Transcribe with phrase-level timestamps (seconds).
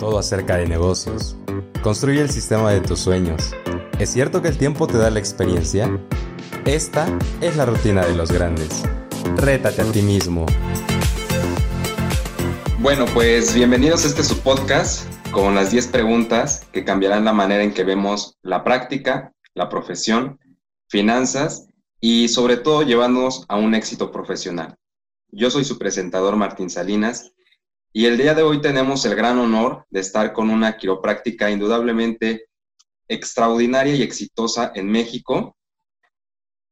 [0.00, 1.36] todo acerca de negocios.
[1.82, 3.54] Construye el sistema de tus sueños.
[3.98, 5.90] ¿Es cierto que el tiempo te da la experiencia?
[6.64, 7.06] Esta
[7.42, 8.82] es la rutina de los grandes.
[9.36, 10.46] Rétate a ti mismo.
[12.78, 17.62] Bueno, pues bienvenidos a este su podcast con las 10 preguntas que cambiarán la manera
[17.62, 20.40] en que vemos la práctica, la profesión,
[20.88, 21.68] finanzas
[22.00, 24.76] y sobre todo llevándonos a un éxito profesional.
[25.30, 27.32] Yo soy su presentador Martín Salinas
[27.92, 32.46] y el día de hoy tenemos el gran honor de estar con una quiropráctica indudablemente
[33.08, 35.56] extraordinaria y exitosa en México.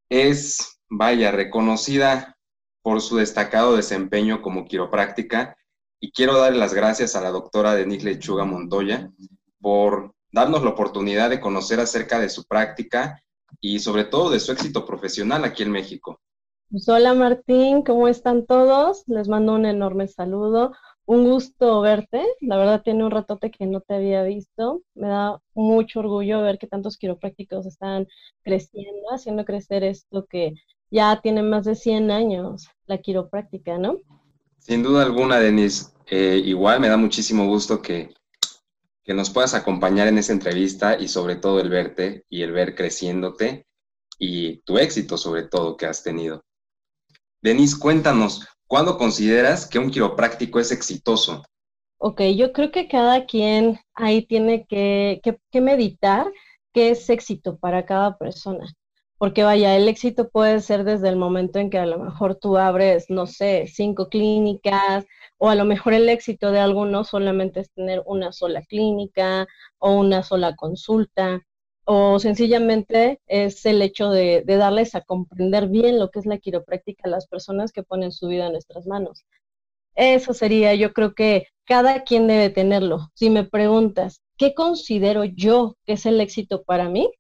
[0.09, 2.37] Es, vaya, reconocida
[2.83, 5.57] por su destacado desempeño como quiropráctica
[6.01, 9.11] y quiero darle las gracias a la doctora Denise Lechuga Montoya
[9.61, 13.21] por darnos la oportunidad de conocer acerca de su práctica
[13.61, 16.21] y sobre todo de su éxito profesional aquí en México.
[16.71, 19.03] Pues hola Martín, ¿cómo están todos?
[19.09, 20.75] Les mando un enorme saludo
[21.09, 22.23] un gusto verte.
[22.41, 24.83] La verdad tiene un ratote que no te había visto.
[24.95, 28.07] Me da mucho orgullo ver que tantos quiroprácticos están
[28.43, 30.53] creciendo, haciendo crecer esto que
[30.91, 33.97] ya tiene más de 100 años, la quiropráctica, ¿no?
[34.59, 35.93] Sin duda alguna, Denise.
[36.11, 38.13] Eh, igual me da muchísimo gusto que,
[39.03, 42.75] que nos puedas acompañar en esa entrevista y sobre todo el verte y el ver
[42.75, 43.67] creciéndote
[44.19, 46.45] y tu éxito sobre todo que has tenido.
[47.41, 51.43] Denise, cuéntanos, ¿Cuándo consideras que un quiropráctico es exitoso?
[51.97, 55.21] Ok, yo creo que cada quien ahí tiene que,
[55.55, 56.31] meditar
[56.75, 58.67] qué es éxito para cada persona.
[59.17, 62.59] Porque vaya, el éxito puede ser desde el momento en que a lo mejor tú
[62.59, 65.07] abres, no sé, cinco clínicas,
[65.39, 69.47] o a lo mejor el éxito de algunos solamente es tener una sola clínica
[69.79, 71.43] o una sola consulta
[71.91, 77.05] o sencillamente es el hecho de, darles a comprender bien lo que es la quiropráctica
[77.05, 79.25] a las personas que ponen su vida en nuestras manos.
[79.95, 83.11] Eso sería, yo creo que cada quien debe tenerlo.
[83.15, 87.11] Si me preguntas, ¿qué considero yo que es el éxito para mí?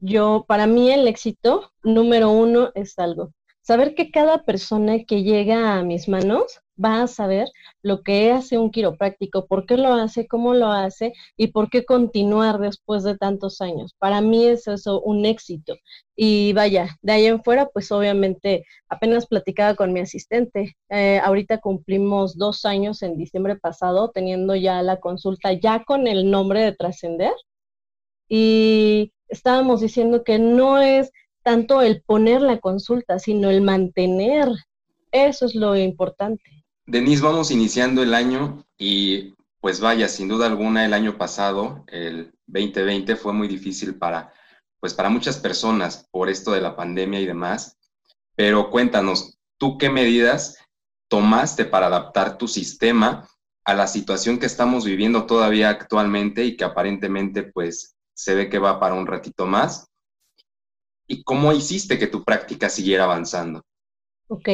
[0.00, 3.32] Yo, para mí el éxito número uno es algo.
[3.62, 7.48] Saber que cada persona que llega a mis manos va a saber
[7.82, 11.84] lo que hace un quiropráctico, por qué lo hace, cómo lo hace y por qué
[11.84, 13.94] continuar después de tantos años.
[13.98, 15.76] Para mí es eso un éxito.
[16.16, 20.76] Y vaya, de ahí en fuera, pues obviamente apenas platicaba con mi asistente.
[20.90, 26.30] Eh, ahorita cumplimos dos años en diciembre pasado teniendo ya la consulta ya con el
[26.30, 27.32] nombre de trascender.
[28.28, 31.10] Y estábamos diciendo que no es
[31.42, 34.48] tanto el poner la consulta, sino el mantener.
[35.12, 36.59] Eso es lo importante.
[36.90, 42.32] Denise, vamos iniciando el año y pues vaya, sin duda alguna el año pasado, el
[42.48, 44.32] 2020, fue muy difícil para,
[44.80, 47.78] pues para muchas personas por esto de la pandemia y demás.
[48.34, 50.58] Pero cuéntanos, ¿tú qué medidas
[51.08, 53.28] tomaste para adaptar tu sistema
[53.64, 58.58] a la situación que estamos viviendo todavía actualmente y que aparentemente pues se ve que
[58.58, 59.86] va para un ratito más?
[61.06, 63.62] ¿Y cómo hiciste que tu práctica siguiera avanzando?
[64.26, 64.48] Ok,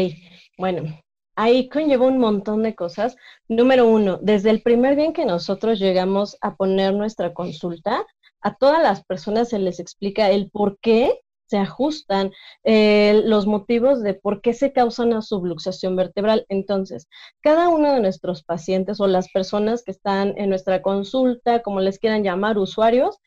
[0.58, 1.00] bueno,
[1.36, 3.16] ahí conlleva un montón de cosas.
[3.48, 8.04] Número uno, desde el primer día en que nosotros llegamos a poner nuestra consulta,
[8.40, 12.32] a todas las personas se les explica el por qué se ajustan
[12.64, 16.44] eh, los motivos de por qué se causa una subluxación vertebral.
[16.48, 17.08] Entonces,
[17.40, 21.98] cada uno de nuestros pacientes o las personas que están en nuestra consulta, como les
[21.98, 23.18] quieran llamar, usuarios,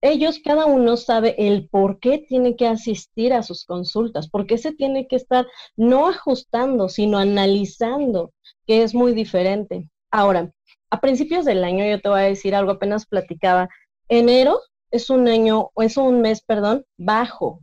[0.00, 4.58] ellos cada uno sabe el por qué tiene que asistir a sus consultas, por qué
[4.58, 8.32] se tiene que estar no ajustando, sino analizando,
[8.66, 9.88] que es muy diferente.
[10.10, 10.52] Ahora,
[10.90, 13.68] a principios del año yo te voy a decir algo, apenas platicaba,
[14.08, 14.60] enero
[14.90, 17.60] es un año, es un mes, perdón, bajo.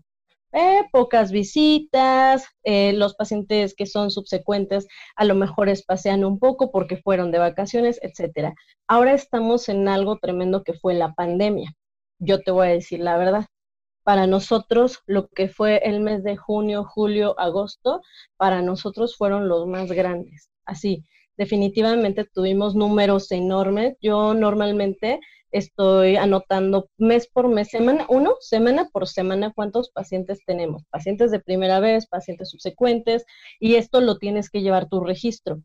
[0.52, 6.72] Eh, pocas visitas, eh, los pacientes que son subsecuentes a lo mejor espacian un poco
[6.72, 8.53] porque fueron de vacaciones, etcétera.
[8.88, 11.75] Ahora estamos en algo tremendo que fue la pandemia
[12.19, 13.45] yo te voy a decir la verdad.
[14.03, 18.01] Para nosotros, lo que fue el mes de junio, julio, agosto,
[18.37, 20.49] para nosotros fueron los más grandes.
[20.66, 21.03] Así,
[21.37, 23.95] definitivamente tuvimos números enormes.
[24.01, 25.19] Yo normalmente
[25.51, 31.40] estoy anotando mes por mes, semana, uno, semana por semana, cuántos pacientes tenemos, pacientes de
[31.40, 33.25] primera vez, pacientes subsecuentes,
[33.59, 35.61] y esto lo tienes que llevar tu registro.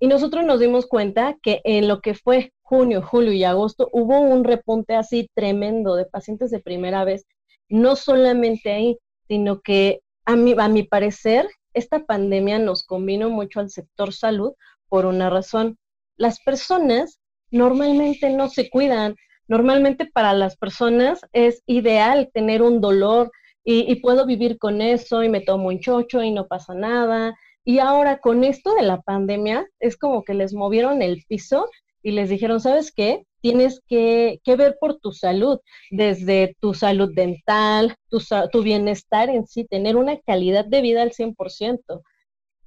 [0.00, 4.20] Y nosotros nos dimos cuenta que en lo que fue junio, julio y agosto hubo
[4.20, 7.26] un repunte así tremendo de pacientes de primera vez,
[7.68, 8.98] no solamente ahí,
[9.28, 14.52] sino que a mi, a mi parecer esta pandemia nos combinó mucho al sector salud
[14.88, 15.78] por una razón.
[16.16, 17.20] Las personas
[17.50, 19.16] normalmente no se cuidan,
[19.48, 23.30] normalmente para las personas es ideal tener un dolor
[23.66, 27.78] y puedo vivir con eso y me tomo un chocho y no pasa nada y
[27.78, 31.68] ahora con esto de la pandemia es como que les movieron el piso
[32.02, 33.24] y les dijeron, ¿sabes qué?
[33.40, 35.58] Tienes que, ver por tu salud,
[35.90, 38.18] desde tu salud dental, tu,
[38.52, 42.02] tu bienestar en sí, tener una calidad de vida al 100%.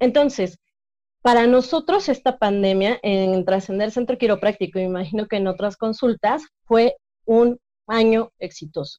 [0.00, 0.58] Entonces,
[1.22, 7.58] para nosotros esta pandemia en Trascender Centro Quiropráctico, imagino que en otras consultas, fue un
[7.86, 8.98] año exitoso.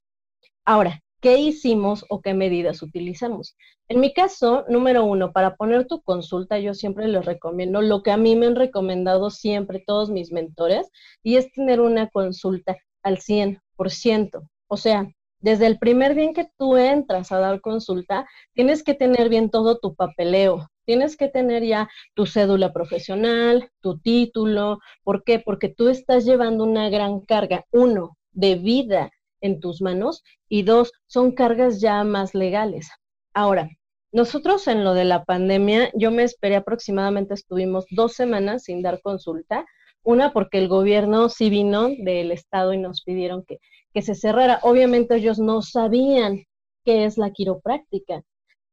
[0.65, 3.55] Ahora, ¿qué hicimos o qué medidas utilizamos?
[3.87, 8.11] En mi caso, número uno, para poner tu consulta, yo siempre les recomiendo lo que
[8.11, 10.89] a mí me han recomendado siempre todos mis mentores,
[11.23, 14.49] y es tener una consulta al 100%.
[14.67, 15.07] O sea,
[15.41, 19.79] desde el primer día que tú entras a dar consulta, tienes que tener bien todo
[19.79, 24.79] tu papeleo, tienes que tener ya tu cédula profesional, tu título.
[25.03, 25.39] ¿Por qué?
[25.39, 30.91] Porque tú estás llevando una gran carga, uno, de vida en tus manos y dos,
[31.07, 32.89] son cargas ya más legales.
[33.33, 33.69] Ahora,
[34.11, 39.01] nosotros en lo de la pandemia, yo me esperé aproximadamente, estuvimos dos semanas sin dar
[39.01, 39.65] consulta.
[40.01, 43.59] Una, porque el gobierno sí vino del Estado y nos pidieron que,
[43.93, 44.59] que se cerrara.
[44.63, 46.43] Obviamente ellos no sabían
[46.83, 48.23] qué es la quiropráctica.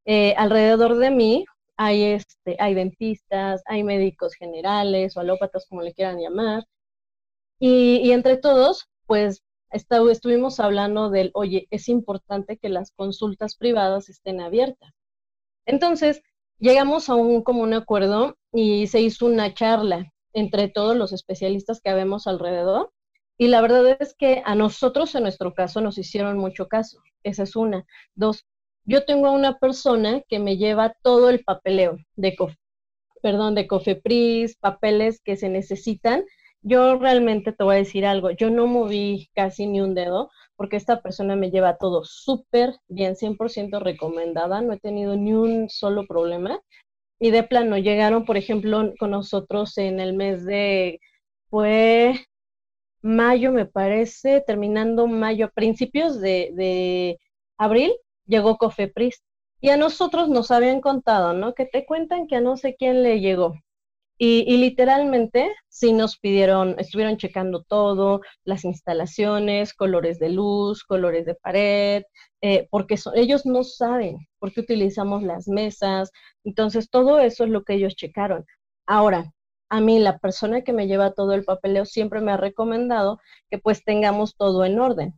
[0.06, 1.44] Eh, alrededor de mí
[1.76, 6.64] hay, este, hay dentistas, hay médicos generales o alópatas, como le quieran llamar.
[7.58, 14.40] Y, entre todos, pues estuvimos hablando del, oye, es importante que las consultas privadas estén
[14.40, 14.92] abiertas.
[15.66, 16.22] Entonces,
[16.58, 21.90] llegamos a un común acuerdo y se hizo una charla entre todos los especialistas que
[21.90, 22.92] habemos alrededor.
[23.38, 27.00] Y la verdad es que a nosotros, en nuestro caso, nos hicieron mucho caso.
[27.22, 27.84] Esa es una.
[28.14, 28.46] Dos,
[28.84, 32.36] yo tengo a una persona que me lleva todo el papeleo de,
[33.20, 36.24] perdón, de Cofepris, papeles que se necesitan.
[36.68, 40.76] Yo realmente te voy a decir algo, yo no moví casi ni un dedo porque
[40.76, 46.06] esta persona me lleva todo súper bien, 100% recomendada, no he tenido ni un solo
[46.06, 46.60] problema.
[47.20, 51.00] Y de plano, llegaron, por ejemplo, con nosotros en el mes de,
[51.50, 52.14] fue
[53.02, 57.19] mayo, me parece, terminando mayo, principios de, de
[57.58, 57.92] abril,
[58.26, 59.22] llegó Cofepris.
[59.60, 61.54] Y a nosotros nos habían contado, ¿no?
[61.54, 63.54] Que te cuentan que a no sé quién le llegó.
[64.18, 71.34] Y, literalmente sí nos pidieron, estuvieron checando todo, las instalaciones, colores de luz, colores de
[71.34, 72.02] pared,
[72.40, 76.10] eh, porque ellos no saben por qué utilizamos las mesas.
[76.44, 78.46] Entonces, todo eso es lo que ellos checaron.
[78.86, 79.32] Ahora,
[79.68, 83.20] a mí la persona que me lleva todo el papeleo siempre me ha recomendado
[83.50, 85.14] que pues tengamos todo en orden.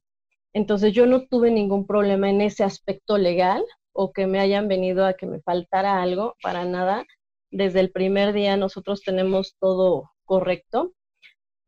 [0.54, 5.04] Entonces yo no tuve ningún problema en ese aspecto legal o que me hayan venido
[5.06, 7.04] a que me faltara algo, para nada.
[7.50, 10.92] Desde el primer día nosotros tenemos todo correcto.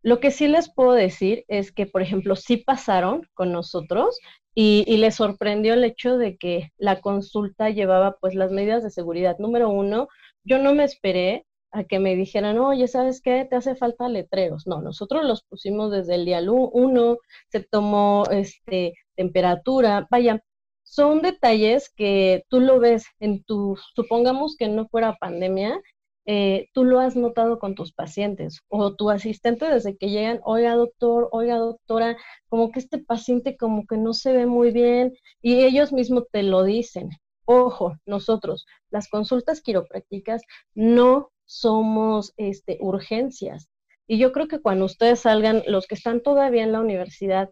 [0.03, 4.19] Lo que sí les puedo decir es que, por ejemplo, sí pasaron con nosotros
[4.55, 9.37] y, les sorprendió el hecho de que la consulta llevaba pues las medidas de seguridad.
[9.39, 10.09] Número uno,
[10.45, 13.47] yo no me esperé a que me dijeran, oye, ¿sabes qué?
[13.49, 14.67] Te hace falta letreros.
[14.67, 17.19] No, nosotros los pusimos desde el día uno,
[17.49, 20.43] se tomó este, temperatura, vaya,
[20.91, 25.81] son detalles que tú lo ves en tu, supongamos que no fuera pandemia,
[26.27, 30.75] eh, tú lo has notado con tus pacientes o tu asistente desde que llegan, oiga
[30.75, 32.17] doctor, oiga doctora,
[32.49, 36.43] como que este paciente como que no se ve muy bien y ellos mismos te
[36.43, 37.11] lo dicen.
[37.45, 40.43] Ojo, nosotros, las consultas quiroprácticas
[40.75, 43.69] no somos este, urgencias.
[44.09, 47.49] Y yo creo que cuando ustedes salgan, los que están todavía en la universidad,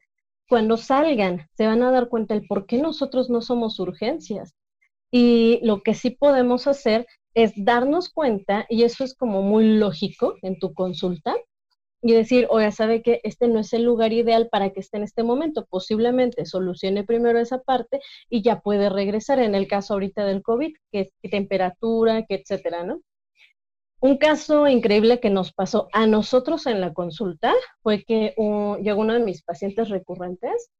[0.49, 4.55] cuando salgan, se van a dar cuenta el por qué nosotros no somos urgencias.
[5.11, 10.35] Y lo que sí podemos hacer es darnos cuenta, y eso es como muy lógico
[10.43, 11.37] en tu consulta,
[12.02, 15.02] y decir, oye, sabe que este no es el lugar ideal para que esté en
[15.02, 18.00] este momento, posiblemente solucione primero esa parte
[18.31, 22.85] y ya puede regresar en el caso ahorita del COVID, que es temperatura, que etcétera,
[22.85, 23.00] ¿no?
[24.00, 27.52] Un caso increíble que nos pasó a nosotros en la consulta
[27.83, 28.35] fue que
[28.81, 30.71] llegó uno de mis pacientes recurrentes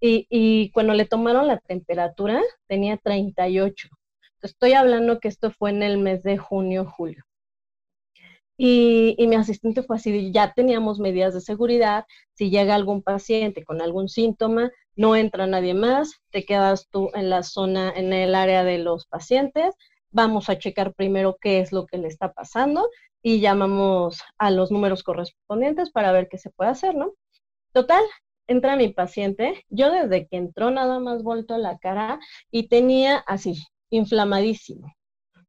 [0.00, 3.88] y, cuando le tomaron la temperatura tenía 38.
[4.42, 7.24] Estoy hablando que esto fue en el mes de junio, julio.
[8.56, 12.04] Y, mi asistente fue así, ya teníamos medidas de seguridad,
[12.34, 17.30] si llega algún paciente con algún síntoma, no entra nadie más, te quedas tú en
[17.30, 19.74] la zona, en el área de los pacientes,
[20.10, 22.88] vamos a checar primero qué es lo que le está pasando
[23.22, 27.14] y llamamos a los números correspondientes para ver qué se puede hacer, ¿no?
[27.72, 28.02] Total,
[28.46, 32.18] entra mi paciente, yo desde que entró nada más vuelto la cara
[32.50, 34.92] y tenía así, inflamadísimo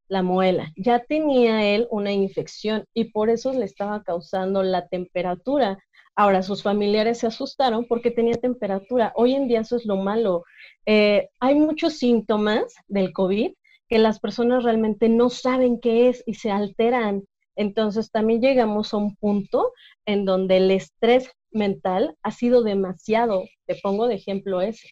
[0.09, 0.73] la muela.
[0.75, 5.77] Ya tenía él una infección y por eso le estaba causando la temperatura.
[6.15, 9.13] Ahora, sus familiares se asustaron porque tenía temperatura.
[9.15, 10.43] Hoy en día eso es lo malo.
[10.85, 13.53] Eh, hay muchos síntomas del COVID
[13.89, 17.23] que las personas realmente no saben qué es y se alteran
[17.55, 19.73] Entonces también llegamos a un punto
[20.05, 23.43] en donde el estrés mental ha sido demasiado.
[23.65, 24.89] Te pongo de ejemplo ese.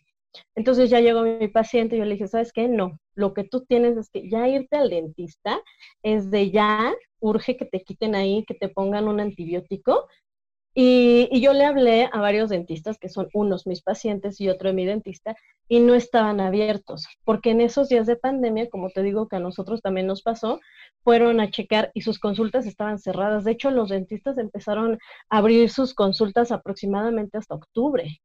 [0.55, 2.67] Entonces ya llegó mi paciente y yo le dije, ¿sabes qué?
[2.67, 5.59] No, lo que tú tienes es que ya irte al dentista
[6.03, 10.07] es de ya, urge que te quiten ahí, que te pongan un antibiótico.
[10.79, 14.69] Y, y, yo le hablé a varios dentistas, que son unos mis pacientes y otro
[14.69, 15.35] de mi dentista,
[15.67, 19.39] y no estaban abiertos, porque en esos días de pandemia, como te digo que a
[19.39, 20.59] nosotros también nos pasó,
[21.03, 23.43] fueron a checar y sus consultas estaban cerradas.
[23.43, 24.99] De hecho, los dentistas empezaron
[25.31, 28.21] a abrir sus consultas aproximadamente hasta octubre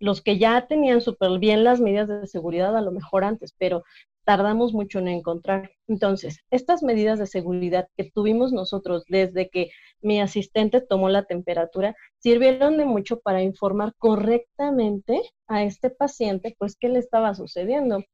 [0.00, 3.84] los que ya tenían súper bien las medidas de seguridad a lo mejor antes, pero
[4.24, 5.70] tardamos mucho en encontrar.
[5.88, 11.94] Entonces, estas medidas de seguridad que tuvimos nosotros desde que mi asistente tomó la temperatura,
[12.18, 18.04] sirvieron de mucho para informar correctamente a este paciente, pues, qué le estaba sucediendo.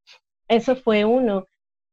[0.49, 1.47] Eso fue uno.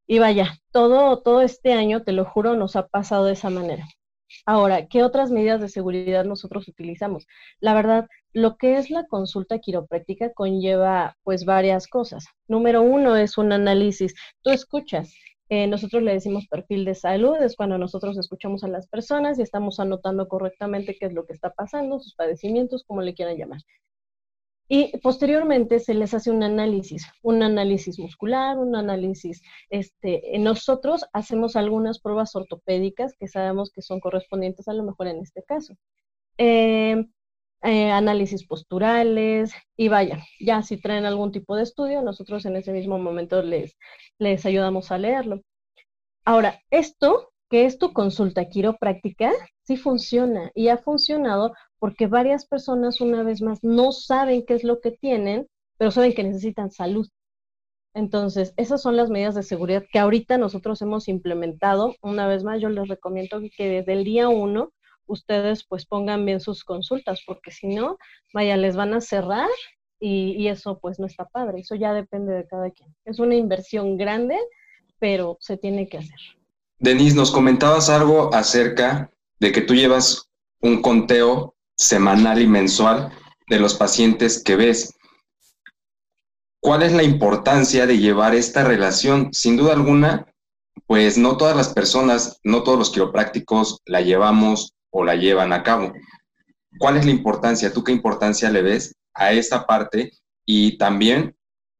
[0.07, 3.87] Y vaya, todo, todo este año, te lo juro, nos ha pasado de esa manera.
[4.45, 7.27] Ahora, ¿qué otras medidas de seguridad nosotros utilizamos?
[7.59, 12.25] La verdad, lo que es la consulta quiropráctica conlleva pues varias cosas.
[12.47, 14.15] Número uno es un análisis.
[14.41, 15.13] Tú escuchas,
[15.49, 19.43] eh, nosotros le decimos perfil de salud, es cuando nosotros escuchamos a las personas y
[19.43, 23.61] estamos anotando correctamente qué es lo que está pasando, sus padecimientos, como le quieran llamar.
[24.67, 31.55] Y posteriormente se les hace un análisis, un análisis muscular, un análisis, este, nosotros hacemos
[31.55, 35.75] algunas pruebas ortopédicas que sabemos que son correspondientes a lo mejor en este caso.
[36.39, 37.05] Eh,
[37.63, 42.73] eh, análisis posturales y vaya, ya si traen algún tipo de estudio, nosotros en ese
[42.73, 43.77] mismo momento les,
[44.19, 45.41] les ayudamos a leerlo.
[46.25, 49.31] Ahora, esto, que es tu consulta quiropráctica,
[49.63, 54.63] sí funciona y ha funcionado porque varias personas una vez más no saben qué es
[54.63, 57.07] lo que tienen, pero saben que necesitan salud.
[57.93, 61.95] Entonces, esas son las medidas de seguridad que ahorita nosotros hemos implementado.
[62.01, 64.73] Una vez más, yo les recomiendo que desde el día uno
[65.07, 67.97] ustedes pues pongan bien sus consultas, porque si no,
[68.33, 69.49] vaya, les van a cerrar
[69.99, 71.61] y, y, eso pues no está padre.
[71.61, 72.93] Eso ya depende de cada quien.
[73.05, 74.37] Es una inversión grande,
[74.99, 76.19] pero se tiene que hacer.
[76.79, 80.29] Denise, nos comentabas algo acerca de que tú llevas
[80.61, 83.11] un conteo semanal y mensual
[83.47, 84.93] de los pacientes que ves.
[86.61, 89.33] ¿Cuál es la importancia de llevar esta relación?
[89.33, 90.33] Sin duda alguna,
[90.87, 95.63] pues no todas las personas, no todos los quiroprácticos la llevamos o la llevan a
[95.63, 95.91] cabo.
[96.79, 97.73] ¿Cuál es la importancia?
[97.73, 100.13] ¿Tú qué importancia le ves a esta parte
[100.45, 101.35] y también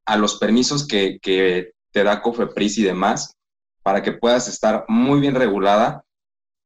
[0.05, 3.37] a los permisos que, que te da COFEPRIS y demás
[3.83, 6.03] para que puedas estar muy bien regulada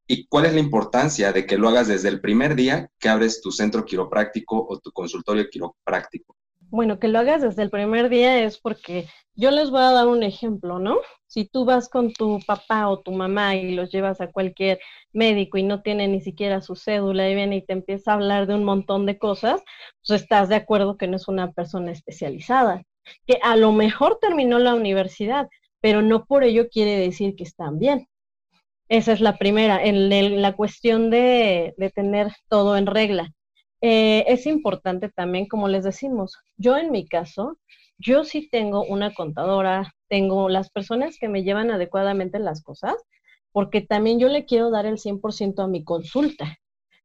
[0.09, 3.41] ¿Y cuál es la importancia de que lo hagas desde el primer día que abres
[3.41, 6.33] tu centro quiropráctico o tu consultorio quiropráctico?
[6.69, 10.07] Bueno, que lo hagas desde el primer día es porque yo les voy a dar
[10.07, 10.99] un ejemplo, ¿no?
[11.27, 14.79] Si tú vas con tu papá o tu mamá y los llevas a cualquier
[15.11, 18.47] médico y no tiene ni siquiera su cédula y viene y te empieza a hablar
[18.47, 19.61] de un montón de cosas,
[20.05, 22.83] pues estás de acuerdo que no es una persona especializada,
[23.25, 25.47] que a lo mejor terminó la universidad,
[25.81, 28.07] pero no por ello quiere decir que están bien.
[28.89, 33.33] Esa es la primera, en, la cuestión de, tener todo en regla.
[33.81, 37.59] Eh, es importante también, como les decimos, yo en mi caso,
[37.97, 42.95] yo sí tengo una contadora, tengo las personas que me llevan adecuadamente las cosas,
[43.51, 46.57] porque también yo le quiero dar el 100% a mi consulta.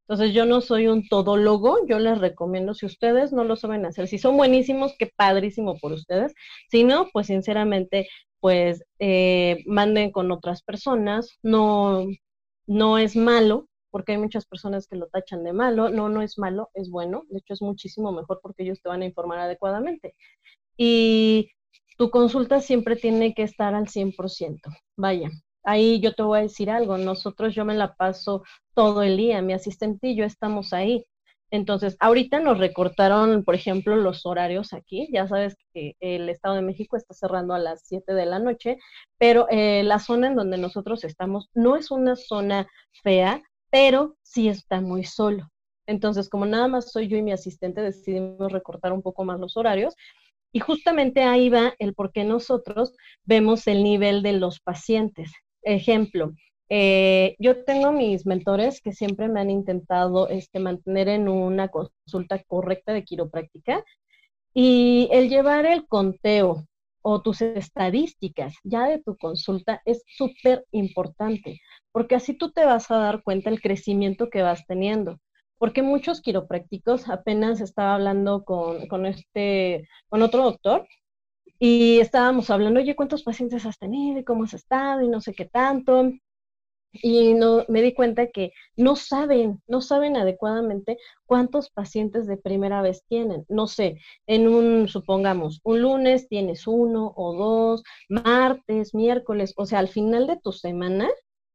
[0.07, 4.07] Entonces yo no soy un todólogo, yo les recomiendo, si ustedes no lo saben hacer,
[4.07, 6.33] si son buenísimos, qué padrísimo por ustedes,
[6.69, 8.09] si no, pues sinceramente
[8.41, 12.05] pues eh, manden con otras personas, no,
[12.67, 16.37] no es malo, porque hay muchas personas que lo tachan de malo, no, no es
[16.37, 20.15] malo, es bueno, de hecho es muchísimo mejor porque ellos te van a informar adecuadamente.
[20.75, 21.51] Y
[21.97, 25.29] tu consulta siempre tiene que estar al 100%, vaya.
[25.63, 29.41] Ahí yo te voy a decir algo, nosotros yo me la paso todo el día,
[29.41, 31.05] mi asistente y yo estamos ahí.
[31.53, 35.07] Entonces, ahorita nos recortaron, por ejemplo, los horarios aquí.
[35.13, 38.79] Ya sabes que el Estado de México está cerrando a las 7 de la noche,
[39.19, 42.67] pero eh, la zona en donde nosotros estamos no es una zona
[43.03, 45.47] fea, pero sí está muy solo.
[45.85, 49.55] Entonces, como nada más soy yo y mi asistente, decidimos recortar un poco más los
[49.55, 49.95] horarios.
[50.53, 52.93] Y justamente ahí va el por qué nosotros
[53.25, 55.31] vemos el nivel de los pacientes.
[55.63, 56.31] Ejemplo,
[56.69, 62.41] eh, yo tengo mis mentores que siempre me han intentado este, mantener en una consulta
[62.43, 63.83] correcta de quiropráctica
[64.53, 66.65] y el llevar el conteo
[67.01, 71.59] o tus estadísticas ya de tu consulta es súper importante,
[71.91, 75.19] porque así tú te vas a dar cuenta el crecimiento que vas teniendo.
[75.63, 80.85] Porque muchos quiroprácticos, apenas estaba hablando con, con, este, con otro doctor,
[81.57, 85.33] y estábamos hablando, oye, ¿cuántos pacientes has tenido y cómo has estado y no sé
[85.33, 86.11] qué tanto?
[86.91, 92.81] y no, me di cuenta que no saben, no saben adecuadamente cuántos pacientes de primera
[92.81, 93.45] vez tienen.
[93.47, 99.79] No sé, en un, supongamos, un lunes tienes uno o dos, martes, miércoles, o sea,
[99.79, 101.09] al final de tu semana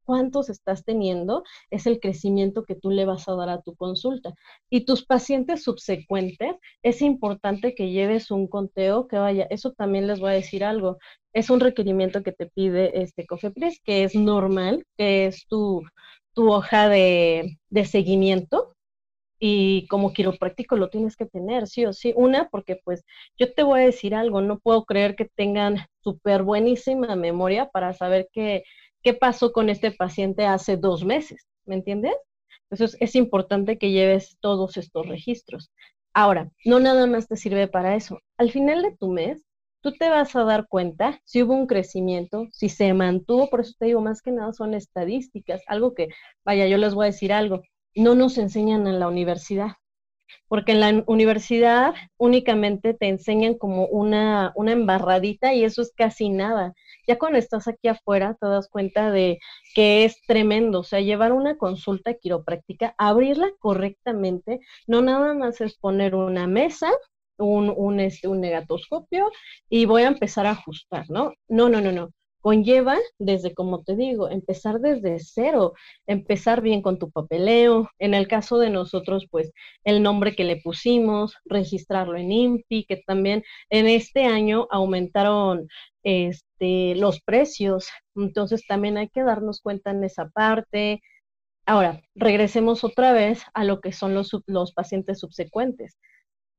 [0.09, 4.33] cuántos estás teniendo es el crecimiento que tú le vas a dar a tu consulta.
[4.71, 10.19] Y tus pacientes subsecuentes, es importante que lleves un conteo que vaya, eso también les
[10.19, 10.97] voy a decir algo,
[11.35, 15.83] es un requerimiento que te pide este COFEPRIS, que es normal, que es tu,
[16.33, 18.75] tu hoja de, de seguimiento,
[19.41, 22.13] y como quiropráctico lo tienes que tener, sí o sí.
[22.17, 23.05] Una, porque pues
[23.39, 27.93] yo te voy a decir algo, no puedo creer que tengan súper buenísima memoria para
[27.93, 28.65] saber que
[29.03, 32.15] qué pasó con este paciente hace dos meses, ¿me entiendes?
[32.71, 35.71] Entonces es importante que lleves todos estos registros.
[36.15, 38.21] Ahora, no nada más te sirve para eso.
[38.37, 39.45] Al final de tu mes,
[39.83, 43.75] tú te vas a dar cuenta si hubo un crecimiento, si se mantuvo, por eso
[43.79, 46.09] te digo, más que nada son estadísticas, algo que,
[46.45, 47.63] vaya, yo les voy a decir algo,
[47.95, 49.73] no nos enseñan en la universidad
[50.49, 56.29] porque en la universidad únicamente te enseñan como una, una embarradita y eso es casi
[56.31, 56.75] nada.
[57.07, 59.39] Ya cuando estás aquí afuera te das cuenta de
[59.75, 65.77] que es tremendo, o sea, llevar una consulta quiropráctica, abrirla correctamente, no nada más es
[65.79, 66.91] poner una mesa,
[67.39, 69.31] un, un, este, un negatoscopio
[69.69, 71.33] y voy a empezar a ajustar, ¿no?
[71.49, 72.11] No, no, no, no
[72.49, 75.75] conlleva desde, como te digo, empezar desde cero,
[76.07, 77.91] empezar bien con tu papeleo.
[77.99, 79.53] En el caso de nosotros, pues
[79.85, 85.69] el nombre que le pusimos, registrarlo en INPI, que también en este año aumentaron
[86.03, 91.03] este, los precios, entonces también hay que darnos cuenta en esa parte.
[91.67, 95.99] Ahora, regresemos otra vez a lo que son los, los pacientes subsecuentes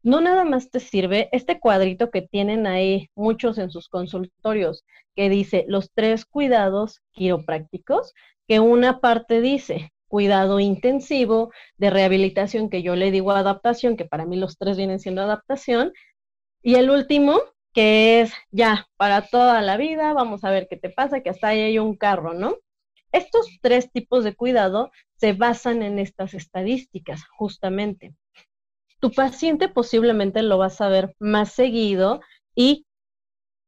[0.03, 5.29] no nada más te sirve este cuadrito que tienen ahí muchos en sus consultorios, que
[5.29, 8.13] dice los tres cuidados quiroprácticos,
[8.47, 14.25] que una parte dice cuidado intensivo de rehabilitación, que yo le digo adaptación, que para
[14.25, 15.93] mí los tres vienen siendo adaptación,
[16.63, 17.39] y el último,
[17.73, 21.49] que es ya para toda la vida, vamos a ver qué te pasa, que hasta
[21.49, 22.55] ahí hay un carro, ¿no?
[23.11, 28.15] Estos tres tipos de cuidado se basan en estas estadísticas, justamente
[28.99, 32.21] tu paciente posiblemente lo vas a ver más seguido
[32.55, 32.85] y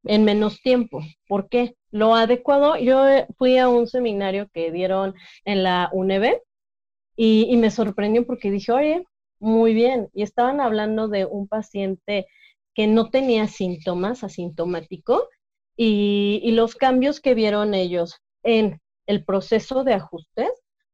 [0.03, 1.01] en menos tiempo.
[1.27, 1.75] ¿Por qué?
[1.91, 3.05] Lo adecuado, yo
[3.37, 5.13] fui a un seminario que dieron
[5.45, 6.41] en la UNEB
[7.15, 9.05] y, me sorprendió porque dije, oye,
[9.39, 12.27] muy bien, y estaban hablando de un paciente
[12.73, 15.27] que no tenía síntomas, asintomático,
[15.75, 20.49] y, y los cambios que vieron ellos en el proceso de ajustes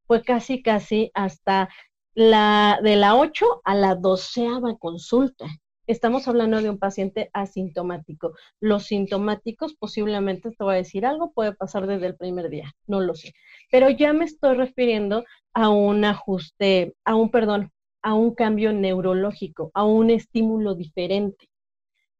[0.06, 1.68] fue casi, casi hasta
[2.14, 5.46] la, de la 8 a la doceava consulta.
[5.86, 8.34] Estamos hablando de un paciente asintomático.
[8.60, 13.00] Los sintomáticos posiblemente, te voy a decir algo, puede pasar desde el primer día, no
[13.00, 13.32] lo sé.
[13.70, 19.70] Pero ya me estoy refiriendo a un ajuste, a un, perdón, a un cambio neurológico,
[19.74, 21.48] a un estímulo diferente.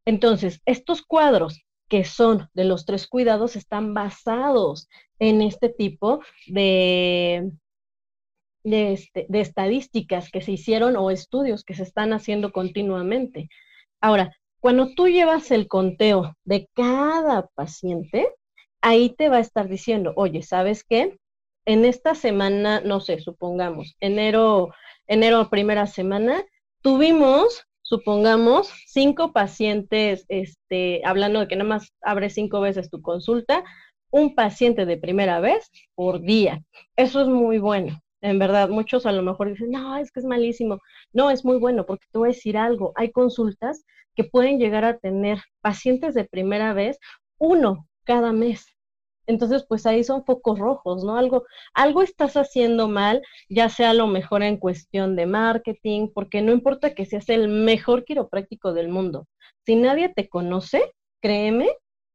[0.06, 7.50] Entonces, estos cuadros que son de los tres cuidados están basados en este tipo de,
[8.72, 13.48] este, de, estadísticas que se hicieron o estudios que se están haciendo continuamente.
[14.00, 18.28] Ahora, cuando tú llevas el conteo de cada paciente,
[18.80, 21.18] ahí te va a estar diciendo, oye, ¿sabes qué?
[21.64, 24.72] En esta semana, no sé, supongamos, enero,
[25.06, 26.42] enero primera semana,
[26.82, 33.64] tuvimos, supongamos, cinco pacientes, este, hablando de que nada más abres cinco veces tu consulta,
[34.10, 36.62] un paciente de primera vez por día.
[36.96, 38.00] Eso es muy bueno.
[38.20, 40.78] En verdad, muchos a lo mejor dicen, no, es que es malísimo.
[41.12, 42.92] No, es muy bueno porque te voy a decir algo.
[42.96, 46.98] Hay consultas que pueden llegar a tener pacientes de primera vez,
[47.38, 48.66] uno cada mes.
[49.26, 51.16] Entonces, pues ahí son focos rojos, ¿no?
[51.16, 56.40] Algo, algo estás haciendo mal, ya sea a lo mejor en cuestión de marketing, porque
[56.40, 59.28] no importa que seas el mejor quiropráctico del mundo.
[59.66, 60.82] Si nadie te conoce,
[61.20, 61.68] créeme,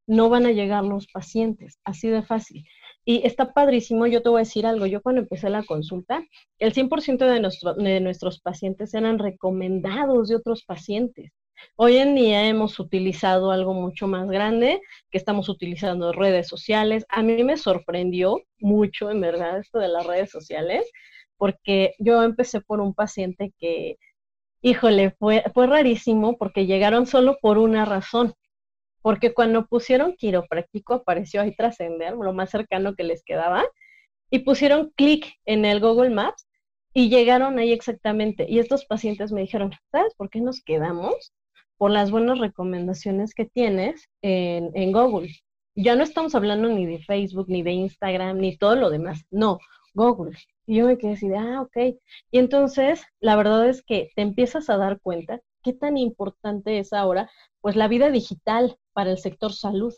[0.07, 2.65] no van a llegar los pacientes, así de fácil.
[3.05, 6.23] Y está padrísimo, yo te voy a decir algo, yo cuando empecé la consulta,
[6.59, 11.31] el 100% de, de nuestros pacientes eran recomendados de otros pacientes.
[11.75, 17.05] Hoy en día hemos utilizado algo mucho más grande, que estamos utilizando redes sociales.
[17.09, 20.89] A mí me sorprendió mucho, en verdad, esto de las redes sociales,
[21.37, 23.97] porque yo empecé por un paciente que,
[24.61, 28.33] híjole, fue, fue rarísimo porque llegaron solo por una razón
[29.03, 33.63] porque cuando pusieron quiropráctico apareció ahí trascender, lo más cercano que les quedaba,
[34.31, 36.47] y pusieron clic en el Google Maps
[36.93, 38.45] y llegaron ahí exactamente.
[38.49, 41.33] Y estos pacientes me dijeron, ¿sabes por qué nos quedamos?
[41.77, 45.29] Por las buenas recomendaciones que tienes en, en Google.
[45.75, 49.25] Ya no estamos hablando ni de Facebook, ni de Instagram, ni todo lo demás.
[49.31, 49.59] No,
[49.93, 50.37] Google.
[50.65, 51.97] Y yo me quedé así de, ah, ok.
[52.31, 56.93] Y entonces, la verdad es que te empiezas a dar cuenta qué tan importante es
[56.93, 57.29] ahora,
[57.61, 59.93] pues la vida digital para el sector salud.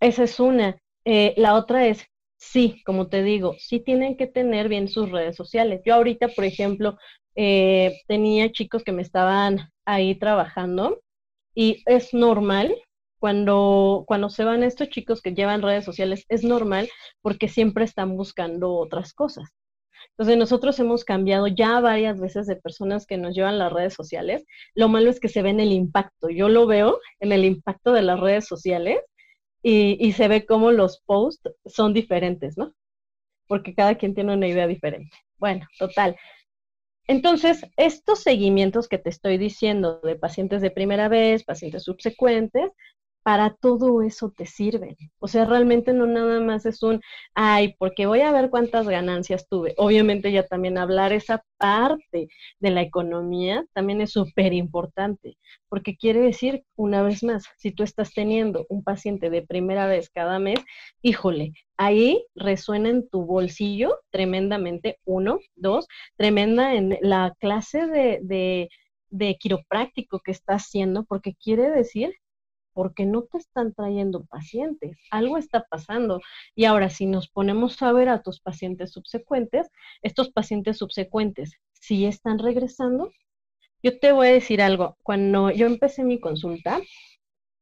[0.00, 0.80] Esa es una.
[1.04, 2.04] Eh, la otra es,
[2.36, 5.82] sí, como te digo, sí tienen que tener bien sus redes sociales.
[5.84, 6.96] Yo ahorita, por ejemplo,
[7.36, 11.00] eh, tenía chicos que me estaban ahí trabajando
[11.54, 12.74] y es normal
[13.18, 16.88] cuando, cuando se van estos chicos que llevan redes sociales, es normal
[17.22, 19.50] porque siempre están buscando otras cosas.
[20.12, 24.44] Entonces nosotros hemos cambiado ya varias veces de personas que nos llevan las redes sociales.
[24.74, 26.28] Lo malo es que se ve en el impacto.
[26.28, 29.00] Yo lo veo en el impacto de las redes sociales
[29.62, 32.74] y, se ve cómo los posts son diferentes, ¿no?
[33.46, 35.16] Porque cada quien tiene una idea diferente.
[35.38, 36.16] Bueno, total.
[37.06, 42.70] Entonces, estos seguimientos que te estoy diciendo de pacientes de primera vez, pacientes subsecuentes,
[43.22, 44.96] para todo eso te sirven.
[45.18, 47.00] O sea, realmente no nada más es un,
[47.34, 49.74] ay, porque voy a ver cuántas ganancias tuve.
[49.76, 52.28] Obviamente ya también hablar esa parte
[52.60, 55.36] de la economía también es súper importante,
[55.68, 60.10] porque quiere decir, una vez más, si tú estás teniendo un paciente de primera vez
[60.10, 60.58] cada mes,
[61.02, 68.68] híjole, ahí resuena en tu bolsillo tremendamente, uno, dos, tremenda en la clase de, de,
[69.10, 72.14] de quiropráctico que estás haciendo, porque quiere decir
[72.80, 76.22] porque no te están trayendo pacientes, algo está pasando.
[76.54, 79.68] Y ahora, si nos ponemos a ver a tus pacientes subsecuentes,
[80.00, 83.10] estos pacientes subsecuentes, si están regresando,
[83.82, 86.80] yo te voy a decir algo, cuando yo empecé mi consulta,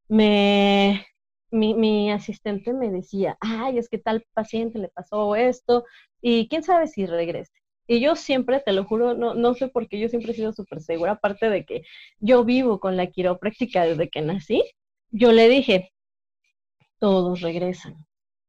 [0.07, 1.05] me,
[1.51, 5.85] mi, asistente me decía, ay, es que tal paciente le pasó esto,
[6.21, 7.51] y quién sabe si regrese.
[7.89, 10.53] Y yo siempre, te lo juro, no, no sé por qué, yo siempre he sido
[10.53, 11.83] súper segura, aparte de que
[12.21, 14.63] yo vivo con la quiropráctica desde que nací,
[15.11, 15.93] yo le dije,
[16.99, 18.07] todos regresan.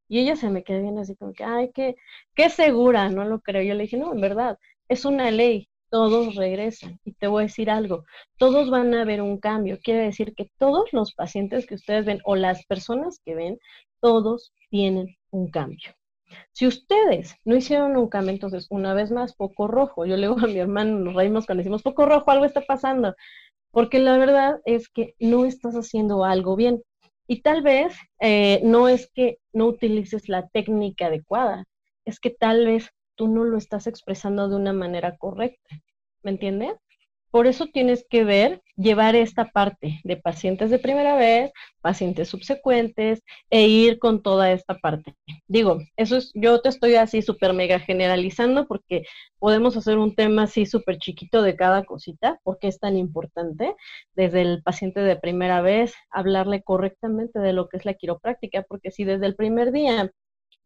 [0.07, 1.95] Y ella se me quedó bien así como que, ay, qué,
[2.35, 3.61] qué segura, no lo creo.
[3.61, 6.99] Yo le dije, no, en verdad, es una ley, todos regresan.
[7.05, 8.05] Y te voy a decir algo,
[8.37, 9.79] todos van a ver un cambio.
[9.83, 13.59] Quiere decir que todos los pacientes que ustedes ven o las personas que ven,
[14.01, 15.93] todos tienen un cambio.
[16.53, 20.05] Si ustedes no hicieron un cambio, entonces, una vez más, poco rojo.
[20.05, 23.15] Yo le digo a mi hermano, nos reímos cuando decimos poco rojo, algo está pasando
[23.71, 26.82] porque la verdad es que no estás haciendo algo bien.
[27.27, 31.65] Y tal vez eh, no es que no utilices la técnica adecuada,
[32.05, 35.75] es que tal vez tú no lo estás expresando de una manera correcta.
[36.23, 36.73] ¿Me entiendes?
[37.31, 43.23] Por eso tienes que ver, llevar esta parte de pacientes de primera vez, pacientes subsecuentes
[43.49, 45.15] e ir con toda esta parte.
[45.47, 49.03] Digo, eso es, yo te estoy así súper mega generalizando porque
[49.37, 53.75] podemos hacer un tema así súper chiquito de cada cosita, porque es tan importante
[54.15, 58.91] desde el paciente de primera vez hablarle correctamente de lo que es la quiropráctica, porque
[58.91, 60.11] si desde el primer día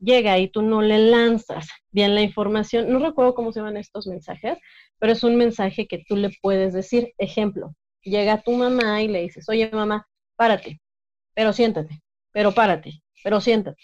[0.03, 4.07] llega y tú no le lanzas bien la información, no recuerdo cómo se llaman estos
[4.07, 4.57] mensajes,
[4.99, 7.13] pero es un mensaje que tú le puedes decir.
[7.17, 10.81] Ejemplo, llega tu mamá y le dices, oye mamá, párate,
[11.33, 13.81] pero siéntate, pero párate, pero siéntate.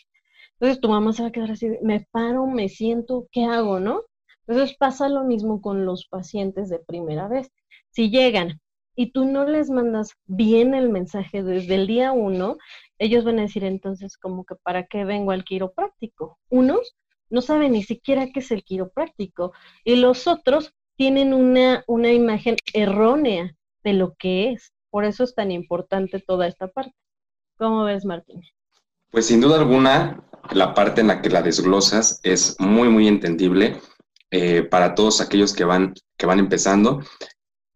[0.53, 4.03] Entonces tu mamá se va a quedar así, me paro, me siento, ¿qué hago, no?
[4.47, 7.51] Entonces pasa lo mismo con los pacientes de primera vez.
[7.91, 8.59] Si llegan
[8.95, 12.57] y tú no les mandas bien el mensaje desde el día uno,
[12.99, 16.37] ellos van a decir entonces como que para qué vengo al quiropráctico.
[16.49, 16.95] Unos
[17.29, 22.57] no saben ni siquiera qué es el quiropráctico y los otros tienen una, una imagen
[22.73, 24.73] errónea de lo que es.
[24.89, 26.93] Por eso es tan importante toda esta parte.
[27.57, 28.41] ¿Cómo ves, Martín?
[29.11, 33.77] Pues sin duda alguna, la parte en la que la desglosas es muy, muy entendible
[34.31, 37.01] eh, para todos aquellos que van, que van empezando.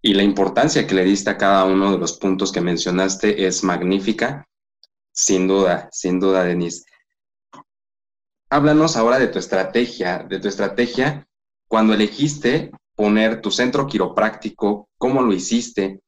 [0.02, 3.64] Y la importancia que le diste a cada uno de los puntos que mencionaste es
[3.64, 4.46] magnífica.
[5.14, 6.86] Sin duda, sin duda, Denise.
[8.50, 11.28] Háblanos ahora de tu estrategia, de tu estrategia
[11.68, 16.02] cuando elegiste poner tu centro quiropráctico, cómo lo hiciste,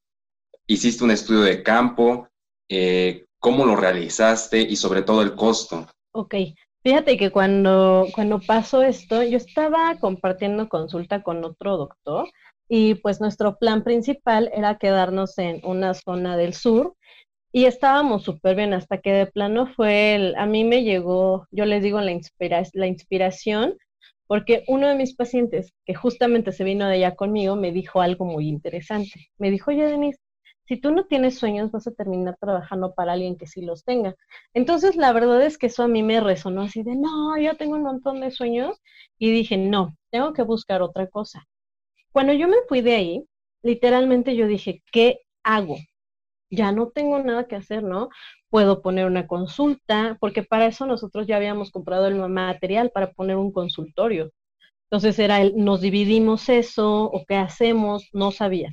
[0.67, 2.27] hiciste un estudio de campo,
[2.69, 5.87] eh, cómo lo realizaste y sobre todo el costo.
[6.11, 6.35] Ok,
[6.83, 12.29] fíjate que cuando, cuando pasó esto, yo estaba compartiendo consulta con otro doctor
[12.67, 16.95] y pues nuestro plan principal era quedarnos en una zona del sur
[17.55, 21.63] y estábamos súper bien hasta que de plano fue, el, a mí me llegó, yo
[21.63, 23.77] les digo, la, inspira, la inspiración,
[24.27, 28.25] porque uno de mis pacientes, que justamente se vino de allá conmigo, me dijo algo
[28.25, 29.29] muy interesante.
[29.37, 30.19] Me dijo, oye, Denise,
[30.65, 34.15] si tú no tienes sueños, vas a terminar trabajando para alguien que sí los tenga.
[34.53, 37.75] Entonces, la verdad es que eso a mí me resonó así de, no, yo tengo
[37.75, 38.77] un montón de sueños.
[39.17, 41.47] Y dije, no, tengo que buscar otra cosa.
[42.11, 43.25] Cuando yo me fui de ahí,
[43.63, 45.77] literalmente yo dije, ¿qué hago?
[46.49, 48.09] Ya no tengo nada que hacer, ¿no?
[48.55, 53.35] puedo poner una consulta, porque para eso nosotros ya habíamos comprado el material para poner
[53.35, 54.31] un consultorio.
[54.85, 58.69] Entonces era el, nos dividimos eso o qué hacemos, no sabía.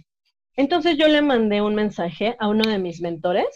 [0.54, 3.48] Entonces yo le mandé un mensaje a uno de mis mentores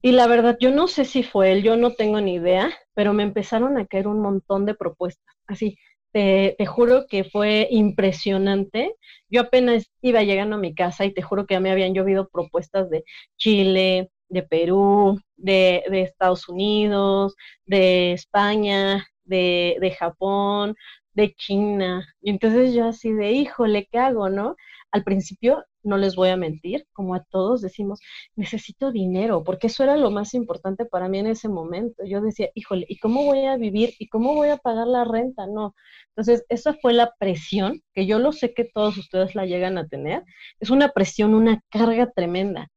[0.00, 3.12] y la verdad yo no sé si fue él, yo no tengo ni idea, pero
[3.12, 5.34] me empezaron a caer un montón de propuestas.
[5.48, 5.76] Así,
[6.12, 8.94] te, juro que fue impresionante.
[9.28, 12.28] Yo apenas iba llegando a mi casa y te juro que ya me habían llovido
[12.28, 13.04] propuestas de
[13.36, 17.34] Chile, de Perú, de, Estados Unidos,
[17.66, 20.76] de España, de, de, Japón,
[21.14, 22.06] de China.
[22.20, 24.56] Y entonces yo así de, híjole, ¿qué hago, no?
[24.92, 28.00] Al principio, no les voy a mentir, como a todos decimos,
[28.36, 32.04] necesito dinero, porque eso era lo más importante para mí en ese momento.
[32.04, 33.94] Yo decía, híjole, ¿y cómo voy a vivir?
[33.98, 35.46] ¿Y cómo voy a pagar la renta?
[35.46, 35.74] No.
[36.10, 39.88] Entonces, esa fue la presión, que yo lo sé que todos ustedes la llegan a
[39.88, 40.24] tener.
[40.60, 42.68] Es una presión, una carga tremenda.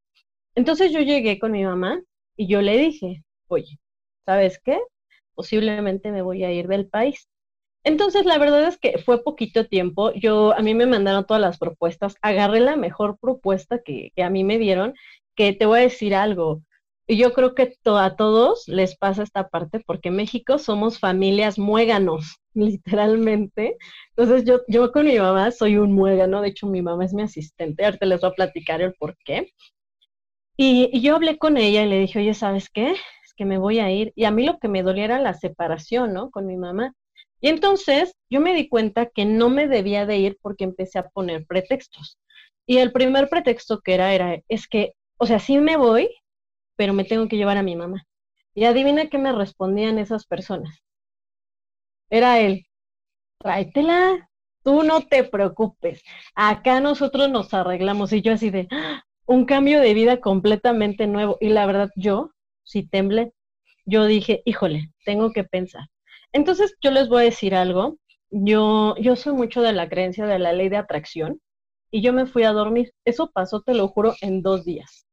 [0.55, 2.01] Entonces yo llegué con mi mamá
[2.37, 3.79] y yo le dije, oye,
[4.25, 4.79] ¿sabes qué?
[5.35, 7.27] Posiblemente me voy a ir del país.
[7.84, 10.13] Entonces, la verdad es que fue poquito tiempo.
[10.13, 12.15] Yo, a mí me mandaron todas las propuestas.
[12.22, 14.93] Agarré la mejor propuesta que, a mí me dieron,
[15.36, 16.62] que te voy a decir algo.
[17.08, 22.38] Yo creo que a todos les pasa esta parte, porque en México somos familias muéganos,
[22.54, 23.78] literalmente.
[24.15, 26.41] Entonces, yo, yo con mi mamá soy un muégano.
[26.41, 27.86] De hecho, mi mamá es mi asistente.
[27.86, 29.52] Ahorita les voy a platicar el por qué.
[30.58, 32.91] Y, yo hablé con ella y le dije, oye, ¿sabes qué?
[32.91, 34.13] Es que me voy a ir.
[34.15, 36.30] Y a mí lo que me dolía era la separación, ¿no?
[36.32, 36.93] Con mi mamá.
[37.43, 41.10] Y entonces yo me di cuenta que no me debía de ir porque empecé a
[41.10, 42.17] poner pretextos.
[42.65, 46.10] Y el primer pretexto que era, era, es que, o sea, sí me voy,
[46.77, 48.06] pero me tengo que llevar a mi mamá.
[48.56, 50.82] Y adivina qué me respondían esas personas.
[52.10, 52.65] Era él,
[53.39, 54.29] tráetela,
[54.63, 56.01] tú no te preocupes,
[56.36, 58.13] acá nosotros nos arreglamos.
[58.13, 58.69] Y yo así de,
[59.25, 61.38] un cambio de vida completamente nuevo.
[61.41, 62.32] Y la verdad, yo,
[62.63, 63.34] si temblé,
[63.86, 65.89] yo dije, híjole, tengo que pensar.
[66.34, 67.98] Entonces, yo les voy a decir algo.
[68.32, 71.39] Yo, yo soy mucho de la creencia de la ley de atracción
[71.91, 72.93] y yo me fui a dormir.
[73.06, 75.06] Eso pasó, te lo juro, en dos días.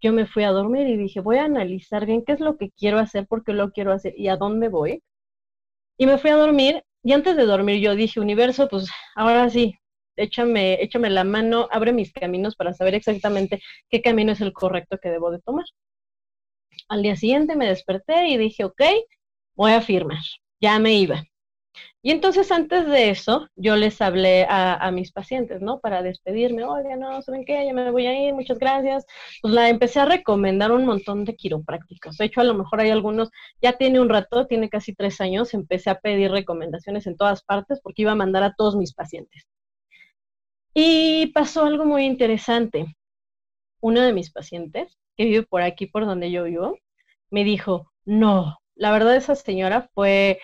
[0.00, 2.70] Yo me fui a dormir y dije, voy a analizar bien qué es lo que
[2.70, 5.02] quiero hacer, por qué lo quiero hacer y a dónde voy.
[5.98, 9.74] Y me fui a dormir y antes de dormir yo dije, universo, pues ahora sí,
[10.16, 14.98] échame, échame la mano, abre mis caminos para saber exactamente qué camino es el correcto
[15.02, 15.64] que debo de tomar.
[16.88, 18.82] Al día siguiente me desperté y dije, ok,
[19.56, 20.22] voy a firmar,
[20.62, 21.22] ya me iba.
[22.04, 25.80] Y entonces antes de eso, yo les hablé a, mis pacientes, ¿no?
[25.80, 27.64] Para despedirme, oye, no, ¿saben qué?
[27.64, 29.06] Ya me voy a ir, muchas gracias.
[29.40, 32.16] Pues la empecé a recomendar un montón de quiroprácticos.
[32.16, 35.54] De hecho, a lo mejor hay algunos, ya tiene un rato, tiene casi tres años,
[35.54, 39.46] empecé a pedir recomendaciones en todas partes porque iba a mandar a todos mis pacientes.
[40.74, 42.96] Y pasó algo muy interesante.
[43.80, 46.78] Uno de mis pacientes, que vive por aquí, por donde yo vivo,
[47.30, 50.40] me dijo, no, la verdad esa señora fue,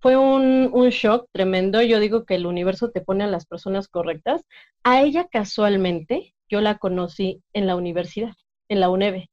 [0.00, 1.82] fue un, un shock tremendo.
[1.82, 4.42] Yo digo que el universo te pone a las personas correctas.
[4.84, 8.34] A ella casualmente, yo la conocí en la universidad,
[8.68, 9.30] en la UNEVE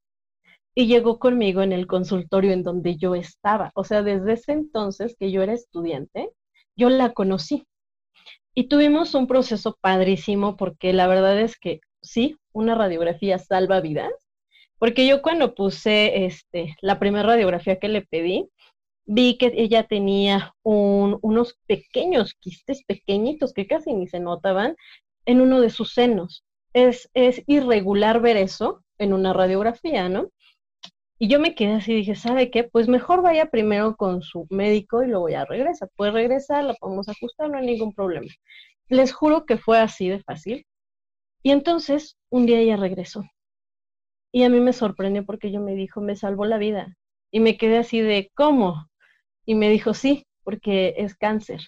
[0.78, 3.71] y llegó conmigo en el consultorio en donde yo estaba.
[3.73, 6.30] O sea, desde ese entonces que yo era estudiante,
[6.76, 7.65] yo la conocí.
[8.54, 14.12] Y tuvimos un proceso padrísimo porque la verdad es que sí, una radiografía salva vidas,
[14.80, 18.50] porque yo cuando puse este, la primera radiografía que le pedí,
[19.06, 24.76] vi que ella tenía unos pequeños quistes pequeñitos que casi ni se notaban
[25.26, 26.44] en uno de sus senos.
[26.74, 30.30] Es, es irregular ver eso en una radiografía, ¿no?
[31.20, 32.63] Y yo me quedé así, dije, ¿sabe qué?
[32.63, 35.88] Pues mejor vaya primero con su médico y luego ya regresa.
[35.96, 38.32] Puede regresar, la podemos ajustar, no hay ningún problema.
[38.88, 40.68] Les juro que fue así de fácil.
[41.42, 43.24] Y entonces, un día ella regresó.
[44.32, 46.96] Y a mí me sorprendió porque yo me dijo, me salvó la vida.
[47.32, 48.90] Y me quedé así de, ¿cómo?
[49.46, 51.62] Y me dijo, sí, porque es cáncer.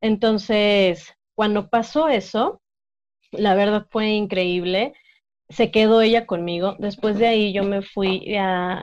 [0.00, 2.60] Entonces, cuando pasó eso,
[3.32, 4.94] la verdad fue increíble
[5.48, 6.76] se quedó ella conmigo.
[6.78, 8.26] Después de ahí yo me fui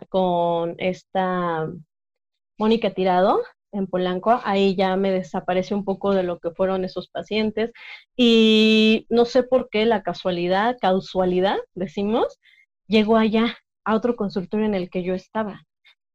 [0.09, 1.69] con esta
[2.57, 4.39] Mónica Tirado en Polanco.
[4.43, 7.71] Ahí ya me desapareció un poco de lo que fueron esos pacientes.
[8.15, 12.39] Y no sé por qué la casualidad, causalidad, decimos,
[12.91, 15.65] llegó allá a otro consultorio en el que yo estaba.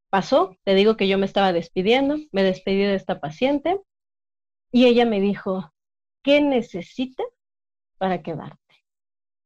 [0.09, 3.81] Pasó, te digo que yo me estaba despidiendo, me despedí de esta paciente
[4.71, 5.73] y ella me dijo,
[6.23, 7.23] ¿qué necesita
[7.97, 8.57] para quedar?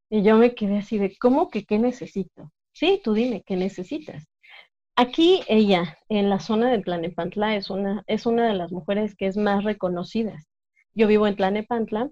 [0.10, 2.52] Y yo me quedé así de, ¿cómo que qué necesito?
[2.74, 4.26] Sí, tú dime, ¿qué necesitas?
[4.98, 9.28] Aquí ella, en la zona de Tlanepantla, es una, es una de las mujeres que
[9.28, 10.48] es más reconocidas.
[10.94, 12.12] Yo vivo en Tlanepantla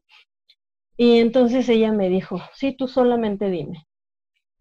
[0.95, 3.88] y entonces ella me dijo, sí, tú solamente dime.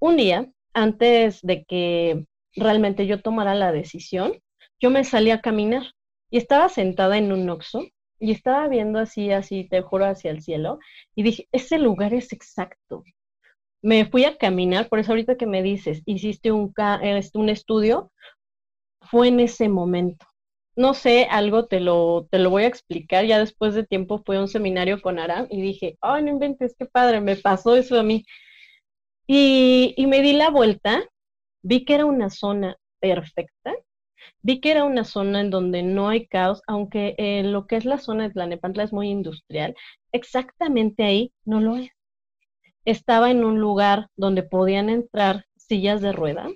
[0.01, 4.33] Un día, antes de que realmente yo tomara la decisión,
[4.81, 5.83] yo me salí a caminar
[6.31, 7.83] y estaba sentada en un oxo
[8.21, 10.79] y estaba viendo así, así, te juro, hacia el cielo
[11.15, 13.05] y dije, ese lugar es exacto.
[13.83, 18.11] Me fui a caminar, por eso ahorita que me dices, hiciste un, este, un estudio,
[19.03, 20.27] fue en ese momento.
[20.77, 23.25] No sé, algo te lo, te lo voy a explicar.
[23.27, 26.75] Ya después de tiempo fue a un seminario con Aram y dije, ay, no inventes,
[26.79, 28.25] qué padre, me pasó eso a mí.
[29.31, 31.05] Y, me di la vuelta,
[31.63, 33.75] vi que era una zona perfecta,
[34.41, 37.85] vi que era una zona en donde no hay caos, aunque eh, lo que es
[37.85, 39.77] la zona de Tlanepantla es muy industrial,
[40.13, 41.91] exactamente ahí no lo es.
[42.87, 46.51] Estaba en un lugar donde podían entrar sillas de ruedas,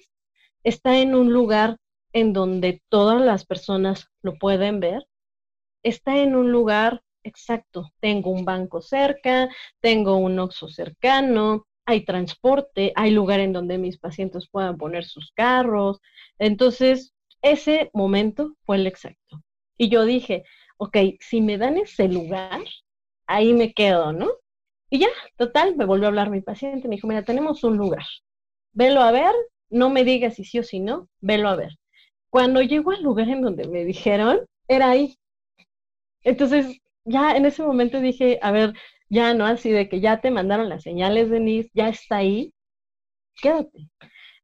[0.64, 1.76] está en un lugar
[2.14, 5.06] en donde todas las personas lo pueden ver,
[5.82, 12.92] está en un lugar exacto, tengo un banco cerca, tengo un oxo cercano, hay transporte,
[12.96, 16.00] hay lugar en donde mis pacientes puedan poner sus carros.
[16.38, 19.42] Entonces, ese momento fue el exacto.
[19.76, 20.44] Y yo dije,
[20.78, 22.60] ok, si me dan ese lugar,
[23.26, 24.30] ahí me quedo, ¿no?
[24.90, 28.04] Y ya, total, me volvió a hablar mi paciente, me dijo, mira, tenemos un lugar,
[28.72, 29.34] velo a ver,
[29.70, 31.78] no me digas si sí o si no, velo a ver.
[32.30, 35.16] Cuando llegó al lugar en donde me dijeron, era ahí.
[36.22, 38.74] Entonces, ya en ese momento dije, a ver,
[39.12, 42.54] ya no así de que ya te mandaron las señales, Denise, ya está ahí,
[43.42, 43.90] quédate.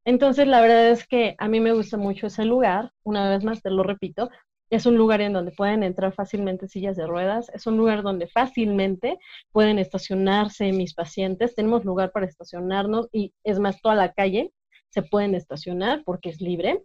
[0.04, 3.62] Entonces, la verdad es que a mí me gusta mucho ese lugar, una vez más
[3.62, 4.30] te lo repito,
[4.70, 8.28] es un lugar en donde pueden entrar fácilmente sillas de ruedas, es un lugar donde
[8.28, 9.18] fácilmente
[9.52, 14.52] pueden estacionarse mis pacientes, tenemos lugar para estacionarnos y es más, toda la calle
[14.90, 16.84] se pueden estacionar porque es libre.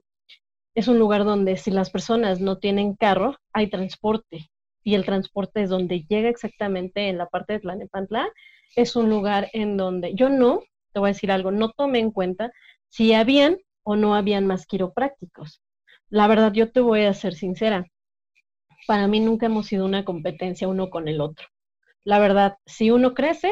[0.75, 4.49] Es un lugar donde si las personas no tienen carro, hay transporte
[4.83, 8.29] y el transporte es donde llega exactamente en la parte de Tlanepantla,
[8.75, 12.11] es un lugar en donde yo no, te voy a decir algo, no tomé en
[12.11, 12.51] cuenta
[12.89, 15.61] si habían o no habían más quiroprácticos.
[16.09, 17.87] La verdad, yo te voy a ser sincera,
[18.87, 21.47] para mí nunca hemos sido una competencia uno con el otro.
[22.03, 23.51] La verdad, si uno crece,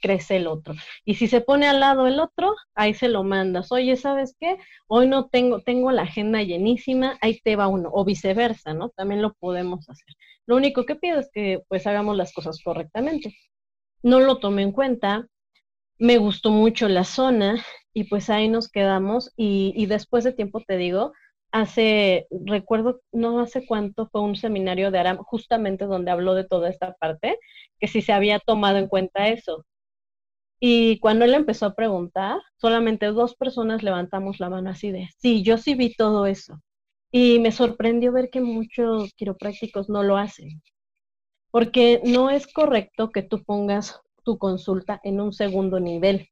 [0.00, 0.74] crece el otro.
[1.04, 3.72] Y si se pone al lado el otro, ahí se lo mandas.
[3.72, 4.58] Oye, ¿sabes qué?
[4.86, 7.90] Hoy no tengo, tengo la agenda llenísima, ahí te va uno.
[7.92, 8.90] O viceversa, ¿no?
[8.90, 10.14] También lo podemos hacer.
[10.46, 13.34] Lo único que pido es que pues hagamos las cosas correctamente.
[14.02, 15.26] No lo tomé en cuenta,
[15.98, 20.60] me gustó mucho la zona y pues ahí nos quedamos y, y después de tiempo
[20.66, 21.12] te digo,
[21.52, 26.68] hace, recuerdo, no hace cuánto fue un seminario de Aram justamente donde habló de toda
[26.68, 27.38] esta parte,
[27.78, 29.64] que si se había tomado en cuenta eso.
[30.60, 35.42] Y cuando él empezó a preguntar, solamente dos personas levantamos la mano así de, sí,
[35.42, 36.60] yo sí vi todo eso.
[37.12, 40.62] Y me sorprendió ver que muchos quiroprácticos no lo hacen,
[41.50, 46.28] porque no es correcto que tú pongas tu consulta en un segundo nivel.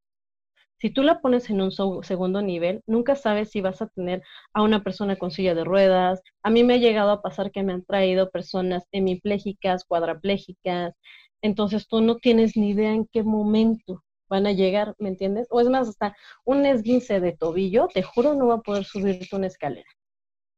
[0.79, 4.63] Si tú la pones en un segundo nivel, nunca sabes si vas a tener a
[4.63, 6.21] una persona con silla de ruedas.
[6.43, 10.95] A mí me ha llegado a pasar que me han traído personas hemiplégicas, cuadraplégicas.
[11.41, 14.03] Entonces tú no tienes ni idea en qué momento
[14.33, 15.47] van a llegar, ¿me entiendes?
[15.51, 19.37] O es más, hasta un esguince de tobillo, te juro, no va a poder subirte
[19.37, 19.89] una escalera.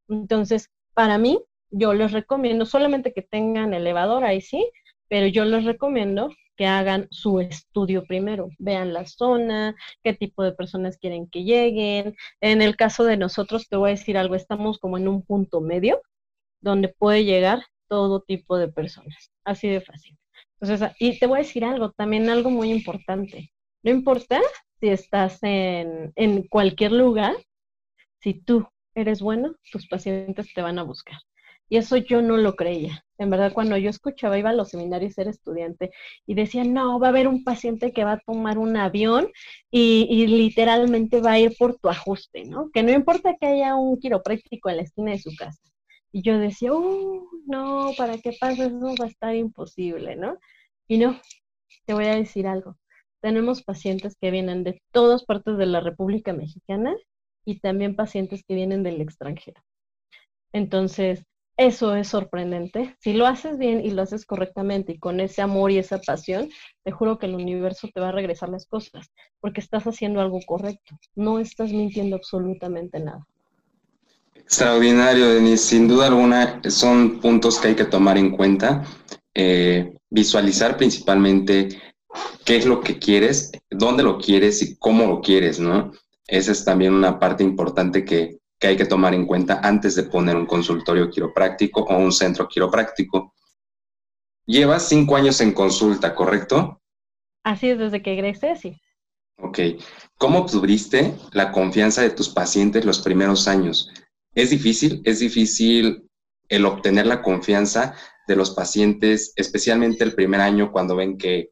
[0.08, 4.70] Entonces, para mí, yo les recomiendo solamente que tengan elevador, ahí sí,
[5.08, 10.52] pero yo les recomiendo que hagan su estudio primero, vean la zona, qué tipo de
[10.52, 12.14] personas quieren que lleguen.
[12.40, 15.60] En el caso de nosotros, te voy a decir algo, estamos como en un punto
[15.60, 16.00] medio
[16.60, 20.16] donde puede llegar todo tipo de personas, así de fácil.
[20.60, 23.50] Entonces, y te voy a decir algo, también algo muy importante.
[23.84, 24.40] No importa
[24.80, 27.36] si estás en, cualquier lugar,
[28.18, 31.18] si tú eres bueno, tus pacientes te van a buscar.
[31.68, 33.04] Y eso yo no lo creía.
[33.18, 35.90] En verdad, cuando yo escuchaba, iba a los seminarios, era estudiante,
[36.26, 39.28] y decía, no, va a haber un paciente que va a tomar un avión
[39.70, 42.70] y, literalmente va a ir por tu ajuste, ¿no?
[42.72, 45.60] Que no importa que haya un quiropráctico en la esquina de su casa.
[46.10, 46.70] Y yo decía,
[47.46, 50.38] no, para qué pasa eso va a estar imposible, ¿no?
[50.88, 51.20] Y no,
[51.84, 52.78] te voy a decir algo
[53.24, 56.94] tenemos pacientes que vienen de todas partes de la República Mexicana
[57.46, 59.62] y también pacientes que vienen del extranjero.
[60.52, 61.24] Entonces,
[61.56, 62.94] eso es sorprendente.
[63.00, 66.50] Si lo haces bien y lo haces correctamente y con ese amor y esa pasión,
[66.84, 69.06] te juro que el universo te va a regresar las cosas,
[69.40, 70.94] porque estás haciendo algo correcto.
[71.14, 73.26] No estás mintiendo absolutamente nada.
[74.34, 75.64] Extraordinario, Denise.
[75.64, 78.84] Sin duda alguna, son puntos que hay que tomar en cuenta.
[79.32, 81.70] Eh, visualizar principalmente
[82.44, 85.92] qué es lo que quieres, dónde lo quieres y cómo lo quieres, ¿no?
[86.26, 90.36] Esa es también una parte importante que, hay que tomar en cuenta antes de poner
[90.36, 93.34] un consultorio quiropráctico o un centro quiropráctico.
[94.46, 96.80] Llevas cinco años en consulta, ¿correcto?
[97.42, 98.80] Así es, desde que egresé, sí.
[99.36, 99.58] Ok.
[100.16, 103.92] ¿Cómo obtuviste la confianza de tus pacientes los primeros años?
[104.34, 105.02] ¿Es difícil?
[105.04, 106.08] ¿Es difícil
[106.48, 107.94] el obtener la confianza
[108.26, 111.50] de los pacientes, especialmente el primer año cuando ven que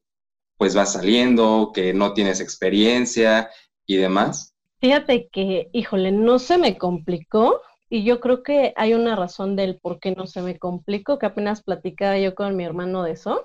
[0.63, 3.51] pues vas saliendo, que no tienes experiencia
[3.85, 4.55] y demás?
[4.81, 9.81] Fíjate que, híjole, no se me complicó y yo creo que hay una razón del
[9.81, 13.45] por qué no se me complicó, que apenas platicaba yo con mi hermano de eso.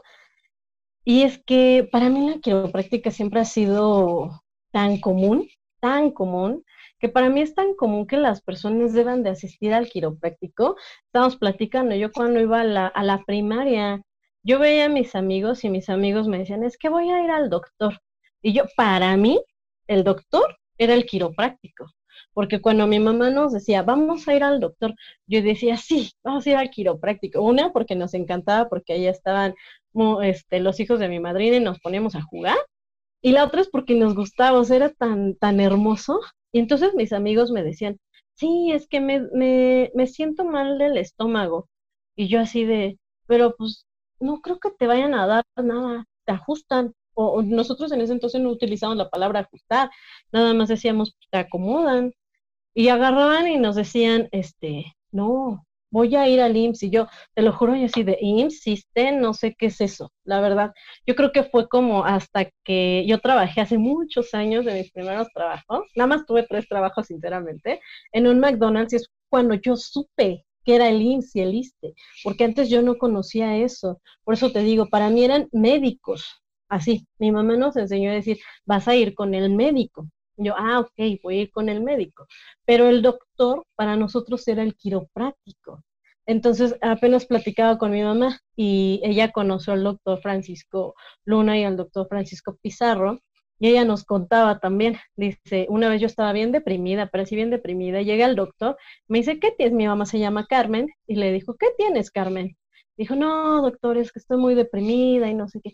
[1.06, 5.50] Y es que para mí la quiropráctica siempre ha sido tan común,
[5.80, 6.64] tan común,
[7.00, 10.76] que para mí es tan común que las personas deban de asistir al quiropráctico.
[11.08, 14.04] Estamos platicando, yo cuando iba a la primaria,
[14.48, 17.32] yo veía a mis amigos y mis amigos me decían, es que voy a ir
[17.32, 18.00] al doctor.
[18.42, 19.42] Y yo, para mí,
[19.88, 21.88] el doctor era el quiropráctico.
[22.34, 24.96] Porque cuando mi mamá nos decía, vamos a ir al doctor,
[25.28, 27.42] yo decía, sí, vamos a ir al quiropráctico.
[27.42, 29.54] Una, porque nos encantaba, porque ahí estaban
[30.24, 32.58] este, los hijos de mi madrina y nos poníamos a jugar.
[33.22, 36.22] Y la otra es porque nos gustaba, o sea, era tan, tan hermoso.
[36.54, 38.00] Y entonces mis amigos me decían,
[38.36, 41.68] sí, es que me, me, me siento mal del estómago.
[42.16, 43.86] Y yo así de, pero pues
[44.20, 46.94] no creo que te vayan a dar nada, te ajustan.
[47.14, 49.90] O, nosotros en ese entonces no utilizamos la palabra ajustar,
[50.32, 52.14] nada más decíamos, te acomodan.
[52.76, 57.42] Y agarraban y nos decían, este, no, voy a ir al IMSS y yo, te
[57.42, 60.74] lo juro, yo así de IMSS, no sé qué es eso, la verdad.
[61.06, 65.28] Yo creo que fue como hasta que yo trabajé hace muchos años de mis primeros
[65.34, 70.46] trabajos, nada más tuve tres trabajos sinceramente, en un McDonald's y es cuando yo supe
[70.68, 71.94] que era el IMSS y el ISTE,
[72.26, 74.02] porque antes yo no conocía eso.
[74.26, 77.08] Por eso te digo, para mí eran médicos, así.
[77.20, 80.10] Mi mamá nos enseñó a decir, vas a ir con el médico.
[80.36, 82.28] Yo, ah, ok, voy a ir con el médico.
[82.66, 85.84] Pero el doctor para nosotros era el quiropráctico.
[86.26, 91.78] Entonces apenas platicaba con mi mamá y ella conoció al doctor Francisco Luna y al
[91.78, 93.22] doctor Francisco Pizarro
[93.60, 98.02] y ella nos contaba también, dice, una vez yo estaba bien deprimida, parecía bien deprimida,
[98.02, 98.78] llega el doctor,
[99.08, 99.74] me dice, ¿qué tienes?
[99.76, 102.56] Mi mamá se llama Carmen y le dijo, ¿qué tienes, Carmen?
[102.98, 105.74] Dijo, no, doctor, es que estoy muy deprimida y no sé qué.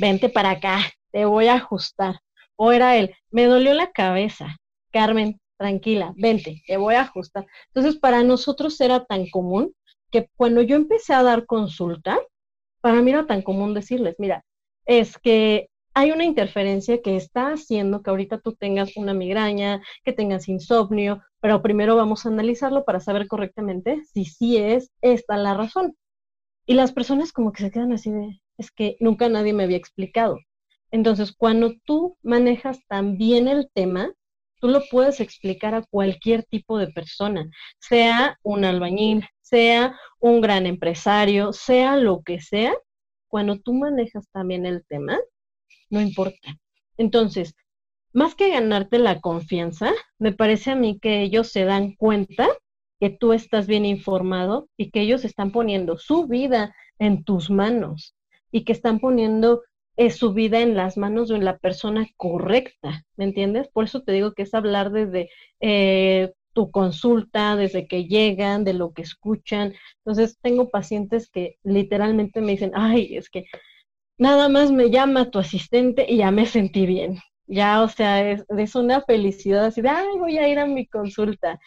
[0.00, 0.80] Vente para acá,
[1.12, 2.16] te voy a ajustar.
[2.56, 4.56] O era él, me dolió la cabeza.
[4.92, 7.46] Carmen, tranquila, vente, te voy a ajustar.
[7.68, 9.72] Entonces, para nosotros era tan común
[10.10, 12.18] que cuando yo empecé a dar consulta,
[12.80, 14.44] para mí era tan común decirles, mira,
[14.86, 20.12] es que hay una interferencia que está haciendo que ahorita tú tengas una migraña, que
[20.12, 25.54] tengas insomnio, pero primero vamos a analizarlo para saber correctamente si sí es esta la
[25.54, 25.96] razón.
[26.66, 29.76] Y las personas como que se quedan así de, es que nunca nadie me había
[29.76, 30.38] explicado.
[30.90, 34.12] Entonces, cuando tú manejas también el tema,
[34.60, 40.66] tú lo puedes explicar a cualquier tipo de persona, sea un albañil, sea un gran
[40.66, 42.74] empresario, sea lo que sea,
[43.28, 45.18] cuando tú manejas también el tema,
[45.92, 46.58] no importa.
[46.96, 47.54] Entonces,
[48.12, 52.48] más que ganarte la confianza, me parece a mí que ellos se dan cuenta
[52.98, 58.14] que tú estás bien informado y que ellos están poniendo su vida en tus manos
[58.50, 59.62] y que están poniendo
[59.96, 63.68] eh, su vida en las manos de la persona correcta, ¿me entiendes?
[63.68, 65.28] Por eso te digo que es hablar desde
[65.60, 69.74] eh, tu consulta, desde que llegan, de lo que escuchan.
[70.04, 73.46] Entonces, tengo pacientes que literalmente me dicen, ay, es que
[74.22, 77.18] nada más me llama tu asistente y ya me sentí bien.
[77.46, 81.58] Ya, o sea, es, una felicidad así de, ay, voy a ir a mi consulta.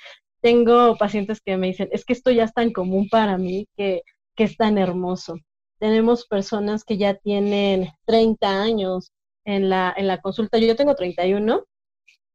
[0.42, 4.04] Tengo pacientes que me dicen, es que esto ya es tan común para mí que,
[4.36, 5.36] que es tan hermoso.
[5.80, 9.12] Tenemos personas que ya tienen 30 años
[9.44, 10.58] en la, en la consulta.
[10.58, 11.64] Yo tengo 31.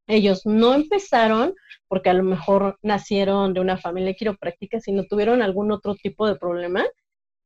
[0.06, 1.54] Ellos no empezaron
[1.88, 6.36] porque a lo mejor nacieron de una familia quiropráctica, sino tuvieron algún otro tipo de
[6.36, 6.84] problema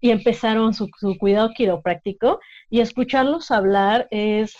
[0.05, 2.39] y empezaron su, cuidado quiropráctico
[2.69, 4.55] y escucharlos hablar es,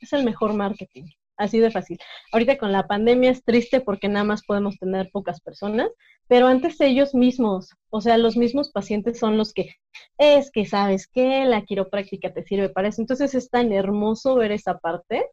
[0.00, 1.04] es el mejor marketing,
[1.36, 1.98] así de fácil.
[2.32, 5.90] Ahorita con la pandemia es triste porque nada más podemos tener pocas personas,
[6.26, 9.74] pero antes ellos mismos, o sea, los mismos pacientes son los que,
[10.16, 13.02] es que sabes que la quiropráctica te sirve para eso.
[13.02, 15.26] Entonces es tan hermoso ver esa parte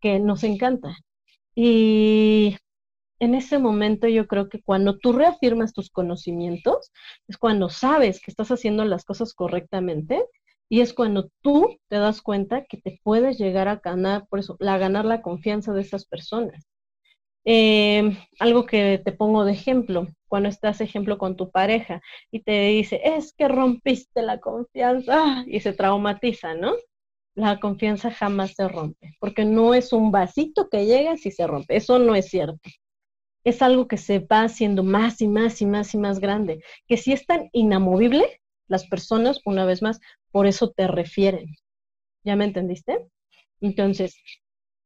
[0.00, 0.96] que nos encanta.
[1.56, 2.56] Y
[3.20, 6.90] en ese momento yo creo que cuando tú reafirmas tus conocimientos,
[7.28, 10.24] es cuando sabes que estás haciendo las cosas correctamente
[10.70, 14.56] y es cuando tú te das cuenta que te puedes llegar a ganar, por eso,
[14.60, 16.66] a ganar la confianza de esas personas.
[17.44, 22.00] Em, algo que te pongo de ejemplo, cuando estás ejemplo con tu pareja
[22.30, 26.74] y te dice, es que rompiste la confianza y se traumatiza, ¿no?
[27.34, 31.76] La confianza jamás se rompe, porque no es un vasito que llega y se rompe,
[31.76, 32.60] eso no es cierto
[33.44, 36.96] es algo que se va haciendo más y más y más y más grande, que
[36.96, 41.56] si es tan inamovible, las personas, una vez más, por eso te refieren.
[42.24, 43.06] ¿Ya me entendiste?
[43.60, 44.16] Entonces,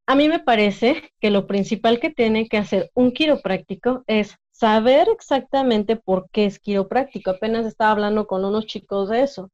[0.06, 5.08] A mí me parece que lo principal que tiene que hacer un quiropráctico es saber
[5.10, 7.30] exactamente por qué es quiropráctico.
[7.30, 9.50] Apenas estaba hablando con unos chicos de eso.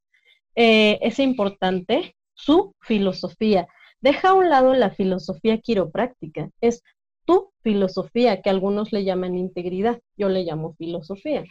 [0.56, 3.68] Eh, es importante su filosofía.
[4.00, 6.50] Deja a un lado la filosofía quiropráctica.
[6.60, 6.82] Es
[7.62, 10.00] filosofía, que algunos le llaman integridad.
[10.16, 11.44] Yo le llamo filosofía.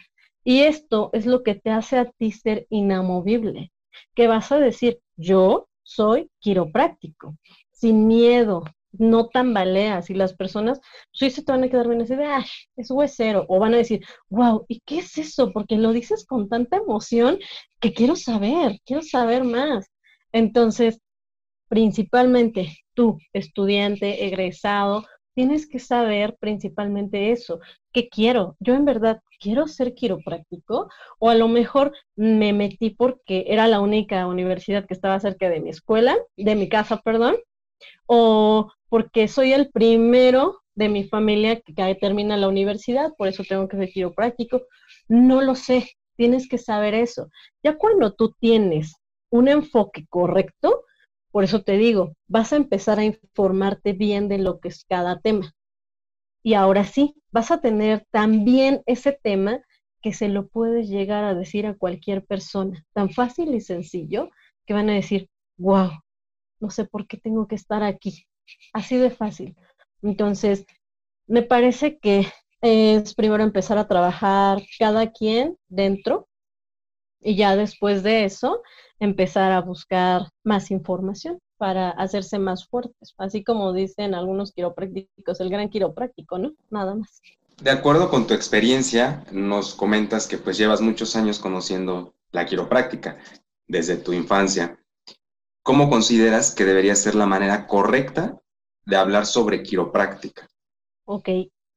[0.44, 3.72] Y esto es lo que te hace a ti ser inamovible.
[4.14, 7.36] Que vas a decir, yo soy quiropráctico,
[7.72, 10.80] sin miedo, no tambaleas y las personas
[11.12, 12.44] sí se te van a quedar bien así de, ah,
[12.76, 15.52] es huesero, o van a decir, wow, ¿y qué es eso?
[15.52, 17.38] Porque lo dices con tanta emoción
[17.80, 19.86] que quiero saber, quiero saber más.
[20.32, 21.00] Entonces,
[21.68, 25.06] principalmente tú, estudiante, egresado,
[25.40, 27.60] tienes que saber principalmente eso.
[27.94, 28.56] ¿Qué quiero?
[28.60, 33.80] Yo en verdad quiero ser quiropráctico o a lo mejor me metí porque era la
[33.80, 37.36] única universidad que estaba cerca de mi escuela, de mi casa, perdón,
[38.04, 43.66] o porque soy el primero de mi familia que termina la universidad, por eso tengo
[43.66, 44.64] que ser quiropráctico.
[45.08, 47.30] No lo sé, tienes que saber eso.
[47.62, 48.94] Ya cuando tú tienes
[49.30, 50.84] un enfoque correcto,
[51.30, 55.20] por eso te digo, vas a empezar a informarte bien de lo que es cada
[55.20, 55.52] tema.
[56.42, 59.60] Y ahora sí, vas a tener también ese tema
[60.02, 64.30] que se lo puedes llegar a decir a cualquier persona, tan fácil y sencillo,
[64.66, 65.28] que van a decir,
[65.58, 65.90] wow,
[66.60, 68.26] no sé por qué tengo que estar aquí.
[68.72, 69.56] Así de fácil.
[70.02, 70.64] Entonces,
[71.26, 72.26] me parece que
[72.62, 76.28] es primero empezar a trabajar cada quien dentro
[77.20, 78.62] y ya después de eso
[79.00, 85.50] empezar a buscar más información para hacerse más fuertes, así como dicen algunos quiroprácticos, el
[85.50, 86.52] gran quiropráctico, ¿no?
[86.70, 87.20] Nada más.
[87.60, 93.18] De acuerdo con tu experiencia, nos comentas que pues llevas muchos años conociendo la quiropráctica
[93.66, 94.78] desde tu infancia.
[95.62, 98.40] ¿Cómo consideras que debería ser la manera correcta
[98.86, 100.48] de hablar sobre quiropráctica?
[101.04, 101.28] Ok,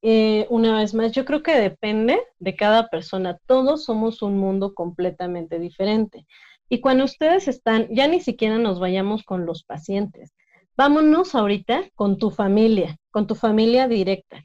[0.02, 3.38] eh, una vez más, yo creo que depende de cada persona.
[3.46, 6.26] Todos somos un mundo completamente diferente.
[6.74, 10.34] Y cuando ustedes están, ya ni siquiera nos vayamos con los pacientes.
[10.76, 14.44] Vámonos ahorita con tu familia, con tu familia directa.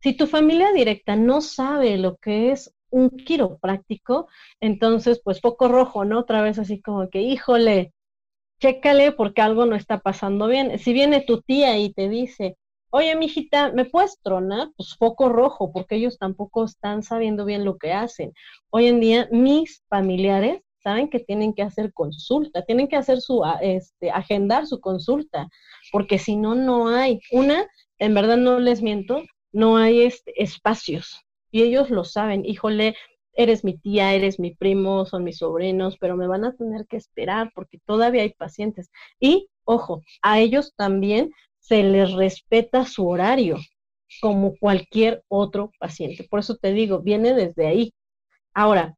[0.00, 4.26] Si tu familia directa no sabe lo que es un quiropráctico,
[4.58, 6.18] entonces pues poco rojo, ¿no?
[6.18, 7.92] Otra vez así como que, híjole,
[8.58, 10.76] chécale porque algo no está pasando bien.
[10.76, 12.56] Si viene tu tía y te dice,
[12.90, 14.70] oye, mijita, ¿me puedes tronar?
[14.76, 18.32] Pues foco rojo, porque ellos tampoco están sabiendo bien lo que hacen.
[18.70, 23.42] Hoy en día, mis familiares saben que tienen que hacer consulta, tienen que hacer su,
[23.60, 25.48] este, agendar su consulta,
[25.92, 27.20] porque si no, no hay.
[27.32, 27.66] Una,
[27.98, 29.22] en verdad no les miento,
[29.52, 31.22] no hay este, espacios.
[31.50, 32.96] Y ellos lo saben, híjole,
[33.34, 36.96] eres mi tía, eres mi primo, son mis sobrinos, pero me van a tener que
[36.96, 38.90] esperar porque todavía hay pacientes.
[39.18, 43.56] Y, ojo, a ellos también se les respeta su horario,
[44.20, 46.24] como cualquier otro paciente.
[46.28, 47.94] Por eso te digo, viene desde ahí.
[48.54, 48.96] Ahora,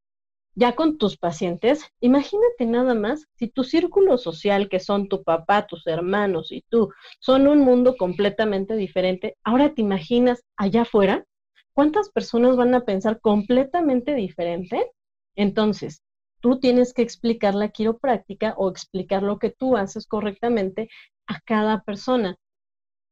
[0.55, 5.67] ya con tus pacientes, imagínate nada más si tu círculo social, que son tu papá,
[5.67, 6.91] tus hermanos y tú,
[7.21, 11.25] son un mundo completamente diferente, ahora te imaginas allá afuera
[11.73, 14.91] ¿cuántas personas van a pensar completamente diferente?
[15.37, 16.03] Entonces,
[16.41, 20.89] tú tienes que explicar la quiropráctica o explicar lo que tú haces correctamente
[21.27, 22.37] a cada persona.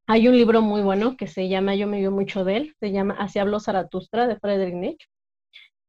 [0.07, 2.91] Hay un libro muy bueno que se llama, yo me dio mucho de él, se
[2.91, 5.07] llama Así habló Zaratustra de Friedrich Nietzsche.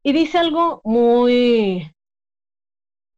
[0.04, 1.92] Y dice algo muy,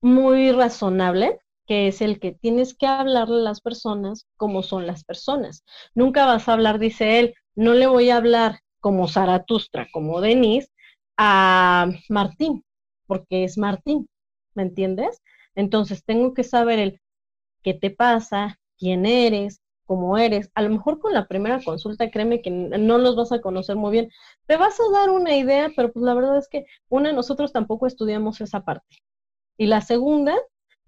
[0.02, 5.04] muy razonable, que es el que tienes que hablarle a las personas como son las
[5.04, 5.64] personas.
[5.96, 10.70] Nunca vas a hablar, dice él, no le voy a hablar como Zaratustra, como Denise,
[11.18, 12.64] a Martín,
[13.08, 14.10] porque es Martín,
[14.56, 15.22] ¿me entiendes?
[15.56, 17.00] Entonces tengo que saber el
[17.64, 20.52] qué te pasa, quién eres, cómo eres.
[20.56, 23.92] A lo mejor con la primera consulta, créeme que no los vas a conocer muy
[23.92, 24.10] bien.
[24.48, 27.88] Te vas a dar una idea, pero pues la verdad es que una, nosotros tampoco
[27.88, 28.98] estudiamos esa parte.
[29.58, 30.36] Y la segunda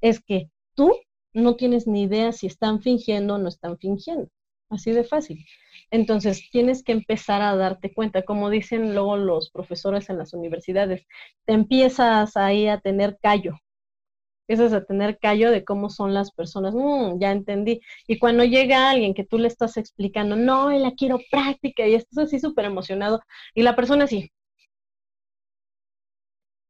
[0.02, 0.94] es que tú
[1.34, 4.30] no tienes ni idea si están fingiendo o no están fingiendo.
[4.70, 5.46] Así de fácil.
[5.92, 11.06] Entonces, tienes que empezar a darte cuenta, como dicen luego los profesores en las universidades,
[11.46, 13.60] te empiezas ahí a tener callo,
[14.48, 17.82] empiezas a tener callo de cómo son las personas, mm, ya entendí.
[18.08, 22.26] Y cuando llega alguien que tú le estás explicando, no, la quiero práctica, y estás
[22.26, 23.22] así súper emocionado,
[23.56, 24.32] y la persona así,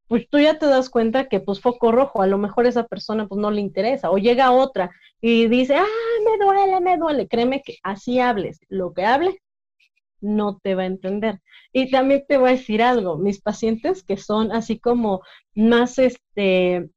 [0.07, 3.27] pues tú ya te das cuenta que pues foco rojo, a lo mejor esa persona
[3.27, 5.85] pues no le interesa, o llega otra y dice, ah,
[6.23, 9.39] me duele, me duele, créeme que así hables, lo que hable
[10.21, 11.41] no te va a entender.
[11.73, 15.21] Y también te voy a decir algo, mis pacientes que son así como
[15.55, 16.89] más, este,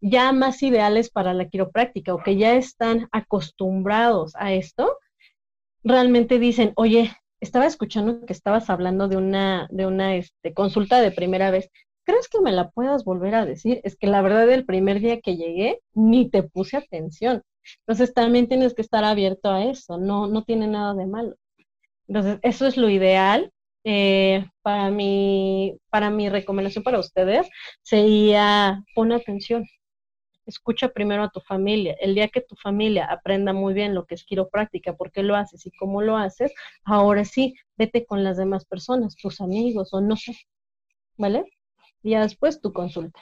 [0.00, 4.98] ya más ideales para la quiropráctica o que ya están acostumbrados a esto,
[5.82, 11.12] realmente dicen, oye, estaba escuchando que estabas hablando de una, de una este, consulta de
[11.12, 11.70] primera vez.
[12.04, 13.80] ¿Crees que me la puedas volver a decir?
[13.84, 17.42] Es que la verdad, el primer día que llegué, ni te puse atención.
[17.80, 21.34] Entonces también tienes que estar abierto a eso, no, no tiene nada de malo.
[22.08, 23.52] Entonces, eso es lo ideal.
[23.88, 27.48] Eh, para, mi, para mi recomendación para ustedes
[27.82, 29.64] sería pon atención.
[30.46, 31.96] Escucha primero a tu familia.
[32.00, 35.34] El día que tu familia aprenda muy bien lo que es quiropráctica, por qué lo
[35.36, 36.52] haces y cómo lo haces,
[36.84, 40.36] ahora sí, vete con las demás personas, tus amigos o no sé.
[41.18, 41.44] ¿Vale?
[42.02, 43.20] Y ya después tu consulta.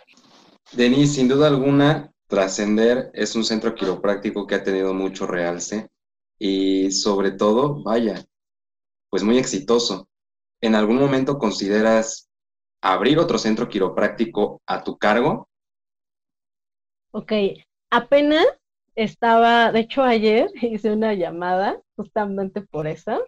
[0.73, 5.89] Denise, sin duda alguna, Trascender es un centro quiropráctico que ha tenido mucho realce
[6.39, 8.25] y sobre todo, vaya,
[9.11, 10.09] pues muy exitoso.
[10.61, 12.29] ¿En algún momento consideras
[12.83, 15.49] abrir otro centro quiropráctico a tu cargo?
[17.15, 17.33] Ok,
[17.91, 18.45] apenas
[18.97, 23.23] estaba, de hecho ayer hice una llamada justamente por eso.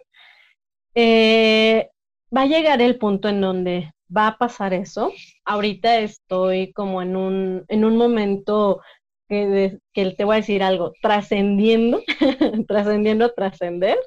[0.95, 1.89] Eh,
[2.35, 5.11] va a llegar el punto en donde va a pasar eso.
[5.45, 8.81] Ahorita estoy como en un, en un momento
[9.29, 12.01] que, que te voy a decir algo, trascendiendo,
[12.67, 13.97] trascendiendo, trascender.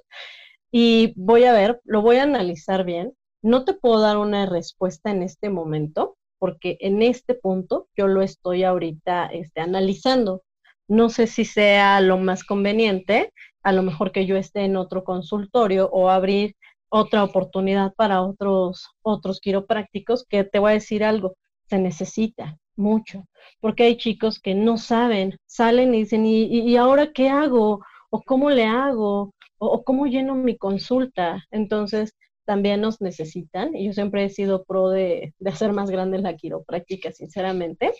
[0.72, 3.14] Y voy a ver, lo voy a analizar bien.
[3.43, 8.22] No te puedo dar una respuesta en este momento, porque en este punto yo lo
[8.22, 10.43] estoy ahorita este, analizando.
[10.88, 13.32] No sé si sea lo más conveniente,
[13.62, 16.57] a lo mejor que yo esté en otro consultorio o abrir
[16.88, 21.36] otra oportunidad para otros, otros quiroprácticos, que te voy a decir algo,
[21.68, 23.26] se necesita mucho,
[23.61, 27.84] porque hay chicos que no saben, salen y dicen, ¿y, y ahora qué hago?
[28.11, 29.34] ¿O cómo le hago?
[29.59, 31.47] ¿O, cómo lleno mi consulta?
[31.51, 32.14] Entonces,
[32.51, 36.34] también nos necesitan, y yo siempre he sido pro de, de hacer más grande la
[36.34, 37.92] quiropráctica, sinceramente.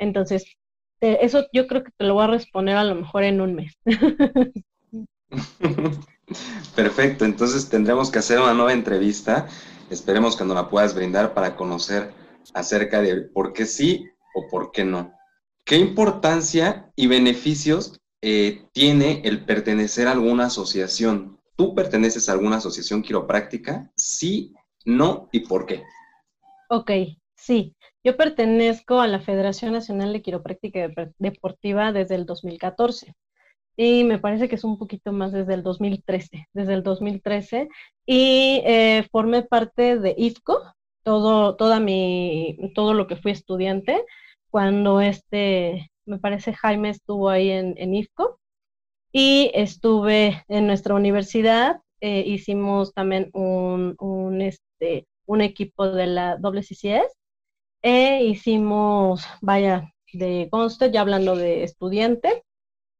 [0.00, 0.56] Entonces,
[1.00, 3.78] eso yo creo que te lo voy a responder a lo mejor en un mes.
[6.74, 9.46] Perfecto, entonces tendremos que hacer una nueva entrevista.
[9.90, 12.12] Esperemos que nos la puedas brindar para conocer
[12.52, 15.12] acerca de por qué sí o por qué no.
[15.64, 21.33] ¿Qué importancia y beneficios eh, tiene el pertenecer a alguna asociación?
[21.56, 23.90] ¿Tú perteneces a alguna asociación quiropráctica?
[23.96, 24.52] Sí,
[24.84, 25.82] no y por qué.
[26.68, 26.90] Ok,
[27.34, 27.74] sí.
[28.02, 33.14] Yo pertenezco a la Federación Nacional de Quiropráctica Deportiva desde el 2014
[33.76, 37.68] y me parece que es un poquito más desde el 2013, desde el 2013,
[38.06, 40.62] y eh, formé parte de IFCO,
[41.02, 44.04] todo, toda mi, todo lo que fui estudiante,
[44.50, 48.38] cuando este, me parece Jaime estuvo ahí en, en IFCO,
[49.14, 57.14] y estuve en nuestra universidad, eh, hicimos también un, este, un equipo de la WCCS,
[57.82, 62.42] e hicimos, vaya, de conste, ya hablando de estudiante,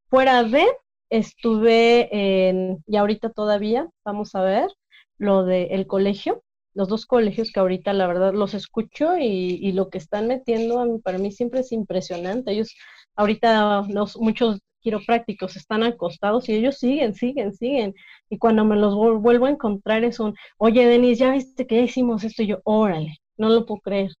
[0.07, 0.65] Fuera de,
[1.09, 4.69] estuve en, y ahorita todavía, vamos a ver,
[5.17, 6.43] lo del colegio,
[6.73, 11.17] los dos colegios que ahorita la verdad los escucho y, lo que están metiendo para
[11.17, 12.51] mí siempre es impresionante.
[12.51, 12.73] Ellos
[13.15, 17.95] ahorita los, muchos quiroprácticos están acostados y ellos siguen, siguen, siguen.
[18.29, 22.23] Y cuando me los vuelvo a encontrar es un, oye, Denise, ya viste que hicimos
[22.23, 24.11] esto y yo, órale, no lo puedo creer.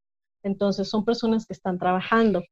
[0.41, 2.43] Entonces son personas que están trabajando.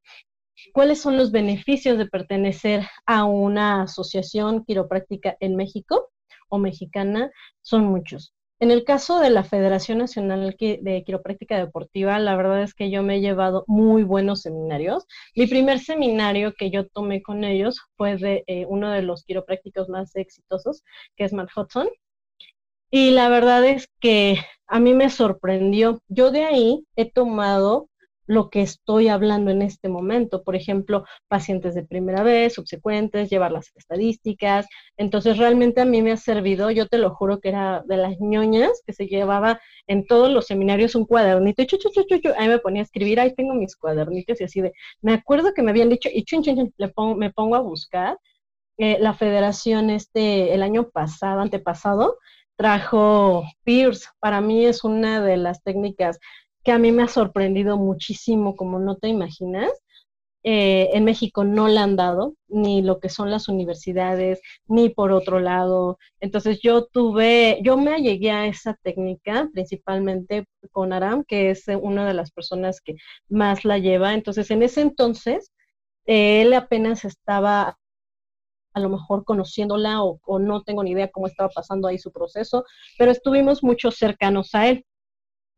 [0.74, 6.11] ¿Cuáles son los beneficios de pertenecer a una asociación quiropráctica en México
[6.49, 7.32] o mexicana?
[7.64, 8.32] Son muchos.
[8.60, 13.04] En el caso de la Federación Nacional de Quiropráctica Deportiva, la verdad es que yo
[13.04, 15.06] me he llevado muy buenos seminarios.
[15.36, 19.89] Mi primer seminario que yo tomé con ellos fue de eh, uno de los quiroprácticos
[19.89, 20.84] más exitosos,
[21.16, 21.89] que es Matt Hudson.
[22.89, 24.38] Y la verdad es que
[24.68, 26.01] a mí me sorprendió.
[26.08, 27.89] Yo de ahí he tomado
[28.26, 30.43] lo que estoy hablando en este momento.
[30.43, 34.67] Por ejemplo, pacientes de primera vez, subsecuentes, llevar las estadísticas.
[34.97, 38.19] Entonces, realmente a mí me ha servido, yo te lo juro que era de las
[38.19, 42.30] ñoñas que se llevaba en todos los seminarios un cuadernito y chu, chu, chu, chu,
[42.38, 45.61] ahí me ponía a escribir, ahí tengo mis cuadernitos y así de, me acuerdo que
[45.61, 48.17] me habían dicho, y chun, chun, le pongo, me pongo a buscar.
[48.78, 52.17] Eh, la federación este, el año pasado, antepasado,
[52.55, 54.07] trajo Pierce.
[54.19, 56.19] Para mí es una de las técnicas
[56.64, 59.72] que a mí me ha sorprendido muchísimo, como no te imaginas.
[60.45, 65.14] Eh, en México no la han dado, ni lo que son las universidades, ni por
[65.14, 65.97] otro lado.
[66.20, 72.05] Entonces yo tuve, yo me llegué a esa técnica principalmente con Aram, que es una
[72.05, 72.95] de las personas que
[73.30, 74.14] más la lleva.
[74.14, 75.53] Entonces en ese entonces,
[76.05, 77.78] él apenas estaba
[78.74, 82.11] a lo mejor conociéndola o, o no tengo ni idea cómo estaba pasando ahí su
[82.11, 82.66] proceso,
[82.97, 84.86] pero estuvimos mucho cercanos a él.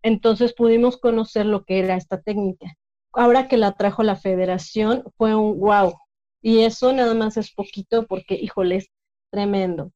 [0.05, 2.75] Entonces pudimos conocer lo que era esta técnica.
[3.13, 5.95] Ahora que la trajo la federación, fue un wow.
[6.41, 8.89] Y eso nada más es poquito porque, híjole, es
[9.31, 9.91] tremendo.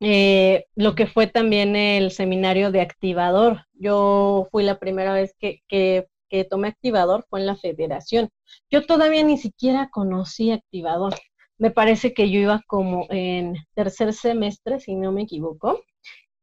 [0.00, 3.66] eh, lo que fue también el seminario de activador.
[3.74, 6.06] Yo fui la primera vez que, que,
[6.50, 8.30] tomé activador, fue en la federación.
[8.70, 11.14] Yo todavía ni siquiera conocí activador.
[11.58, 15.82] Me parece que yo iba como en tercer semestre, si no me equivoco,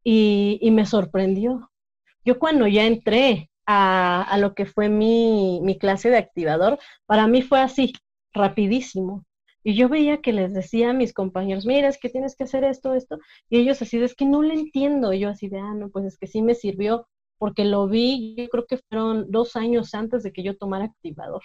[0.03, 1.69] y me sorprendió.
[2.25, 7.27] Yo cuando ya entré a, a lo que fue mi, mi clase de activador, para
[7.27, 7.93] mí fue así,
[8.33, 9.25] rapidísimo.
[9.63, 12.63] Y yo veía que les decía a mis compañeros, mira, es que tienes que hacer
[12.63, 15.13] esto, esto, y ellos así, de, es que no lo entiendo.
[15.13, 17.07] Y yo así de, ah, no, pues es que sí me sirvió,
[17.37, 21.41] porque lo vi, yo creo que fueron dos años antes de que yo tomara activador.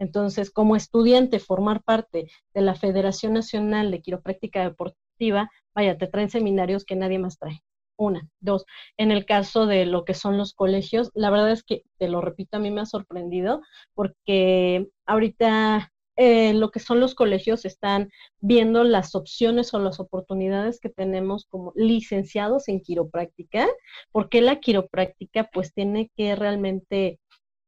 [0.00, 6.30] Entonces, como estudiante, formar parte de la Federación Nacional de Quiropráctica Deportiva, vaya, te traen
[6.30, 7.62] seminarios que nadie más trae.
[7.98, 8.64] Una, dos.
[8.96, 12.20] En el caso de lo que son los colegios, la verdad es que, te lo
[12.20, 13.60] repito, a mí me ha sorprendido
[13.94, 20.80] porque ahorita eh, lo que son los colegios están viendo las opciones o las oportunidades
[20.80, 23.68] que tenemos como licenciados en quiropráctica,
[24.10, 27.20] porque la quiropráctica pues tiene que realmente,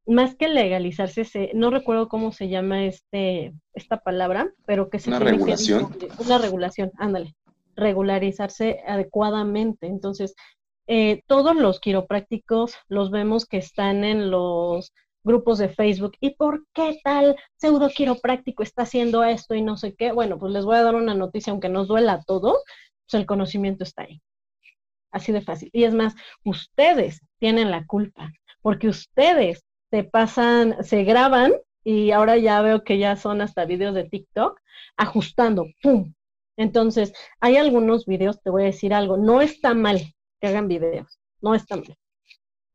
[0.04, 5.20] más que legalizarse, no recuerdo cómo se llama este, esta palabra, pero que se una
[5.20, 5.94] regulación.
[6.18, 7.36] una regulación, ándale,
[7.80, 9.86] regularizarse adecuadamente.
[9.86, 10.34] Entonces,
[10.86, 14.92] eh, todos los quiroprácticos los vemos que están en los
[15.24, 16.12] grupos de Facebook.
[16.20, 20.12] ¿Y por qué tal pseudo quiropráctico está haciendo esto y no sé qué?
[20.12, 22.62] Bueno, pues les voy a dar una noticia, aunque nos duela a todos,
[23.06, 24.20] pues el conocimiento está ahí.
[25.12, 25.70] Así de fácil.
[25.72, 26.14] Y es más,
[26.44, 28.30] ustedes tienen la culpa,
[28.62, 31.52] porque ustedes se pasan, se graban
[31.84, 34.60] y ahora ya veo que ya son hasta videos de TikTok,
[34.96, 36.12] ajustando, ¡pum!
[36.60, 39.98] Entonces, hay algunos videos, te voy a decir algo, no está mal
[40.42, 41.96] que hagan videos, no está mal.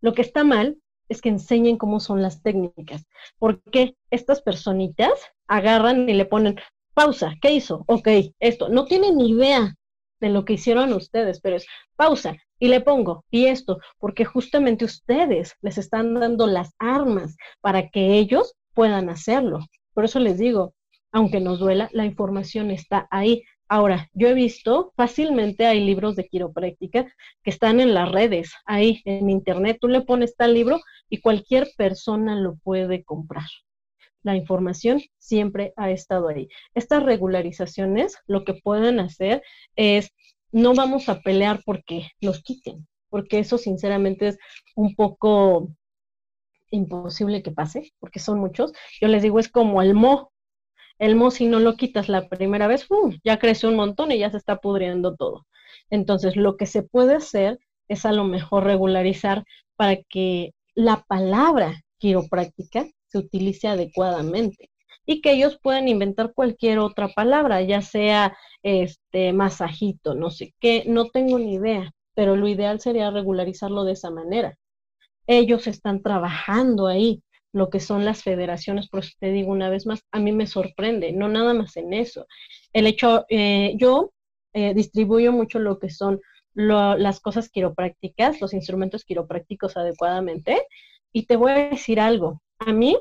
[0.02, 0.78] Lo que está mal
[1.08, 3.06] es que enseñen cómo son las técnicas.
[3.38, 5.14] Porque estas personitas
[5.46, 6.60] agarran y le ponen
[6.96, 7.84] pausa, ¿qué hizo?
[7.86, 8.08] Ok,
[8.40, 8.70] esto.
[8.70, 9.76] No tienen ni idea
[10.20, 14.84] de lo que hicieron ustedes, pero es pausa y le pongo y esto, porque justamente
[14.84, 19.60] ustedes les están dando las armas para que ellos puedan hacerlo.
[19.94, 20.74] Por eso les digo,
[21.12, 23.44] aunque nos duela, la información está ahí.
[23.68, 27.06] Ahora, yo he visto fácilmente hay libros de quiropráctica
[27.44, 29.78] que están en las redes, ahí en internet.
[29.82, 33.48] Tú le pones tal libro y cualquier persona lo puede comprar.
[34.22, 36.48] La información siempre ha estado ahí.
[36.76, 39.42] Estas regularizaciones lo que pueden hacer
[39.76, 40.12] es,
[40.52, 44.38] no vamos a pelear porque los quiten, porque eso sinceramente es
[44.76, 45.70] un poco
[46.72, 48.74] imposible que pase, porque son muchos.
[49.02, 50.32] Yo les digo, es como el mo.
[51.00, 52.88] El mo, si no lo quitas la primera vez,
[53.24, 55.46] ya crece un montón y ya se está pudriendo todo.
[55.90, 59.44] Entonces, lo que se puede hacer es a lo mejor regularizar
[59.76, 64.70] para que la palabra quiropráctica se utilice adecuadamente
[65.06, 70.84] y que ellos puedan inventar cualquier otra palabra, ya sea este masajito, no sé qué,
[70.88, 74.58] no tengo ni idea, pero lo ideal sería regularizarlo de esa manera.
[75.28, 77.22] Ellos están trabajando ahí,
[77.56, 80.46] lo que son las federaciones, por eso te digo una vez más, a mí me
[80.46, 82.28] sorprende, no nada más en eso.
[82.74, 84.12] El hecho, eh, yo
[84.54, 86.20] eh, distribuyo mucho lo que son
[86.54, 90.64] las cosas quiroprácticas, los instrumentos quiroprácticos adecuadamente.
[91.14, 92.98] Y te voy a decir algo, a mí,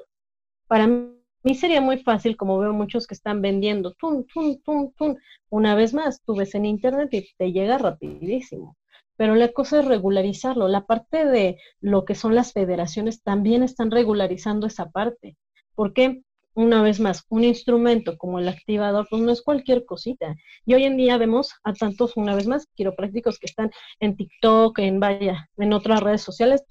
[0.69, 5.19] para mí sería muy fácil, como veo muchos que están vendiendo, tun, tun, tun, tun.
[5.51, 8.77] Una vez más, tú ves en internet y te llega rapidísimo.
[9.17, 10.69] Pero la cosa es regularizarlo.
[10.69, 15.37] La parte de lo que son las federaciones también están regularizando esa parte.
[15.75, 16.23] ¿Por qué?
[16.55, 20.37] una vez más, un instrumento como el activador, pues no es cualquier cosita.
[20.65, 24.79] Y hoy en día vemos a tantos, una vez más, quiroprácticos que están en TikTok,
[24.79, 26.65] en vaya, en otras redes sociales,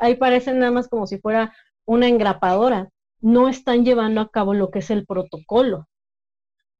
[0.00, 1.54] ahí parecen nada más como si fuera
[1.86, 2.90] una engrapadora.
[3.20, 5.88] No están llevando a cabo lo que es el protocolo.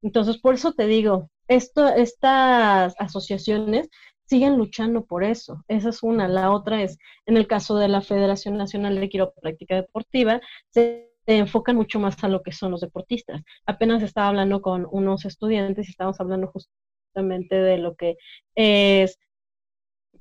[0.03, 3.89] Entonces, por eso te digo, esto, estas asociaciones
[4.25, 5.63] siguen luchando por eso.
[5.67, 6.27] Esa es una.
[6.27, 11.75] La otra es, en el caso de la Federación Nacional de Quiropráctica Deportiva, se enfocan
[11.75, 13.41] mucho más a lo que son los deportistas.
[13.65, 18.17] Apenas estaba hablando con unos estudiantes y estábamos hablando justamente de lo que
[18.55, 19.17] es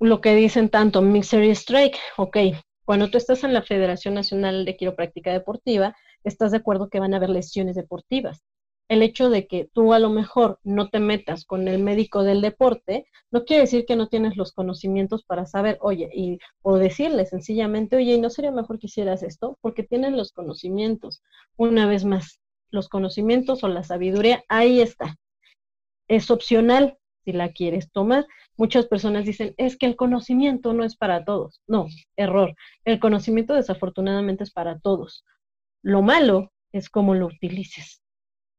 [0.00, 1.98] lo que dicen tanto Mixer Strike.
[2.16, 2.38] Ok,
[2.84, 7.14] cuando tú estás en la Federación Nacional de Quiropráctica Deportiva, estás de acuerdo que van
[7.14, 8.42] a haber lesiones deportivas
[8.88, 12.40] el hecho de que tú a lo mejor no te metas con el médico del
[12.40, 17.24] deporte, no quiere decir que no tienes los conocimientos para saber, oye, y, o decirle
[17.26, 19.58] sencillamente, oye, ¿y no sería mejor que hicieras esto?
[19.60, 21.22] Porque tienen los conocimientos.
[21.56, 25.16] Una vez más, los conocimientos o la sabiduría, ahí está.
[26.08, 28.26] Es opcional si la quieres tomar.
[28.56, 31.62] Muchas personas dicen, es que el conocimiento no es para todos.
[31.66, 32.54] No, error.
[32.84, 35.24] El conocimiento desafortunadamente es para todos.
[35.82, 38.03] Lo malo es cómo lo utilices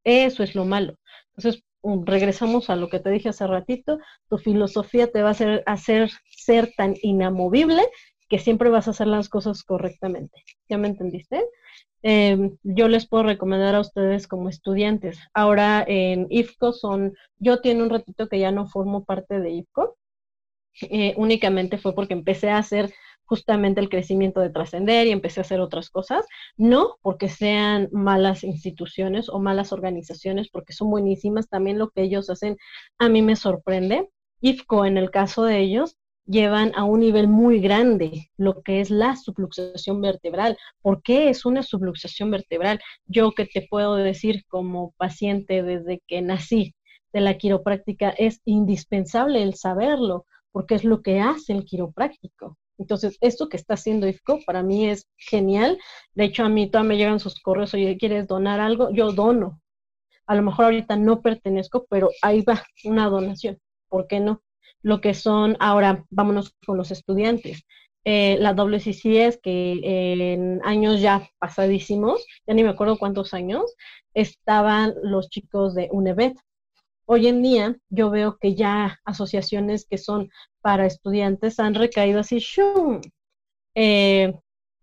[0.06, 0.96] eso es lo malo.
[1.36, 1.64] Entonces,
[2.06, 4.00] regresamos a lo que te dije hace ratito,
[4.30, 7.82] tu filosofía te va a hacer, hacer ser tan inamovible
[8.30, 10.44] que siempre vas a hacer las cosas correctamente.
[10.70, 11.44] ¿Ya me entendiste?
[12.02, 15.20] Em, yo les puedo recomendar a ustedes como estudiantes.
[15.34, 19.98] Ahora en IFCO son, yo tiene un ratito que ya no formo parte de IFCO,
[20.82, 22.94] eh, únicamente fue porque empecé a hacer
[23.26, 26.26] justamente el crecimiento de trascender y empecé a hacer otras cosas,
[26.58, 32.30] no porque sean malas instituciones o malas organizaciones, porque son buenísimas, también lo que ellos
[32.30, 32.58] hacen
[33.00, 34.10] a mí me sorprende.
[34.42, 38.90] IFCO, en el caso de ellos, llevan a un nivel muy grande lo que es
[38.90, 40.58] la subluxación vertebral.
[40.82, 42.80] ¿Por qué es una subluxación vertebral?
[43.06, 46.76] Yo que te puedo decir como paciente desde que nací
[47.14, 52.58] de la quiropráctica, es indispensable el saberlo, porque es lo que hace el quiropráctico.
[52.78, 55.78] Entonces, esto que está haciendo IFCO para mí es genial.
[56.14, 58.92] De hecho, a mí todavía me llegan sus correos, oye, ¿quieres donar algo?
[58.92, 59.62] Yo dono.
[60.28, 63.58] A lo mejor ahorita no pertenezco, pero ahí va una donación.
[63.90, 64.42] ¿Por qué no?
[64.82, 67.64] Lo que son, ahora vámonos con los estudiantes.
[68.08, 69.80] Eh, la WCCS, que
[70.34, 73.64] en años ya pasadísimos, ya ni me acuerdo cuántos años,
[74.14, 76.38] estaban los chicos de UNEVET,
[77.08, 80.30] Hoy en día yo veo que ya asociaciones que son
[80.62, 83.02] para estudiantes han recaído así, ¡shum!
[83.76, 84.34] Eh,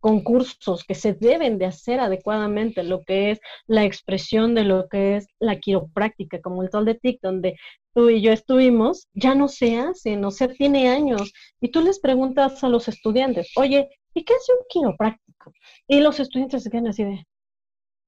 [0.03, 5.17] concursos que se deben de hacer adecuadamente, lo que es la expresión de lo que
[5.17, 7.57] es la quiropráctica, como el Sol de TIC, donde
[7.95, 11.33] tú y yo estuvimos, ya no se hace, no se tiene años.
[11.61, 15.53] Y tú les preguntas a los estudiantes, oye, ¿y qué hace un quiropráctico?
[15.87, 17.25] Y los estudiantes se quedan así de,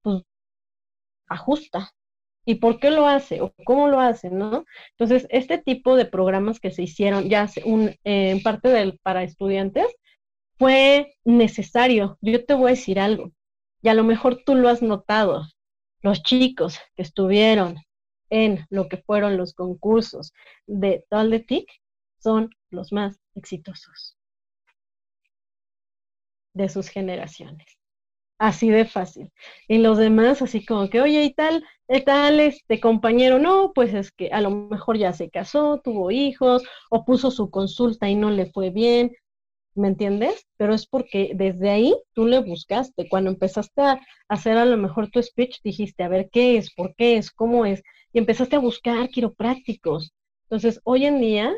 [0.02, 0.22] pues,
[1.28, 1.92] ajusta,
[2.44, 4.64] y por qué lo hace o cómo lo hace, ¿no?
[4.92, 9.86] Entonces, este tipo de programas que se hicieron ya eh, en parte del, para estudiantes
[10.58, 12.18] fue necesario.
[12.20, 13.32] Yo te voy a decir algo,
[13.82, 15.46] y a lo mejor tú lo has notado,
[16.02, 17.76] los chicos que estuvieron
[18.30, 20.32] en lo que fueron los concursos
[20.66, 21.04] de
[21.46, 21.68] TIC
[22.18, 24.16] son los más exitosos
[26.52, 27.66] de sus generaciones.
[28.44, 29.32] Así de fácil.
[29.68, 33.94] Y los demás, así como que, oye, y tal, y tal, este compañero, no, pues
[33.94, 38.16] es que a lo mejor ya se casó, tuvo hijos, o puso su consulta y
[38.16, 39.12] no le fue bien,
[39.74, 40.46] ¿me entiendes?
[40.58, 43.08] Pero es porque desde ahí tú le buscaste.
[43.08, 46.74] Cuando empezaste a hacer a lo mejor tu speech, dijiste, a ver, ¿qué es?
[46.74, 47.30] ¿Por qué es?
[47.30, 47.82] ¿Cómo es?
[48.12, 50.12] Y empezaste a buscar quiroprácticos.
[50.44, 51.54] Entonces, hoy en día,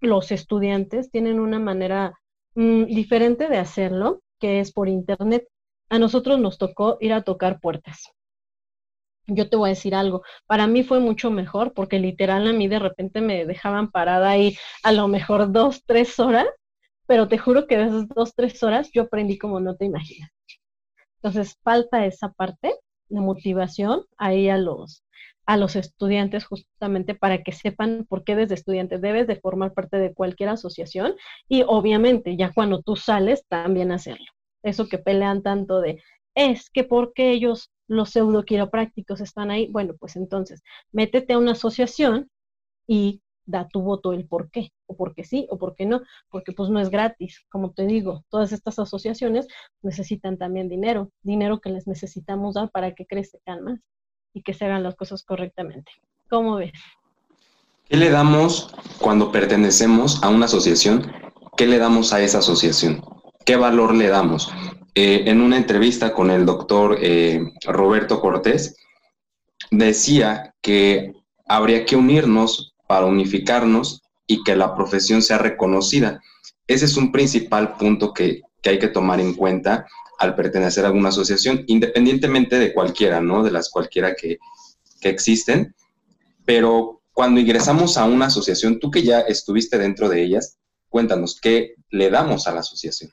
[0.00, 2.12] los estudiantes tienen una manera
[2.54, 5.46] mm, diferente de hacerlo, que es por internet
[5.88, 8.12] a nosotros nos tocó ir a tocar puertas.
[9.28, 12.68] Yo te voy a decir algo, para mí fue mucho mejor porque literal a mí
[12.68, 16.46] de repente me dejaban parada ahí a lo mejor dos, tres horas,
[17.06, 20.30] pero te juro que de esas dos, tres horas yo aprendí como no te imaginas.
[21.16, 22.74] Entonces falta esa parte
[23.08, 25.04] de motivación ahí a los,
[25.44, 29.98] a los estudiantes justamente para que sepan por qué desde estudiante debes de formar parte
[29.98, 31.16] de cualquier asociación
[31.48, 34.26] y obviamente ya cuando tú sales también hacerlo
[34.66, 36.02] eso que pelean tanto de,
[36.34, 40.62] es que porque ellos, los pseudo quiroprácticos, están ahí, bueno, pues entonces,
[40.92, 42.28] métete a una asociación
[42.86, 46.68] y da tu voto el por qué, o porque sí, o porque no, porque pues
[46.68, 49.46] no es gratis, como te digo, todas estas asociaciones
[49.82, 53.80] necesitan también dinero, dinero que les necesitamos dar para que crezcan más
[54.34, 55.92] y que se hagan las cosas correctamente.
[56.28, 56.72] ¿Cómo ves?
[57.88, 61.12] ¿Qué le damos cuando pertenecemos a una asociación?
[61.56, 63.00] ¿Qué le damos a esa asociación?
[63.46, 64.50] ¿Qué valor le damos?
[64.96, 68.74] Eh, en una entrevista con el doctor eh, Roberto Cortés,
[69.70, 71.12] decía que
[71.46, 76.20] habría que unirnos para unificarnos y que la profesión sea reconocida.
[76.66, 79.86] Ese es un principal punto que, hay que tomar en cuenta
[80.18, 83.44] al pertenecer a alguna asociación, independientemente de cualquiera, ¿no?
[83.44, 84.38] De las cualquiera que,
[85.00, 85.72] que existen.
[86.44, 91.74] Pero cuando ingresamos a una asociación, tú que ya estuviste dentro de ellas, cuéntanos, ¿qué
[91.90, 93.12] le damos a la asociación?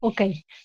[0.00, 0.20] Ok,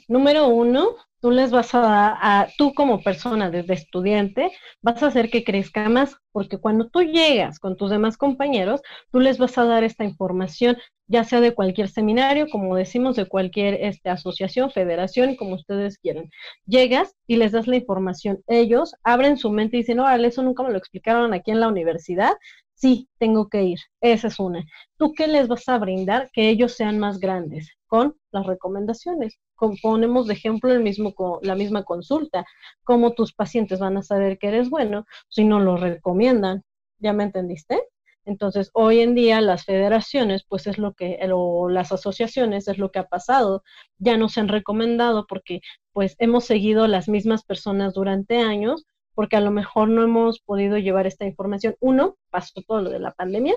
[0.07, 4.51] número uno, tú les vas a dar, a, tú como persona desde estudiante,
[4.81, 9.19] vas a hacer que crezca más, porque cuando tú llegas con tus demás compañeros, tú
[9.19, 10.77] les vas a dar esta información,
[11.07, 16.29] ya sea de cualquier seminario, como decimos, de cualquier este, asociación, federación, como ustedes quieran.
[16.65, 18.43] Llegas y les das la información.
[18.47, 21.67] Ellos abren su mente y dicen, órale, eso nunca me lo explicaron aquí en la
[21.69, 22.33] universidad,
[22.75, 23.79] sí, tengo que ir.
[24.01, 24.65] Esa es una.
[24.97, 26.29] ¿Tú qué les vas a brindar?
[26.33, 29.37] Que ellos sean más grandes con las recomendaciones.
[29.81, 32.45] Ponemos de ejemplo el mismo, la misma consulta.
[32.85, 36.63] ¿Cómo tus pacientes van a saber que eres bueno si no lo recomiendan?
[36.99, 37.83] ¿Ya me entendiste?
[38.23, 42.91] Entonces, hoy en día las federaciones, pues es lo que, o las asociaciones es lo
[42.91, 43.61] que ha pasado,
[43.97, 45.59] ya nos han recomendado porque
[45.91, 48.85] pues hemos seguido las mismas personas durante años
[49.15, 51.75] porque a lo mejor no hemos podido llevar esta información.
[51.81, 53.55] Uno, pasó todo lo de la pandemia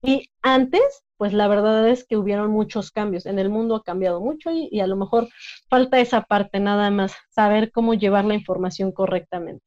[0.00, 3.26] y antes, pues la verdad es que hubieron muchos cambios.
[3.26, 5.28] En el mundo ha cambiado mucho y, a lo mejor
[5.68, 9.64] falta esa parte nada más, saber cómo llevar la información correctamente.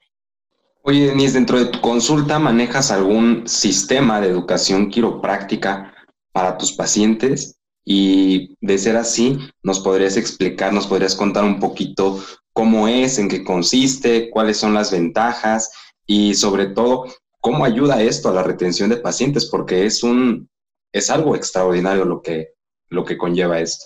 [0.84, 5.94] Oye, Denise, dentro de tu consulta, ¿manejas algún sistema de educación quiropráctica
[6.32, 7.60] para tus pacientes?
[7.84, 12.22] Y de ser así, ¿nos podrías explicar, nos podrías contar un poquito
[12.52, 15.72] cómo es, en qué consiste, cuáles son las ventajas
[16.06, 17.06] y sobre todo,
[17.40, 19.46] cómo ayuda esto a la retención de pacientes?
[19.46, 20.50] Porque es un,
[20.98, 22.54] es algo extraordinario lo que,
[22.90, 23.86] lo que conlleva esto.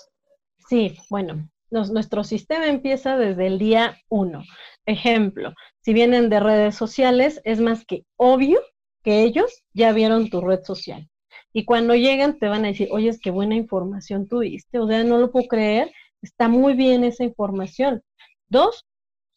[0.68, 4.42] Sí, bueno, nuestro sistema empieza desde el día uno.
[4.86, 8.60] Ejemplo, si vienen de redes sociales, es más que obvio
[9.02, 11.08] que ellos ya vieron tu red social.
[11.52, 15.04] Y cuando llegan te van a decir, oye, es que buena información tuviste, o sea,
[15.04, 15.92] no lo puedo creer,
[16.22, 18.02] está muy bien esa información.
[18.48, 18.86] Dos,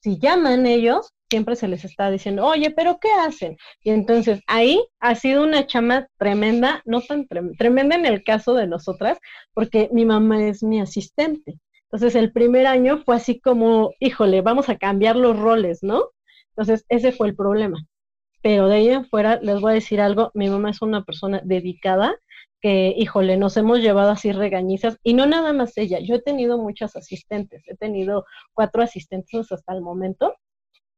[0.01, 3.57] si llaman ellos, siempre se les está diciendo, oye, pero ¿qué hacen?
[3.81, 8.67] Y entonces ahí ha sido una chama tremenda, no tan tremenda en el caso de
[8.67, 9.17] nosotras,
[9.53, 11.59] porque mi mamá es mi asistente.
[11.85, 16.09] Entonces el primer año fue así como, híjole, vamos a cambiar los roles, ¿no?
[16.49, 17.79] Entonces ese fue el problema.
[18.41, 21.41] Pero de ahí en fuera les voy a decir algo, mi mamá es una persona
[21.43, 22.15] dedicada,
[22.61, 26.57] que, híjole, nos hemos llevado así regañizas, y no nada más ella, yo he tenido
[26.57, 30.35] muchas asistentes, he tenido cuatro asistentes hasta el momento,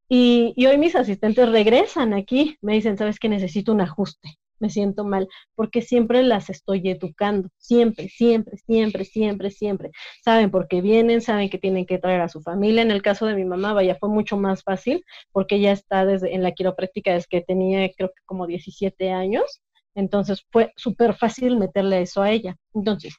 [0.09, 4.69] y, y, hoy mis asistentes regresan aquí, me dicen, sabes que necesito un ajuste, me
[4.69, 9.91] siento mal, porque siempre las estoy educando, siempre, siempre, siempre, siempre, siempre.
[10.23, 12.81] Saben por qué vienen, saben que tienen que traer a su familia.
[12.81, 16.33] En el caso de mi mamá, vaya, fue mucho más fácil, porque ella está desde
[16.33, 19.61] en la quiropráctica desde que tenía, creo que como 17 años,
[19.95, 22.55] entonces fue súper fácil meterle eso a ella.
[22.73, 23.15] Entonces,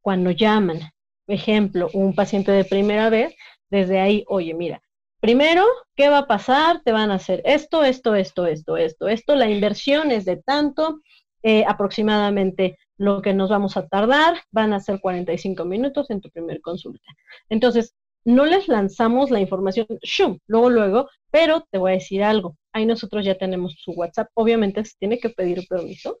[0.00, 0.80] cuando llaman,
[1.26, 3.34] ejemplo, un paciente de primera vez,
[3.70, 4.82] desde ahí, oye, mira,
[5.20, 5.64] Primero,
[5.96, 6.82] ¿qué va a pasar?
[6.82, 9.34] Te van a hacer esto, esto, esto, esto, esto, esto.
[9.36, 11.00] La inversión es de tanto,
[11.42, 16.30] eh, aproximadamente lo que nos vamos a tardar, van a ser 45 minutos en tu
[16.30, 17.04] primer consulta.
[17.50, 17.94] Entonces,
[18.24, 20.38] no les lanzamos la información, ¡shum!
[20.46, 22.56] luego, luego, pero te voy a decir algo.
[22.72, 24.28] Ahí nosotros ya tenemos su WhatsApp.
[24.34, 26.18] Obviamente se tiene que pedir permiso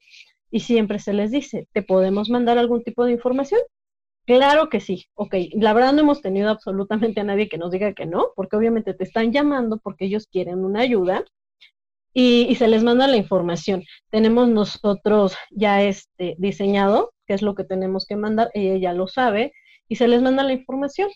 [0.50, 3.60] y siempre se les dice, ¿te podemos mandar algún tipo de información?
[4.26, 5.34] Claro que sí, ok.
[5.54, 8.94] La verdad no hemos tenido absolutamente a nadie que nos diga que no, porque obviamente
[8.94, 11.24] te están llamando porque ellos quieren una ayuda
[12.12, 13.84] y, se les manda la información.
[14.10, 19.08] Tenemos nosotros ya este diseñado, qué es lo que tenemos que mandar, ella ya lo
[19.08, 19.52] sabe,
[19.88, 21.10] y se les manda la información.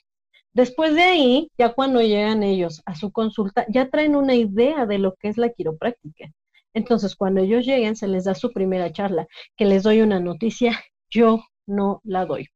[0.52, 4.98] Después de ahí, ya cuando llegan ellos a su consulta, ya traen una idea de
[4.98, 6.30] lo que es la quiropráctica.
[6.74, 9.26] Entonces, cuando ellos lleguen, se les da su primera charla,
[9.56, 10.80] que les doy una noticia,
[11.10, 12.48] yo no la doy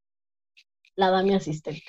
[0.99, 1.83] la da mi asistente.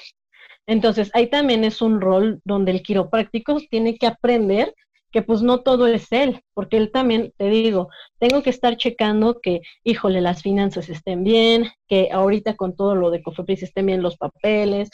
[0.67, 4.73] Entonces, ahí también es un rol donde el quiropráctico tiene que aprender
[5.11, 7.89] que pues no todo es él, porque él también, te digo,
[8.19, 13.09] tengo que estar checando que, híjole, las finanzas estén bien, que ahorita con todo lo
[13.09, 14.89] de Cofepris estén bien los papeles.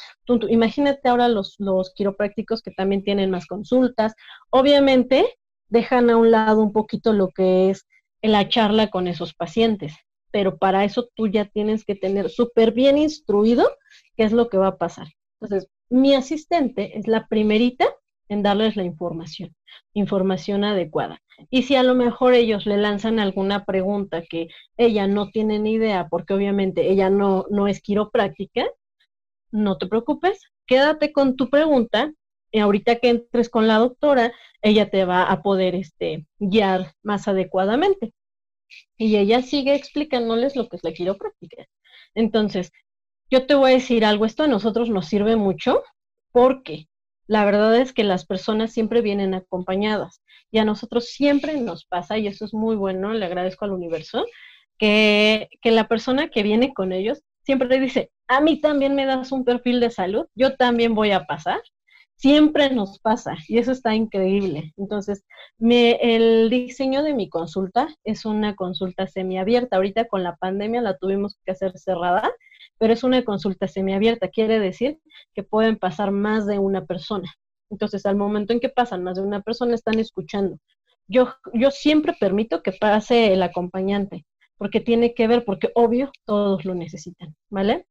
[0.47, 4.13] imagínate ahora los, los quiroprácticos que también tienen más consultas.
[4.49, 5.26] Obviamente,
[5.68, 7.86] dejan a un lado un poquito lo que es
[8.22, 9.93] la charla con esos pacientes,
[10.32, 13.70] pero para eso tú ya tienes que tener súper bien instruido
[14.16, 15.07] qué es lo que va a pasar.
[15.39, 17.86] Entonces, mi asistente es la primerita
[18.30, 19.55] en darles la información,
[19.93, 21.22] información adecuada.
[21.49, 24.47] Y si a lo mejor ellos le lanzan alguna pregunta que
[24.78, 28.66] ella no tiene ni idea, porque obviamente ella no, no es quiropráctica,
[29.51, 32.13] no te preocupes, quédate con tu pregunta
[32.51, 37.28] y ahorita que entres con la doctora, ella te va a poder este, guiar más
[37.28, 38.13] adecuadamente.
[38.97, 41.66] Y ella sigue explicándoles lo que es la quiropráctica.
[42.16, 42.72] Entonces,
[43.30, 45.84] yo te voy a decir algo, esto a nosotros nos sirve mucho
[46.32, 46.88] porque
[47.28, 50.21] la verdad es que las personas siempre vienen acompañadas
[50.51, 54.26] y a nosotros siempre nos pasa, y eso es muy bueno, le agradezco al universo,
[54.78, 59.32] que, que la persona que viene con ellos siempre dice, a mí también me das
[59.32, 61.61] un perfil de salud, yo también voy a pasar.
[62.17, 64.73] Siempre nos pasa y eso está increíble.
[64.78, 65.26] Entonces,
[65.57, 69.76] me, el diseño de mi consulta es una consulta semiabierta.
[69.76, 72.32] Ahorita con la pandemia la tuvimos que hacer cerrada,
[72.86, 74.99] pero es una consulta semiabierta, quiere decir
[75.33, 77.33] que pueden pasar más de una persona.
[77.71, 80.59] Entonces, al momento en que pasan más de una persona, están escuchando.
[81.07, 84.27] Yo, yo siempre permito que pase el acompañante,
[84.59, 87.88] porque tiene que ver, porque obvio, todos lo necesitan, ¿vale?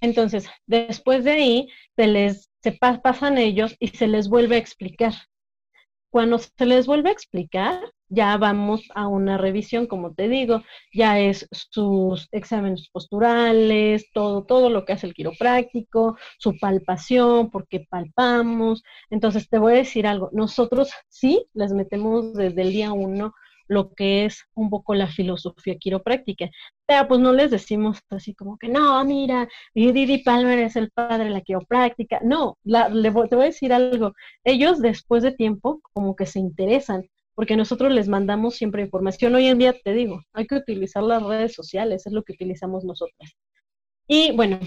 [0.00, 5.12] Entonces, después de ahí, se les se pasan ellos y se les vuelve a explicar.
[6.10, 11.18] Cuando se les vuelve a explicar, ya vamos a una revisión, como te digo, ya
[11.20, 18.82] es sus exámenes posturales, todo, todo lo que hace el quiropráctico, su palpación, porque palpamos.
[19.10, 23.32] Entonces, te voy a decir algo, nosotros sí les metemos desde el día uno
[23.68, 26.50] lo que es un poco la filosofía quiropráctica.
[26.86, 31.24] Pero pues no les decimos así como que, no, mira, Didi Palmer es el padre
[31.24, 32.20] de la quiropráctica.
[32.24, 34.14] No, le, te voy a decir algo.
[34.44, 37.04] Ellos después de tiempo como que se interesan
[37.38, 39.32] porque nosotros les mandamos siempre información.
[39.36, 42.82] Hoy en día te digo, hay que utilizar las redes sociales, es lo que utilizamos
[42.82, 43.36] nosotros.
[44.08, 44.58] Y bueno,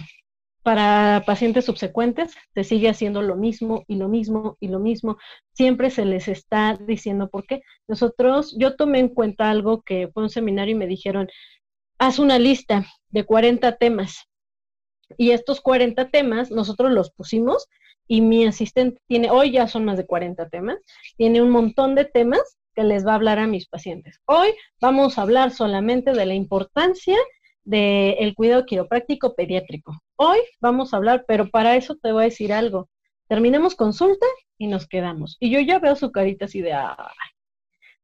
[0.63, 5.17] para pacientes subsecuentes se sigue haciendo lo mismo y lo mismo y lo mismo.
[5.51, 7.61] Siempre se les está diciendo por qué.
[7.89, 11.27] Nosotros, yo tomé en cuenta algo que fue un seminario y me dijeron,
[11.99, 14.29] haz una lista de 40 temas.
[15.17, 17.67] Y estos 40 temas nosotros los pusimos
[18.07, 20.77] y mi asistente tiene, hoy ya son más de 40 temas,
[21.17, 24.19] tiene un montón de temas que les va a hablar a mis pacientes.
[24.25, 24.49] Hoy
[24.79, 27.17] vamos a hablar solamente de la importancia
[27.63, 30.01] del cuidado quiropráctico pediátrico.
[30.15, 32.89] Hoy vamos a hablar, pero para eso te voy a decir algo.
[33.27, 34.25] Terminemos consulta
[34.57, 35.37] y nos quedamos.
[35.39, 36.73] Y yo ya veo su carita así de,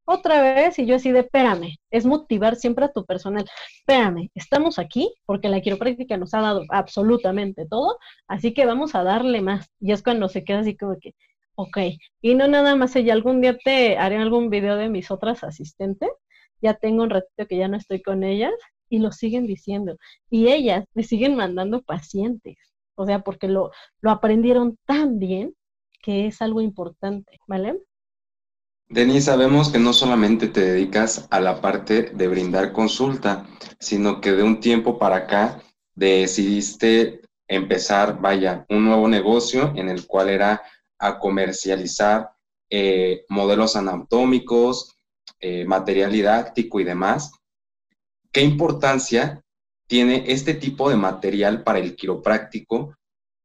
[0.10, 3.46] otra vez, y yo así de, espérame, es motivar siempre a tu personal.
[3.80, 9.04] Espérame, estamos aquí porque la quiropráctica nos ha dado absolutamente todo, así que vamos a
[9.04, 9.70] darle más.
[9.82, 11.14] Y es cuando se queda así como que,
[11.58, 11.78] ok.
[12.22, 16.10] Y no nada más ella, algún día te haré algún video de mis otras asistentes.
[16.62, 18.54] Ya tengo un ratito que ya no estoy con ellas
[18.90, 19.98] y lo siguen diciendo.
[20.30, 22.56] Y ellas me siguen mandando pacientes,
[22.96, 25.54] o sea, porque lo, lo aprendieron tan bien
[26.02, 27.80] que es algo importante, ¿vale?
[28.90, 33.46] Denis, sabemos que no solamente te dedicas a la parte de brindar consulta,
[33.80, 35.62] sino que de un tiempo para acá
[35.96, 40.62] decidiste empezar, vaya, un nuevo negocio en el cual era
[41.00, 42.32] a comercializar
[42.70, 44.98] eh, modelos anatómicos,
[45.40, 47.32] eh, material didáctico y demás.
[48.32, 49.42] ¿Qué importancia
[49.88, 52.96] tiene este tipo de material para el quiropráctico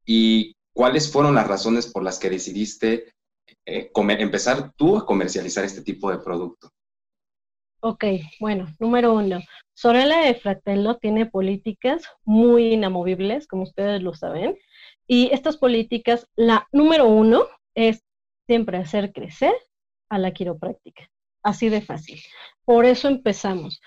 [0.05, 3.13] y cuáles fueron las razones por las que decidiste
[3.65, 6.71] eh, empezar tú a comercializar este tipo de producto?
[7.81, 8.05] Ok,
[8.39, 9.41] bueno, número uno,
[9.75, 14.57] Sorella de Fratello tiene políticas muy inamovibles, como ustedes lo saben,
[15.07, 17.45] y estas políticas, la número uno
[17.75, 18.03] es
[18.47, 19.55] siempre hacer crecer
[20.09, 21.09] a la quiropráctica,
[21.43, 22.21] así de fácil.
[22.65, 23.81] Por eso empezamos.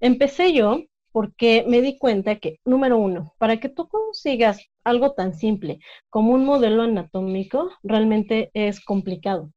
[0.00, 5.34] Empecé yo porque me di cuenta que, número uno, para que tú consigas algo tan
[5.34, 9.50] simple como un modelo anatómico, realmente es complicado.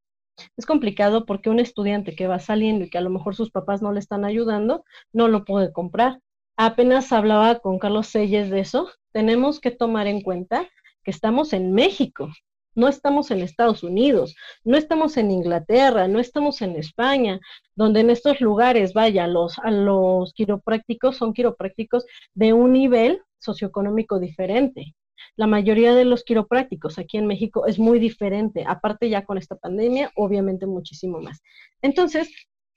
[0.58, 3.82] Es complicado porque un estudiante que va saliendo y que a lo mejor sus papás
[3.82, 4.84] no le están ayudando,
[5.14, 6.20] no lo puede comprar.
[6.58, 8.90] Apenas hablaba con Carlos Selles de eso.
[9.12, 10.68] Tenemos que tomar en cuenta
[11.04, 12.30] que estamos en México
[12.76, 17.40] no estamos en Estados Unidos, no estamos en Inglaterra, no estamos en España,
[17.76, 24.20] donde en estos lugares, vaya, los, a los quiroprácticos son quiroprácticos de un nivel socioeconómico
[24.20, 24.96] diferente.
[25.36, 29.56] La mayoría de los quiroprácticos aquí en México es muy diferente, aparte ya con esta
[29.56, 31.42] pandemia, obviamente muchísimo más.
[31.82, 32.30] Entonces,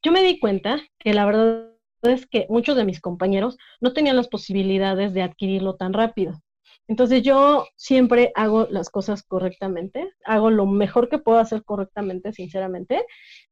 [0.02, 1.70] yo me di cuenta que la verdad
[2.02, 6.43] es que muchos de mis compañeros no tenían las posibilidades de adquirirlo tan rápido.
[6.86, 13.06] Entonces yo siempre hago las cosas correctamente, hago lo mejor que puedo hacer correctamente, sinceramente.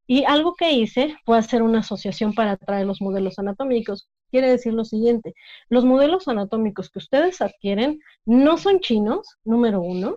[0.07, 4.11] Y algo que hice fue hacer una asociación para traer los modelos anatómicos.
[4.31, 5.35] Quiere decir lo siguiente,
[5.69, 10.17] los modelos anatómicos que ustedes adquieren no son chinos, número uno,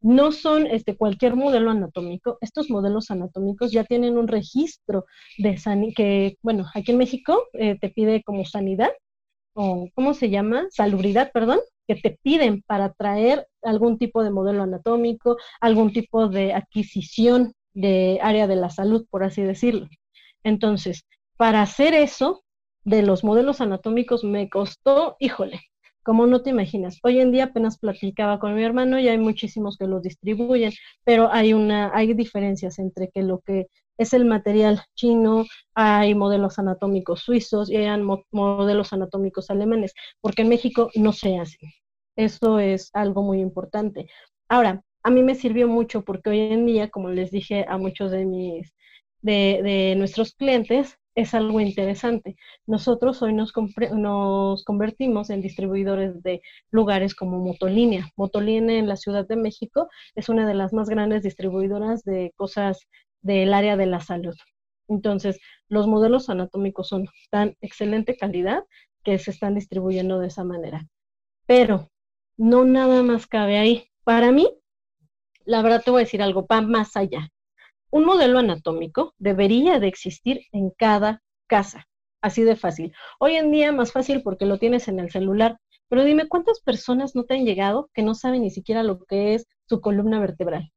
[0.00, 2.38] no son este, cualquier modelo anatómico.
[2.40, 5.04] Estos modelos anatómicos ya tienen un registro
[5.38, 5.58] de
[5.96, 8.90] que, bueno, aquí en México eh, te pide como sanidad,
[9.54, 10.66] o ¿cómo se llama?
[10.70, 16.54] Salubridad, perdón que te piden para traer algún tipo de modelo anatómico, algún tipo de
[16.54, 19.88] adquisición de área de la salud, por así decirlo.
[20.42, 21.04] Entonces,
[21.36, 22.44] para hacer eso
[22.84, 25.60] de los modelos anatómicos me costó, híjole,
[26.04, 26.98] como no te imaginas.
[27.02, 31.32] Hoy en día apenas platicaba con mi hermano y hay muchísimos que los distribuyen, pero
[31.32, 33.66] hay una hay diferencias entre que lo que
[33.98, 35.44] es el material chino,
[35.74, 38.00] hay modelos anatómicos suizos y hay
[38.32, 41.58] modelos anatómicos alemanes, porque en México no se hace.
[42.16, 44.08] Eso es algo muy importante.
[44.48, 48.10] Ahora, a mí me sirvió mucho porque hoy en día, como les dije a muchos
[48.10, 48.72] de mis
[49.20, 52.36] de, de nuestros clientes, es algo interesante.
[52.66, 53.52] Nosotros hoy nos,
[53.92, 58.10] nos convertimos en distribuidores de lugares como Motolínea.
[58.16, 62.80] Motolínea en la Ciudad de México es una de las más grandes distribuidoras de cosas
[63.24, 64.36] del área de la salud.
[64.86, 68.64] Entonces, los modelos anatómicos son tan excelente calidad
[69.02, 70.86] que se están distribuyendo de esa manera.
[71.46, 71.90] Pero
[72.36, 73.88] no nada más cabe ahí.
[74.04, 74.48] Para mí,
[75.46, 77.30] la verdad te voy a decir algo, va más allá.
[77.90, 81.86] un modelo anatómico debería de existir en cada casa,
[82.20, 82.92] así de fácil.
[83.20, 87.14] Hoy en día más fácil porque lo tienes en el celular, pero dime, ¿cuántas personas
[87.14, 90.73] no te han llegado que no saben ni siquiera lo que es su columna vertebral?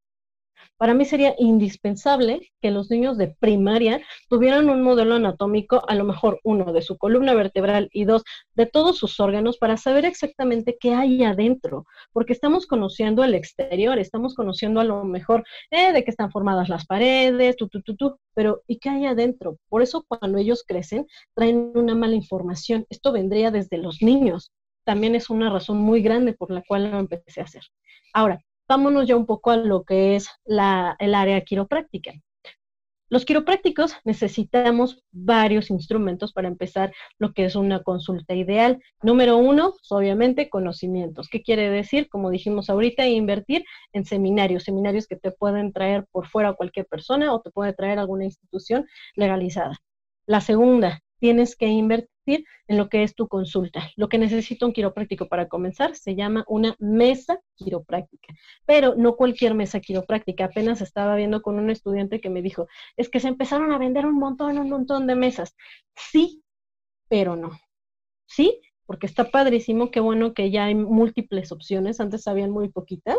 [0.78, 4.00] Para mí sería indispensable que los niños de primaria
[4.30, 8.24] tuvieran un modelo anatómico, a lo mejor uno de su columna vertebral y dos
[8.54, 13.98] de todos sus órganos para saber exactamente qué hay adentro, porque estamos conociendo el exterior,
[13.98, 17.96] estamos conociendo a lo mejor eh, de qué están formadas las paredes, tu, tu, tu,
[17.96, 19.58] tu, pero ¿y qué hay adentro?
[19.70, 22.86] Por eso cuando ellos crecen traen una mala información.
[22.90, 24.52] Esto vendría desde los niños.
[24.86, 27.64] También es una razón muy grande por la cual lo empecé a hacer.
[28.14, 32.14] Ahora, vámonos ya un poco a lo que es el área quiropráctica.
[33.10, 38.82] Los quiroprácticos necesitamos varios instrumentos para empezar lo que es una consulta ideal.
[39.02, 41.30] Número uno, pues, obviamente, conocimientos.
[41.30, 42.10] ¿Qué quiere decir?
[42.10, 43.64] Como dijimos ahorita, invertir
[43.94, 47.98] en seminarios, seminarios que te pueden traer por fuera cualquier persona o te puede traer
[47.98, 48.86] alguna institución
[49.16, 49.78] legalizada.
[50.26, 53.90] La segunda, tienes que invertir en lo que es tu consulta.
[53.96, 58.34] Lo que necesita un quiropráctico para comenzar se llama una mesa quiropráctica,
[58.66, 60.46] pero no cualquier mesa quiropráctica.
[60.46, 62.68] Apenas estaba viendo con un estudiante que me dijo,
[62.98, 65.56] es que se empezaron a vender un montón, un montón de mesas.
[65.96, 66.44] Sí,
[67.10, 67.52] pero no.
[68.28, 73.18] Sí, porque está padrísimo, qué bueno que ya hay múltiples opciones, antes habían muy poquitas.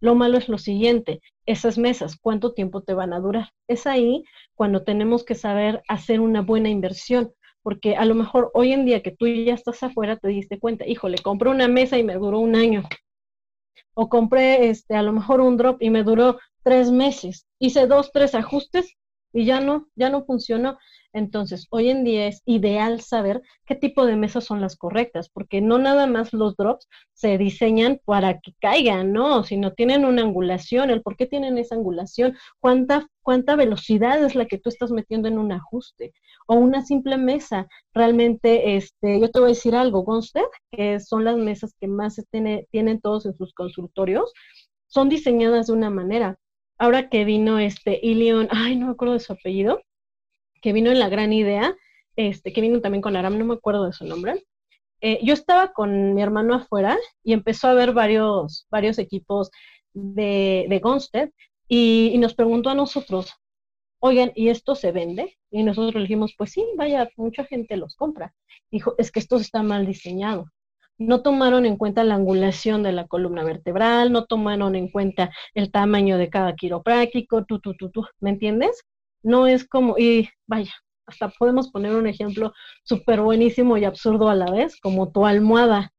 [0.00, 3.50] Lo malo es lo siguiente, esas mesas, ¿cuánto tiempo te van a durar?
[3.66, 4.24] Es ahí
[4.54, 7.32] cuando tenemos que saber hacer una buena inversión
[7.66, 10.86] porque a lo mejor hoy en día que tú ya estás afuera te diste cuenta,
[10.86, 12.84] híjole, compré una mesa y me duró un año.
[13.92, 17.44] O compré este, a lo mejor un drop y me duró tres meses.
[17.58, 18.94] Hice dos, tres ajustes
[19.36, 20.78] y ya no, ya no funcionó.
[21.12, 25.60] Entonces, hoy en día es ideal saber qué tipo de mesas son las correctas, porque
[25.60, 29.44] no nada más los drops se diseñan para que caigan, ¿no?
[29.44, 34.46] Sino tienen una angulación, el por qué tienen esa angulación, cuánta, cuánta velocidad es la
[34.46, 36.14] que tú estás metiendo en un ajuste,
[36.46, 37.66] o una simple mesa.
[37.92, 42.18] Realmente, este, yo te voy a decir algo, Gonstead, que son las mesas que más
[42.30, 44.32] tiene, tienen todos en sus consultorios,
[44.86, 46.38] son diseñadas de una manera.
[46.78, 49.82] Ahora que vino este Ilion, ay, no me acuerdo de su apellido,
[50.60, 51.74] que vino en la gran idea,
[52.16, 54.44] este, que vino también con Aram, no me acuerdo de su nombre.
[55.00, 59.50] Eh, yo estaba con mi hermano afuera y empezó a ver varios, varios equipos
[59.92, 61.30] de, de Gonstead
[61.68, 63.32] y, nos preguntó a nosotros,
[63.98, 65.36] oigan, ¿y esto se vende?
[65.50, 68.34] Y nosotros le dijimos, pues sí, vaya, mucha gente los compra.
[68.70, 70.46] Dijo, es que esto está mal diseñado.
[70.98, 75.70] No tomaron en cuenta la angulación de la columna vertebral, no tomaron en cuenta el
[75.70, 78.82] tamaño de cada quiropráctico, tú, tú, tú, tú, ¿me entiendes?
[79.22, 80.72] no es como, y vaya,
[81.06, 82.52] hasta podemos poner un ejemplo
[82.84, 85.92] súper buenísimo y absurdo a la vez, como tu almohada,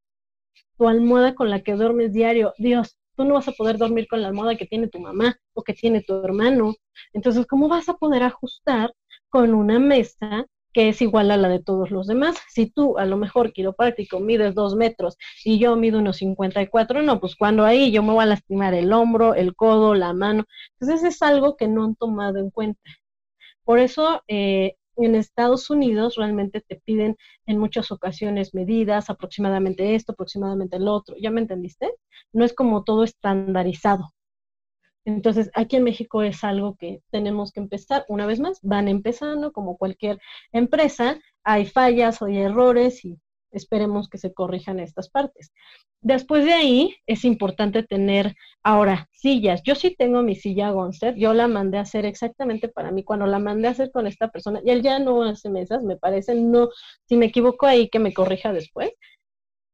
[0.78, 2.54] tu almohada con la que duermes diario.
[2.58, 5.64] Dios, tú no vas a poder dormir con la almohada que tiene tu mamá o
[5.64, 6.76] que tiene tu hermano.
[7.14, 8.94] Entonces, ¿cómo vas a poder ajustar
[9.30, 10.46] con una mesa
[10.78, 12.38] que es igual a la de todos los demás.
[12.50, 17.20] Si tú a lo mejor quiropráctico mides dos metros y yo mido unos 54, no,
[17.20, 20.44] pues cuando ahí yo me voy a lastimar el hombro, el codo, la mano.
[20.80, 22.80] Entonces es algo que no han tomado en cuenta.
[23.64, 27.18] Por eso eh, en Estados Unidos realmente te piden
[27.48, 31.16] en muchas ocasiones medidas, aproximadamente esto, aproximadamente el otro.
[31.20, 31.92] ¿Ya me entendiste?
[32.34, 34.12] No es como todo estandarizado.
[35.08, 38.04] Entonces, aquí en México es algo que tenemos que empezar.
[38.10, 40.20] Una vez más, van empezando como cualquier
[40.52, 41.18] empresa.
[41.46, 43.18] Hay fallas, hay errores y
[43.52, 45.54] esperemos que se corrijan estas partes.
[46.02, 49.62] Después de ahí, es importante tener ahora sillas.
[49.64, 53.06] Yo sí tengo mi silla Gonster, yo la mandé a hacer exactamente para mí.
[53.06, 55.96] Cuando la mandé a hacer con esta persona, y él ya no hace mesas, me
[55.96, 56.68] parece, no,
[57.08, 58.92] si me equivoco ahí, que me corrija después.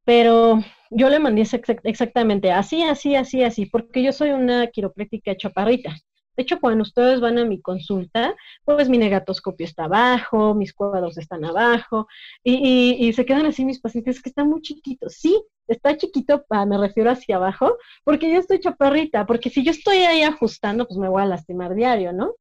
[0.05, 0.59] Pero
[0.89, 1.43] yo le mandé
[1.84, 5.95] exactamente así, así, así, así, porque yo soy una quiropráctica chaparrita.
[6.35, 8.35] De hecho, cuando ustedes van a mi consulta,
[8.65, 12.07] pues mi negatoscopio está abajo, mis cuadros están abajo,
[12.43, 15.13] y, se quedan así mis pacientes que están muy chiquitos.
[15.13, 19.97] Sí, está chiquito, me refiero hacia abajo, porque yo estoy chaparrita, porque si yo estoy
[19.99, 22.34] ahí ajustando, pues me voy a lastimar diario, ¿no?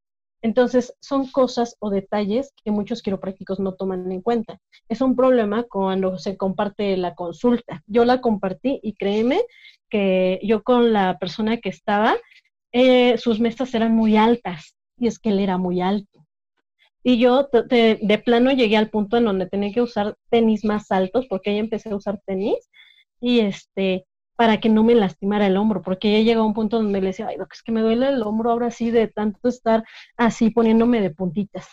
[0.42, 4.60] Entonces, son cosas o detalles que muchos quiroprácticos no toman en cuenta.
[4.88, 7.82] Es un problema cuando se comparte la consulta.
[7.86, 9.40] Yo la compartí y créeme
[9.88, 12.16] que yo con la persona que estaba,
[12.72, 16.26] eh, sus mesas eran muy altas y es que él era muy alto.
[17.04, 21.26] Y yo de, plano llegué al punto en donde tenía que usar tenis más altos
[21.28, 22.70] porque ahí empecé a usar tenis
[23.20, 24.06] y este
[24.36, 27.08] para que no me lastimara el hombro, porque ya llegó a un punto donde le
[27.08, 29.84] decía, ay, es que me duele el hombro ahora sí de tanto estar
[30.16, 31.68] así poniéndome de puntitas.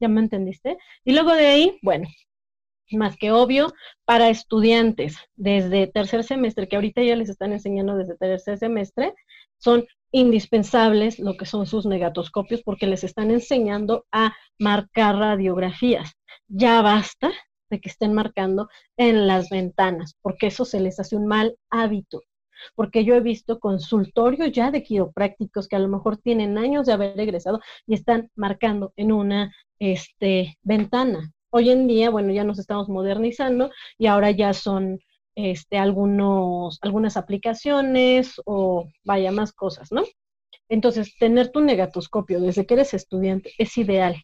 [0.00, 0.78] ¿Ya me entendiste?
[1.04, 2.08] Y luego de ahí, bueno,
[2.92, 3.72] más que obvio,
[4.04, 9.14] para estudiantes desde tercer semestre, que ahorita ya les están enseñando desde tercer semestre,
[9.58, 16.12] son indispensables lo que son sus negatoscopios porque les están enseñando a marcar radiografías.
[16.48, 17.30] Ya basta
[17.70, 22.22] de que estén marcando en las ventanas, porque eso se les hace un mal hábito.
[22.74, 26.92] Porque yo he visto consultorios ya de quiroprácticos que a lo mejor tienen años de
[26.92, 31.32] haber egresado y están marcando en una este, ventana.
[31.50, 35.00] Hoy en día, bueno, ya nos estamos modernizando y ahora ya son
[35.34, 40.02] este, algunos, algunas aplicaciones o vaya más cosas, ¿no?
[40.68, 44.22] Entonces, tener tu negatoscopio desde que eres estudiante es ideal,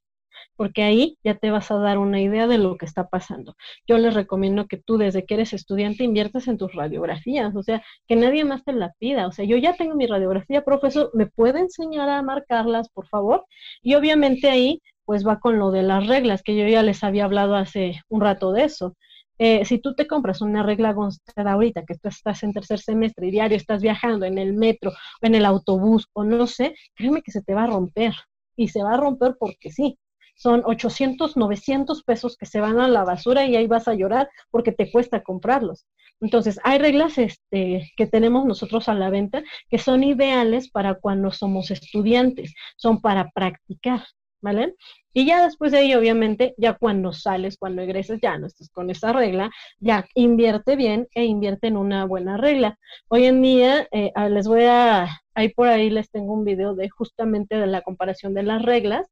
[0.56, 3.56] porque ahí ya te vas a dar una idea de lo que está pasando.
[3.86, 7.82] Yo les recomiendo que tú desde que eres estudiante inviertas en tus radiografías, o sea,
[8.06, 9.27] que nadie más te la pida.
[9.27, 13.44] O sea, yo ya tengo mi radiografía, profesor, ¿me puede enseñar a marcarlas, por favor?
[13.82, 17.24] Y obviamente ahí pues va con lo de las reglas, que yo ya les había
[17.24, 18.97] hablado hace un rato de eso.
[19.39, 23.28] Eh, si tú te compras una regla González ahorita, que tú estás en tercer semestre
[23.28, 27.23] y diario estás viajando en el metro o en el autobús o no sé, créeme
[27.23, 28.14] que se te va a romper.
[28.56, 29.98] Y se va a romper porque sí.
[30.37, 34.29] Son 800, 900 pesos que se van a la basura y ahí vas a llorar
[34.51, 35.87] porque te cuesta comprarlos.
[36.21, 41.31] Entonces, hay reglas este, que tenemos nosotros a la venta que son ideales para cuando
[41.31, 44.03] somos estudiantes, son para practicar.
[44.41, 44.75] ¿vale?
[45.13, 48.91] Y ya después de ahí, obviamente, ya cuando sales, cuando egreses, ya no estás con
[48.91, 49.51] esa regla,
[49.81, 52.79] ya invierte bien e invierte en una buena regla.
[53.09, 56.75] Hoy en día, eh, ah, les voy a, ahí por ahí les tengo un video
[56.75, 59.07] de justamente de la comparación de las reglas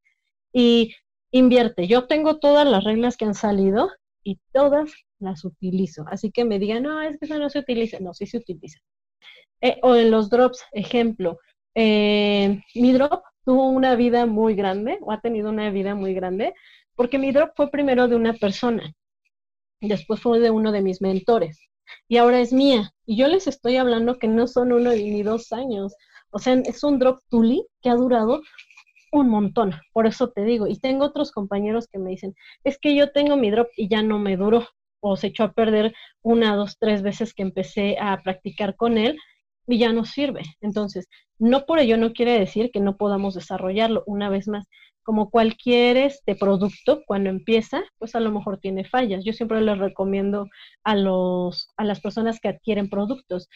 [0.53, 0.95] y
[1.35, 1.89] invierte.
[1.89, 3.91] Yo tengo todas las reglas que han salido
[4.23, 6.05] y todas las utilizo.
[6.09, 7.99] Así que me digan, no, es que eso no se utiliza.
[8.01, 8.79] No, sí se utiliza.
[9.61, 11.39] Eh, o en los drops, ejemplo,
[11.75, 16.55] eh, mi drop tuvo una vida muy grande o ha tenido una vida muy grande
[16.95, 18.93] porque mi drop fue primero de una persona,
[19.81, 21.59] después fue de uno de mis mentores
[22.09, 22.93] y ahora es mía.
[23.07, 25.95] Y yo les estoy hablando que no son uno ni dos años.
[26.31, 28.41] O sea, es un drop Tuli que ha durado
[29.15, 29.73] un montón.
[29.93, 30.67] Por eso te digo.
[30.67, 32.35] Y tengo otros compañeros que me dicen,
[32.65, 34.67] es que yo tengo mi drop y ya no me duró.
[35.01, 39.19] O se echó a perder una, dos, tres veces que empecé a practicar con él
[39.67, 40.43] y ya no sirve.
[40.61, 41.09] Entonces,
[41.39, 44.03] no por ello no quiere decir que no podamos desarrollarlo.
[44.07, 44.67] Una vez más,
[45.05, 49.25] como cualquier este producto, cuando empieza, pues a lo mejor tiene fallas.
[49.25, 50.49] Yo siempre les recomiendo
[50.83, 53.49] a, los, a las personas que adquieren productos,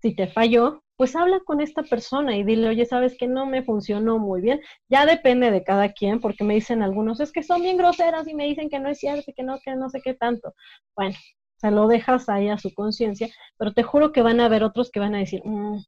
[0.00, 3.62] si te falló, pues habla con esta persona y dile, oye, sabes que no me
[3.62, 4.60] funcionó muy bien.
[4.88, 8.34] Ya depende de cada quien, porque me dicen algunos, es que son bien groseras y
[8.34, 10.54] me dicen que no es cierto, que no, que no sé qué tanto.
[10.96, 11.14] Bueno,
[11.56, 13.28] se lo dejas ahí a su conciencia,
[13.58, 15.82] pero te juro que van a haber otros que van a decir, mm,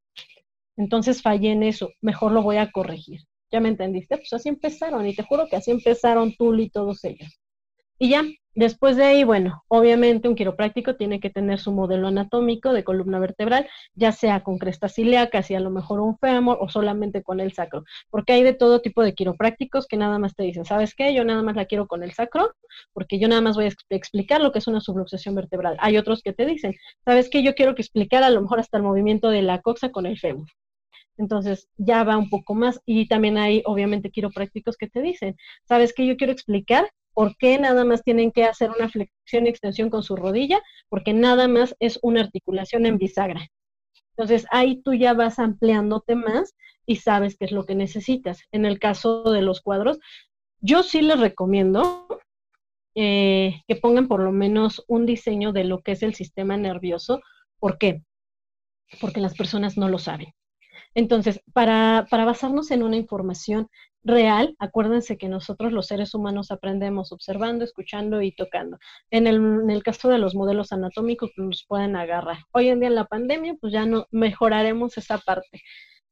[0.79, 3.21] entonces fallé en eso, mejor lo voy a corregir.
[3.51, 4.17] ¿Ya me entendiste?
[4.19, 7.29] Pues así empezaron y te juro que así empezaron tú y todos ellos.
[8.01, 8.23] Y ya,
[8.55, 13.19] después de ahí, bueno, obviamente un quiropráctico tiene que tener su modelo anatómico de columna
[13.19, 17.41] vertebral, ya sea con crestas ilíacas y a lo mejor un fémur o solamente con
[17.41, 20.95] el sacro, porque hay de todo tipo de quiroprácticos que nada más te dicen, ¿sabes
[20.95, 21.13] qué?
[21.13, 22.53] Yo nada más la quiero con el sacro,
[22.93, 25.77] porque yo nada más voy a explicar lo que es una subluxación vertebral.
[25.81, 27.43] Hay otros que te dicen, ¿sabes qué?
[27.43, 30.19] Yo quiero que explicar a lo mejor hasta el movimiento de la coxa con el
[30.19, 30.47] fémur.
[31.17, 35.93] Entonces ya va un poco más y también hay obviamente quiroprácticos que te dicen, ¿sabes
[35.93, 36.07] qué?
[36.07, 36.89] Yo quiero explicar
[37.19, 40.63] ¿Por qué nada más tienen que hacer una flexión y extensión con su rodilla?
[40.89, 43.49] Porque nada más es una articulación en bisagra.
[44.11, 46.55] Entonces ahí tú ya vas ampliándote más
[46.87, 48.45] y sabes qué es lo que necesitas.
[48.53, 49.99] En el caso de los cuadros,
[50.61, 52.07] yo sí les recomiendo
[52.95, 57.21] eh, que pongan por lo menos un diseño de lo que es el sistema nervioso.
[57.59, 58.05] ¿Por qué?
[59.01, 60.35] Porque las personas no lo saben.
[60.95, 63.69] Entonces, para, para basarnos en una información
[64.05, 68.79] real, acuérdense que nosotros los seres humanos aprendemos observando, escuchando y tocando.
[69.11, 72.39] En el, en el caso de los modelos anatómicos pues, nos pueden agarrar.
[72.53, 75.63] Hoy en día en la pandemia, pues ya no mejoraremos esa parte.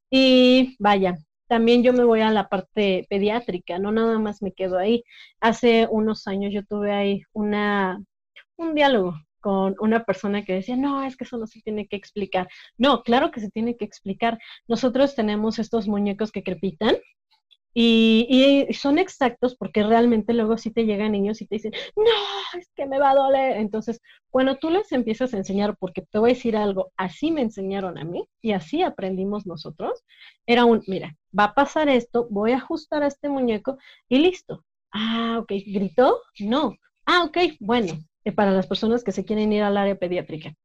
[0.09, 4.77] Y vaya, también yo me voy a la parte pediátrica, no nada más me quedo
[4.77, 5.03] ahí.
[5.41, 8.01] Hace unos años yo tuve ahí una,
[8.57, 11.95] un diálogo con una persona que decía, no, es que eso no se tiene que
[11.95, 12.49] explicar.
[12.77, 14.39] No, claro que se tiene que explicar.
[14.67, 16.97] Nosotros tenemos estos muñecos que crepitan,
[17.79, 22.71] y, son exactos porque realmente luego sí te llegan niños y te dicen, no, es
[22.75, 23.57] que me va a doler.
[23.57, 24.01] Entonces,
[24.31, 27.99] cuando tú les empiezas a enseñar, porque te voy a decir algo, así me enseñaron
[27.99, 30.03] a mí y así aprendimos nosotros,
[30.47, 33.77] era un, mira, va a pasar esto, voy a ajustar a este muñeco
[34.09, 34.65] y listo.
[34.91, 36.21] Ah, ok, ¿gritó?
[36.39, 36.75] No.
[37.05, 37.93] Ah, ok, bueno,
[38.25, 40.55] eh, para las personas que se quieren ir al área pediátrica.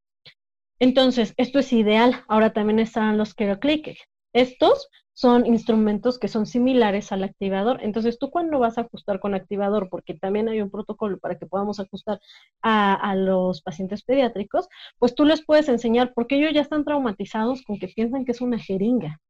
[0.78, 2.24] Entonces, esto es ideal.
[2.26, 3.98] Ahora también están los click.
[4.32, 7.78] Estos son instrumentos que son similares al activador.
[7.82, 11.47] Entonces, tú cuando vas a ajustar con activador, porque también hay un protocolo para que
[11.47, 12.20] podamos ajustar
[12.62, 14.68] a, los pacientes pediátricos,
[14.98, 18.40] pues tú les puedes enseñar, porque ellos ya están traumatizados con que piensan que es
[18.40, 19.20] una jeringa.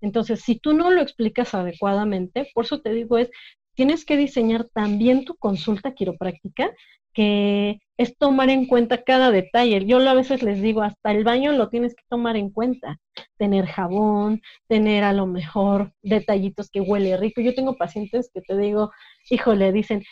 [0.00, 3.30] Entonces, si tú no lo explicas adecuadamente, por eso te digo es,
[3.74, 6.72] tienes que diseñar también tu consulta quiropráctica,
[7.12, 9.84] que es tomar en cuenta cada detalle.
[9.86, 12.98] Yo a veces les digo, hasta el baño lo tienes que tomar en cuenta.
[13.36, 17.40] Tener jabón, tener a lo mejor detallitos que huele rico.
[17.40, 18.90] Yo tengo pacientes que te digo,
[19.30, 20.02] híjole, dicen,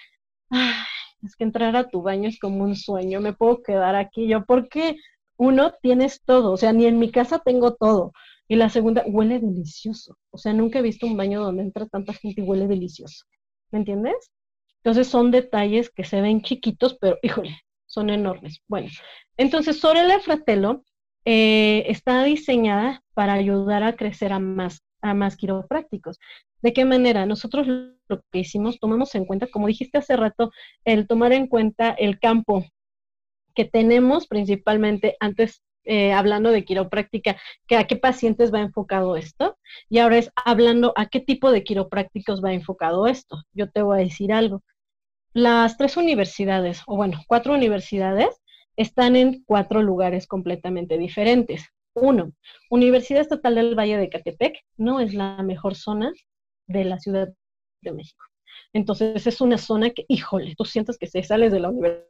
[1.23, 4.29] es que entrar a tu baño es como un sueño, me puedo quedar aquí.
[4.29, 4.97] Yo, porque
[5.37, 8.13] uno tienes todo, o sea, ni en mi casa tengo todo.
[8.49, 10.17] Y la segunda, huele delicioso.
[10.31, 13.25] O sea, nunca he visto un baño donde entra tanta gente y huele delicioso.
[13.71, 14.31] ¿Me entiendes?
[14.79, 18.63] Entonces son detalles que se ven chiquitos, pero híjole, son enormes.
[18.67, 18.89] Bueno,
[19.37, 20.85] entonces Sorella Fratello
[21.25, 26.19] eh, está diseñada para ayudar a crecer a más, a más quiroprácticos.
[26.63, 27.27] ¿De qué manera?
[27.27, 30.51] Nosotros lo que hicimos, tomamos en cuenta, como dijiste hace rato,
[30.85, 32.65] el tomar en cuenta el campo
[33.55, 37.37] que tenemos principalmente antes eh, hablando de quiropráctica,
[37.67, 39.59] que a qué pacientes va enfocado esto,
[39.89, 43.43] y ahora es hablando a qué tipo de quiroprácticos va enfocado esto.
[43.53, 44.63] Yo te voy a decir algo.
[45.33, 48.41] Las tres universidades, o bueno, cuatro universidades,
[48.77, 51.69] están en cuatro lugares completamente diferentes.
[51.95, 52.33] Uno,
[52.71, 56.13] Universidad Estatal del Valle de Catepec no es la mejor zona
[56.67, 57.29] de la Ciudad
[57.83, 58.25] de México.
[58.73, 62.10] Entonces es una zona que, híjole, tú sientes que se sales de la universidad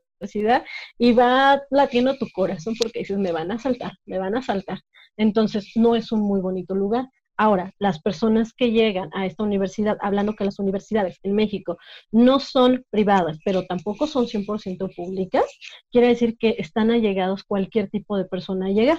[0.99, 4.81] y va latiendo tu corazón porque dices, me van a saltar, me van a saltar.
[5.17, 7.09] Entonces, no es un muy bonito lugar.
[7.37, 11.79] Ahora, las personas que llegan a esta universidad, hablando que las universidades en México
[12.13, 15.45] no son privadas, pero tampoco son 100% públicas,
[15.91, 18.99] quiere decir que están allegados cualquier tipo de persona a llegar.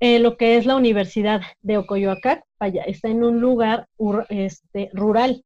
[0.00, 3.86] Eh, lo que es la Universidad de Ocoyoacac, vaya, está en un lugar
[4.28, 5.44] este, rural,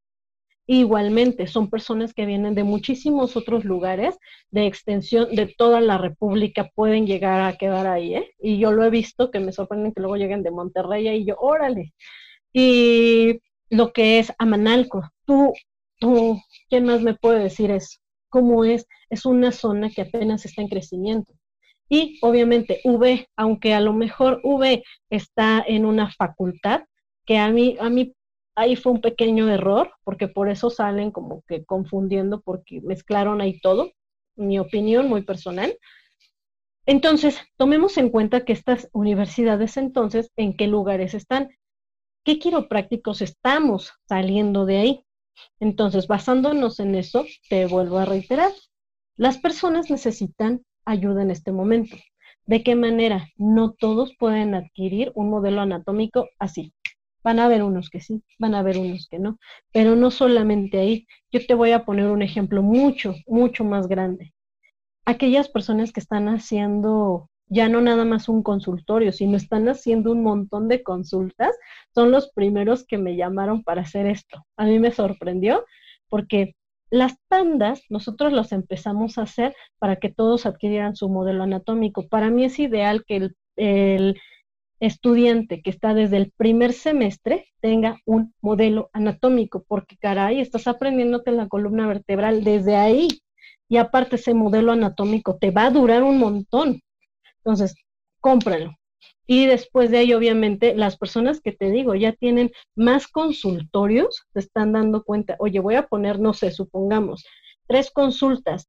[0.66, 4.16] Igualmente, son personas que vienen de muchísimos otros lugares
[4.50, 8.30] de extensión de toda la República, pueden llegar a quedar ahí, ¿eh?
[8.38, 11.36] Y yo lo he visto, que me sorprenden que luego lleguen de Monterrey y yo,
[11.38, 11.92] órale.
[12.52, 13.40] Y
[13.70, 15.52] lo que es Amanalco, tú,
[15.98, 17.98] tú, ¿quién más me puede decir eso?
[18.28, 18.86] ¿Cómo es?
[19.10, 21.32] Es una zona que apenas está en crecimiento.
[21.88, 26.82] Y obviamente V, aunque a lo mejor V está en una facultad,
[27.26, 28.14] que a mí, a mí
[28.54, 33.60] ahí fue un pequeño error, porque por eso salen como que confundiendo, porque mezclaron ahí
[33.60, 33.92] todo,
[34.36, 35.76] mi opinión muy personal.
[36.86, 41.50] Entonces, tomemos en cuenta que estas universidades entonces, ¿en qué lugares están?
[42.24, 45.04] ¿Qué quiroprácticos estamos saliendo de ahí?
[45.60, 48.52] Entonces, basándonos en eso, te vuelvo a reiterar,
[49.16, 51.96] las personas necesitan ayuda en este momento.
[52.46, 53.28] ¿De qué manera?
[53.36, 56.72] No todos pueden adquirir un modelo anatómico así.
[57.24, 59.38] Van a haber unos que sí, van a haber unos que no,
[59.72, 61.06] pero no solamente ahí.
[61.30, 64.32] Yo te voy a poner un ejemplo mucho, mucho más grande.
[65.04, 70.22] Aquellas personas que están haciendo ya no nada más un consultorio, sino están haciendo un
[70.22, 71.54] montón de consultas,
[71.94, 74.42] son los primeros que me llamaron para hacer esto.
[74.56, 75.66] A mí me sorprendió
[76.08, 76.54] porque
[76.90, 82.08] las tandas nosotros los empezamos a hacer para que todos adquirieran su modelo anatómico.
[82.08, 84.20] Para mí es ideal que el, el
[84.82, 91.30] estudiante que está desde el primer semestre tenga un modelo anatómico, porque caray, estás aprendiéndote
[91.30, 93.08] la columna vertebral desde ahí.
[93.68, 96.80] Y aparte ese modelo anatómico te va a durar un montón.
[97.38, 97.76] Entonces,
[98.20, 98.72] cómpralo.
[99.24, 104.40] Y después de ahí, obviamente, las personas que te digo ya tienen más consultorios, se
[104.40, 107.24] están dando cuenta, oye, voy a poner, no sé, supongamos,
[107.68, 108.68] tres consultas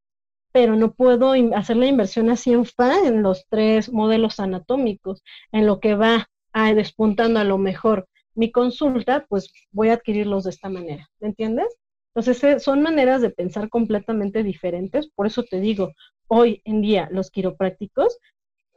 [0.54, 5.66] pero no puedo hacer la inversión así en fa en los tres modelos anatómicos, en
[5.66, 10.52] lo que va a, despuntando a lo mejor mi consulta, pues voy a adquirirlos de
[10.52, 11.68] esta manera, ¿me entiendes?
[12.16, 15.92] Entonces eh, son maneras de pensar completamente diferentes, por eso te digo,
[16.28, 18.20] hoy en día los quiroprácticos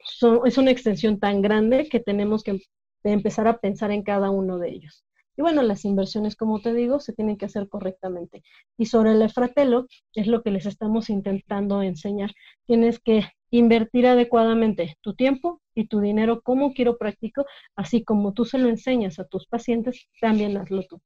[0.03, 2.61] son, es una extensión tan grande que tenemos que
[3.05, 5.06] empezar a pensar en cada uno de ellos.
[5.37, 8.43] Y bueno, las inversiones, como te digo, se tienen que hacer correctamente.
[8.79, 12.33] Y sobre el efratelo, es lo que les estamos intentando enseñar.
[12.65, 17.45] Tienes que invertir adecuadamente tu tiempo y tu dinero como quiropráctico,
[17.77, 21.01] así como tú se lo enseñas a tus pacientes, también hazlo tú.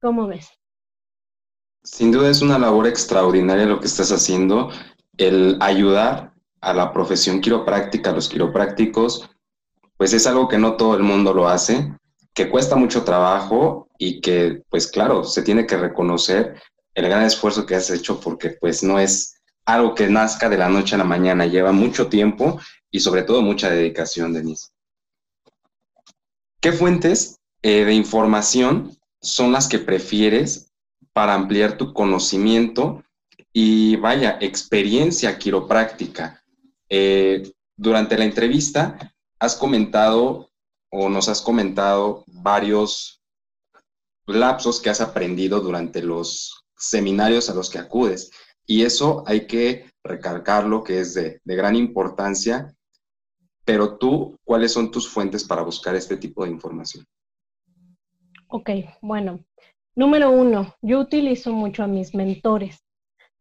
[0.00, 0.48] ¿Cómo ves?
[1.82, 4.70] Sin duda es una labor extraordinaria lo que estás haciendo,
[5.18, 9.28] el ayudar a la profesión quiropráctica, a los quiroprácticos,
[9.96, 11.96] pues es algo que no todo el mundo lo hace
[12.36, 16.60] que cuesta mucho trabajo y que, pues claro, se tiene que reconocer
[16.94, 20.68] el gran esfuerzo que has hecho porque pues no es algo que nazca de la
[20.68, 22.60] noche a la mañana, lleva mucho tiempo
[22.90, 24.68] y sobre todo mucha dedicación, Denise.
[26.60, 30.70] ¿Qué fuentes eh, de información son las que prefieres
[31.14, 33.02] para ampliar tu conocimiento
[33.54, 36.44] y vaya, experiencia quiropráctica?
[36.90, 40.50] Eh, durante la entrevista has comentado
[40.90, 43.22] o nos has comentado varios
[44.26, 48.30] lapsos que has aprendido durante los seminarios a los que acudes.
[48.66, 52.74] Y eso hay que recalcarlo, que es de, gran importancia.
[53.64, 57.04] Pero tú, ¿cuáles son tus fuentes para buscar este tipo de información?
[58.48, 59.40] Ok, bueno,
[59.96, 62.84] número uno, yo utilizo mucho a mis mentores.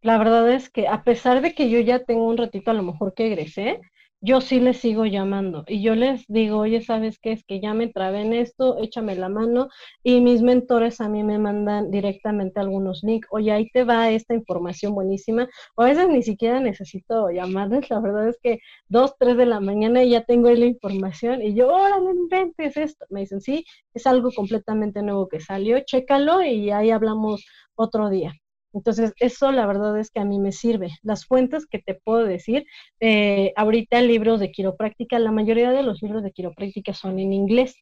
[0.02, 2.84] La verdad es que a pesar de que yo ya tengo un ratito a lo
[2.84, 3.82] mejor que egresé,
[4.26, 7.31] yo sí les sigo llamando y yo les digo, oye, ¿sabes qué?
[7.34, 9.69] Es que ya me trabé en esto, échame la mano
[10.03, 14.34] y mis mentores a mí me mandan directamente algunos links, oye, ahí te va esta
[14.34, 19.38] información buenísima, o a veces ni siquiera necesito llamarles, la verdad es que dos, tres
[19.38, 23.41] de la mañana ya tengo ahí la información y yo, órale, inventes esto, me dicen,
[23.41, 27.45] sí, es algo completamente nuevo que salió, chécalo y ahí hablamos
[27.76, 28.34] otro día.
[28.76, 30.91] Entonces, eso la verdad es que a mí me sirve.
[31.02, 32.65] Las fuentes que te puedo decir,
[32.99, 37.77] eh, ahorita libros de quiropráctica, la mayoría de los libros de quiropráctica son en inglés.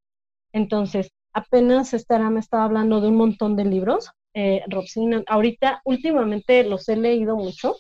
[0.54, 4.12] Entonces, apenas estará, me estaba hablando de un montón de libros.
[4.36, 4.62] Eh,
[5.28, 7.76] ahorita, últimamente los he leído mucho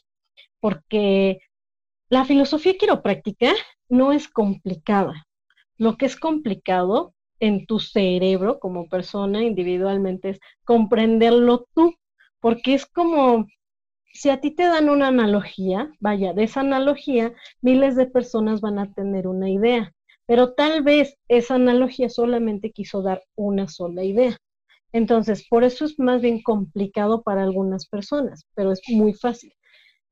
[0.59, 1.39] porque
[2.09, 3.53] la filosofía quiropráctica
[3.89, 5.27] no es complicada.
[5.77, 11.93] Lo que es complicado en tu cerebro como persona individualmente es comprenderlo tú
[12.43, 13.47] porque es como
[14.13, 18.79] si a ti te dan una analogía, vaya, de esa analogía miles de personas van
[18.79, 19.93] a tener una idea,
[20.27, 24.37] pero tal vez esa analogía solamente quiso dar una sola idea.
[24.93, 29.53] Entonces, por eso es más bien complicado para algunas personas, pero es muy fácil.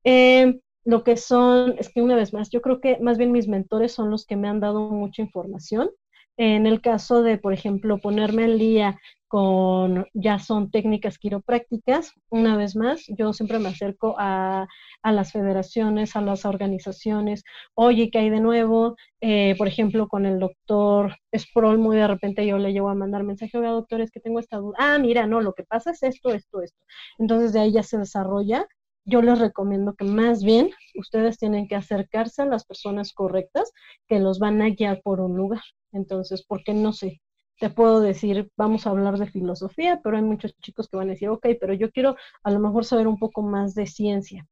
[0.04, 3.48] Eh, lo que son, es que una vez más, yo creo que más bien mis
[3.48, 5.90] mentores son los que me han dado mucha información.
[6.36, 8.98] En el caso de, por ejemplo, ponerme al día
[9.32, 12.12] con, ya son técnicas quiroprácticas.
[12.28, 14.68] Una vez más, yo siempre me acerco a,
[15.02, 17.42] las federaciones, a las organizaciones.
[17.74, 18.94] Oye, ¿qué hay de nuevo?
[19.22, 23.24] Eh, por ejemplo, con el doctor Sproul, muy de repente yo le llevo a mandar
[23.24, 24.76] mensaje, oiga, doctor, es que tengo esta duda.
[24.78, 26.84] Ah, mira, no, lo que pasa es esto, esto, esto.
[27.18, 28.66] Entonces de ahí ya se desarrolla.
[29.06, 33.72] Yo les recomiendo que más bien ustedes tienen que acercarse a las personas correctas
[34.08, 35.62] que los van a guiar por un lugar.
[35.92, 37.20] Entonces, porque no sé,
[37.58, 41.12] te puedo decir, vamos a hablar de filosofía, pero hay muchos chicos que van a
[41.12, 44.46] decir, ok, pero yo quiero a lo mejor saber un poco más de ciencia.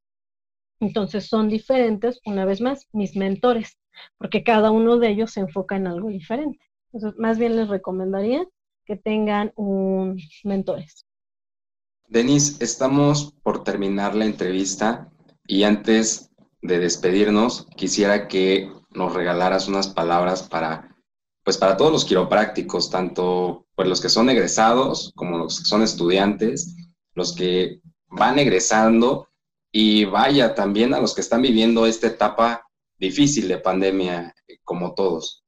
[0.80, 3.78] Entonces son diferentes, una vez más, mis mentores,
[4.16, 6.58] porque cada uno de ellos se enfoca en algo diferente.
[6.92, 8.46] Entonces, más bien les recomendaría
[8.84, 11.06] que tengan un mentores.
[12.08, 15.12] Denise, estamos por terminar la entrevista
[15.46, 16.30] y antes
[16.62, 20.89] de despedirnos, quisiera que nos regalaras unas palabras para
[21.50, 25.82] pues para todos los quiroprácticos, tanto pues los que son egresados como los que son
[25.82, 26.76] estudiantes,
[27.16, 29.26] los que van egresando
[29.72, 32.68] y vaya también a los que están viviendo esta etapa
[32.98, 34.32] difícil de pandemia
[34.62, 35.42] como todos.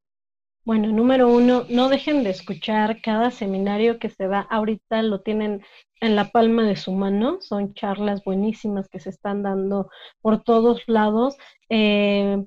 [0.64, 4.40] Bueno, número uno, no dejen de escuchar cada seminario que se da.
[4.50, 5.62] Ahorita lo tienen
[6.00, 7.38] en la palma de su mano.
[7.42, 9.88] Son charlas buenísimas que se están dando
[10.20, 11.36] por todos lados.
[11.68, 12.44] Eh,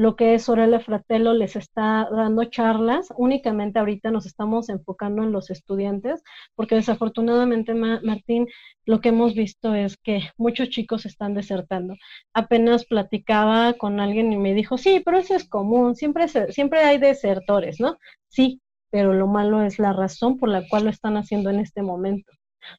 [0.00, 3.12] lo que es Orele Fratello les está dando charlas.
[3.18, 6.22] Únicamente ahorita nos estamos enfocando en los estudiantes,
[6.54, 8.48] porque desafortunadamente, Martín,
[8.86, 11.96] lo que hemos visto es que muchos chicos están desertando.
[12.32, 16.96] Apenas platicaba con alguien y me dijo, sí, pero eso es común, siempre, siempre hay
[16.96, 17.98] desertores, ¿no?
[18.28, 21.82] Sí, pero lo malo es la razón por la cual lo están haciendo en este
[21.82, 22.32] momento.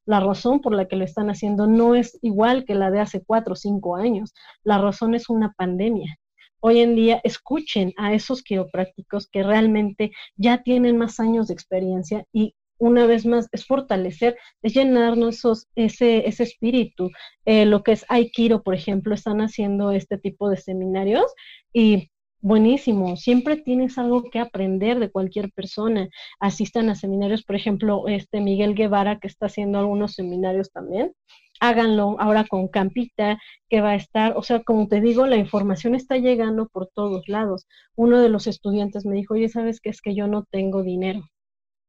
[0.08, 3.24] La razón por la que lo están haciendo no es igual que la de hace
[3.24, 4.34] cuatro o cinco años.
[4.64, 6.18] La razón es una pandemia
[6.62, 12.26] hoy en día escuchen a esos quiroprácticos que realmente ya tienen más años de experiencia
[12.32, 17.12] y una vez más es fortalecer, es llenarnos esos, ese, ese espíritu.
[17.46, 21.32] Eh, lo que es Aikido, por ejemplo, están haciendo este tipo de seminarios
[21.72, 22.10] y
[22.40, 26.10] buenísimo, siempre tienes algo que aprender de cualquier persona.
[26.40, 31.14] Asistan a seminarios, por ejemplo, este Miguel Guevara que está haciendo algunos seminarios también
[31.62, 33.40] háganlo ahora con Campita,
[33.70, 37.28] que va a estar, o sea, como te digo, la información está llegando por todos
[37.30, 37.68] lados.
[37.96, 39.90] Uno de los estudiantes me dijo, oye, ¿sabes qué?
[39.90, 41.22] Es que yo no tengo dinero.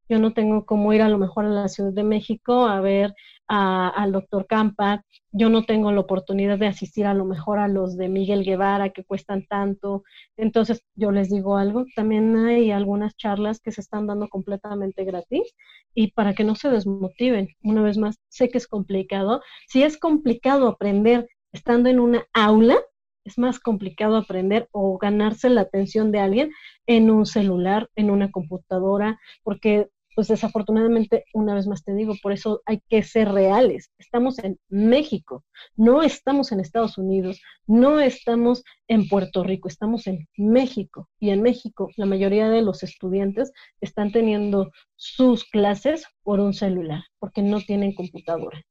[0.09, 3.13] Yo no tengo cómo ir a lo mejor a la Ciudad de México a ver
[3.47, 7.97] al doctor Campa, yo no tengo la oportunidad de asistir a lo mejor a los
[7.97, 10.03] de Miguel Guevara que cuestan tanto.
[10.37, 15.53] Entonces, yo les digo algo, también hay algunas charlas que se están dando completamente gratis
[15.93, 17.49] y para que no se desmotiven.
[17.61, 19.41] Una vez más, sé que es complicado.
[19.67, 22.77] Si es complicado aprender estando en una aula,
[23.25, 26.51] es más complicado aprender o ganarse la atención de alguien
[26.87, 32.33] en un celular, en una computadora, porque pues desafortunadamente, una vez más te digo, por
[32.33, 33.91] eso hay que ser reales.
[33.97, 35.43] Estamos en México,
[35.75, 41.09] no estamos en Estados Unidos, no estamos en Puerto Rico, estamos en México.
[41.19, 43.51] Y en México la mayoría de los estudiantes
[43.81, 48.61] están teniendo sus clases por un celular, porque no tienen computadora.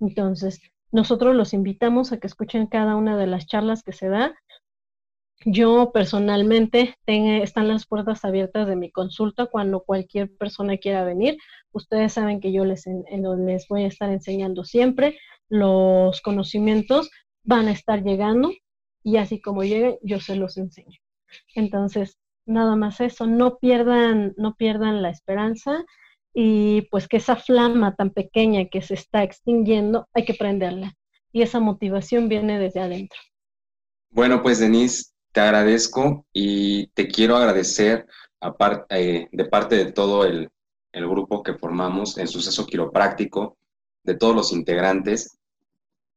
[0.00, 0.60] Entonces,
[0.90, 4.34] nosotros los invitamos a que escuchen cada una de las charlas que se da
[5.44, 11.38] yo personalmente tengo, están las puertas abiertas de mi consulta cuando cualquier persona quiera venir.
[11.72, 15.18] Ustedes saben que yo les, les voy a estar enseñando siempre.
[15.48, 17.10] Los conocimientos
[17.44, 18.50] van a estar llegando
[19.04, 20.98] y así como lleguen, yo se los enseño.
[21.54, 25.84] Entonces, nada más eso, no pierdan, no pierdan la esperanza
[26.40, 30.94] y pues que esa flama tan pequeña que se está extinguiendo, hay que prenderla.
[31.32, 33.18] Y esa motivación viene desde adentro.
[34.10, 38.06] Bueno, pues Denise, te agradezco y te quiero agradecer
[38.90, 40.48] eh, de parte de todo el,
[40.92, 43.56] grupo que formamos en Suceso Quiropráctico,
[44.04, 45.38] de todos los integrantes,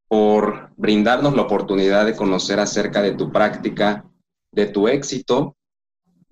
[0.07, 4.06] por brindarnos la oportunidad de conocer acerca de tu práctica,
[4.52, 5.56] de tu éxito.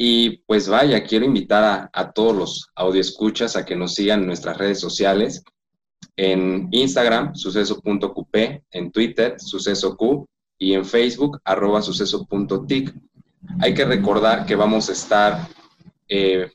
[0.01, 4.57] Y pues vaya, quiero invitar a, todos los audioescuchas a que nos sigan en nuestras
[4.57, 5.43] redes sociales,
[6.15, 10.25] en Instagram, suceso.qp, en Twitter, sucesoq,
[10.57, 12.95] y en Facebook, arroba suceso.tic.
[13.59, 15.49] Hay que recordar que vamos a estar,
[16.07, 16.49] eh,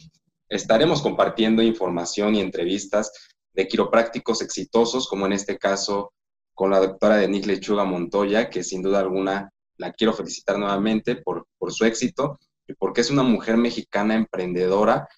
[0.49, 3.13] estaremos compartiendo información y entrevistas
[3.53, 6.15] de quiroprácticos exitosos, como en este caso
[6.55, 11.47] con la doctora Denise Lechuga Montoya, que sin duda alguna la quiero felicitar nuevamente por,
[11.59, 12.39] por su éxito
[12.79, 15.09] porque es una mujer mexicana emprendedora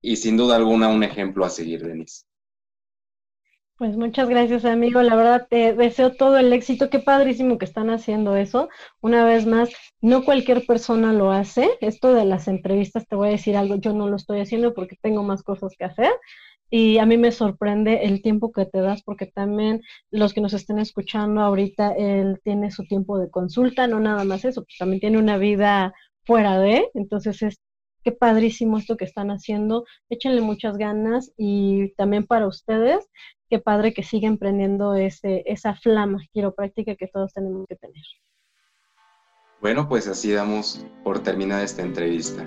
[0.00, 2.24] y sin duda alguna un ejemplo a seguir, Denise.
[3.78, 5.02] Pues muchas gracias, amigo.
[5.02, 6.90] La verdad te deseo todo el éxito.
[6.90, 8.68] Qué padrísimo que están haciendo eso.
[9.00, 9.70] Una vez más,
[10.00, 11.70] no cualquier persona lo hace.
[11.80, 14.96] Esto de las entrevistas, te voy a decir algo, yo no lo estoy haciendo porque
[15.00, 16.10] tengo más cosas que hacer.
[16.70, 19.80] Y a mí me sorprende el tiempo que te das, porque también
[20.10, 24.44] los que nos estén escuchando ahorita, él tiene su tiempo de consulta, no nada más
[24.44, 25.94] eso, pues también tiene una vida
[26.28, 27.56] fuera de, entonces es
[28.04, 33.08] qué padrísimo esto que están haciendo, échenle muchas ganas y también para ustedes,
[33.48, 38.04] qué padre que siga emprendiendo ese, esa flama quiropráctica que todos tenemos que tener.
[39.62, 42.46] Bueno, pues así damos por terminada esta entrevista.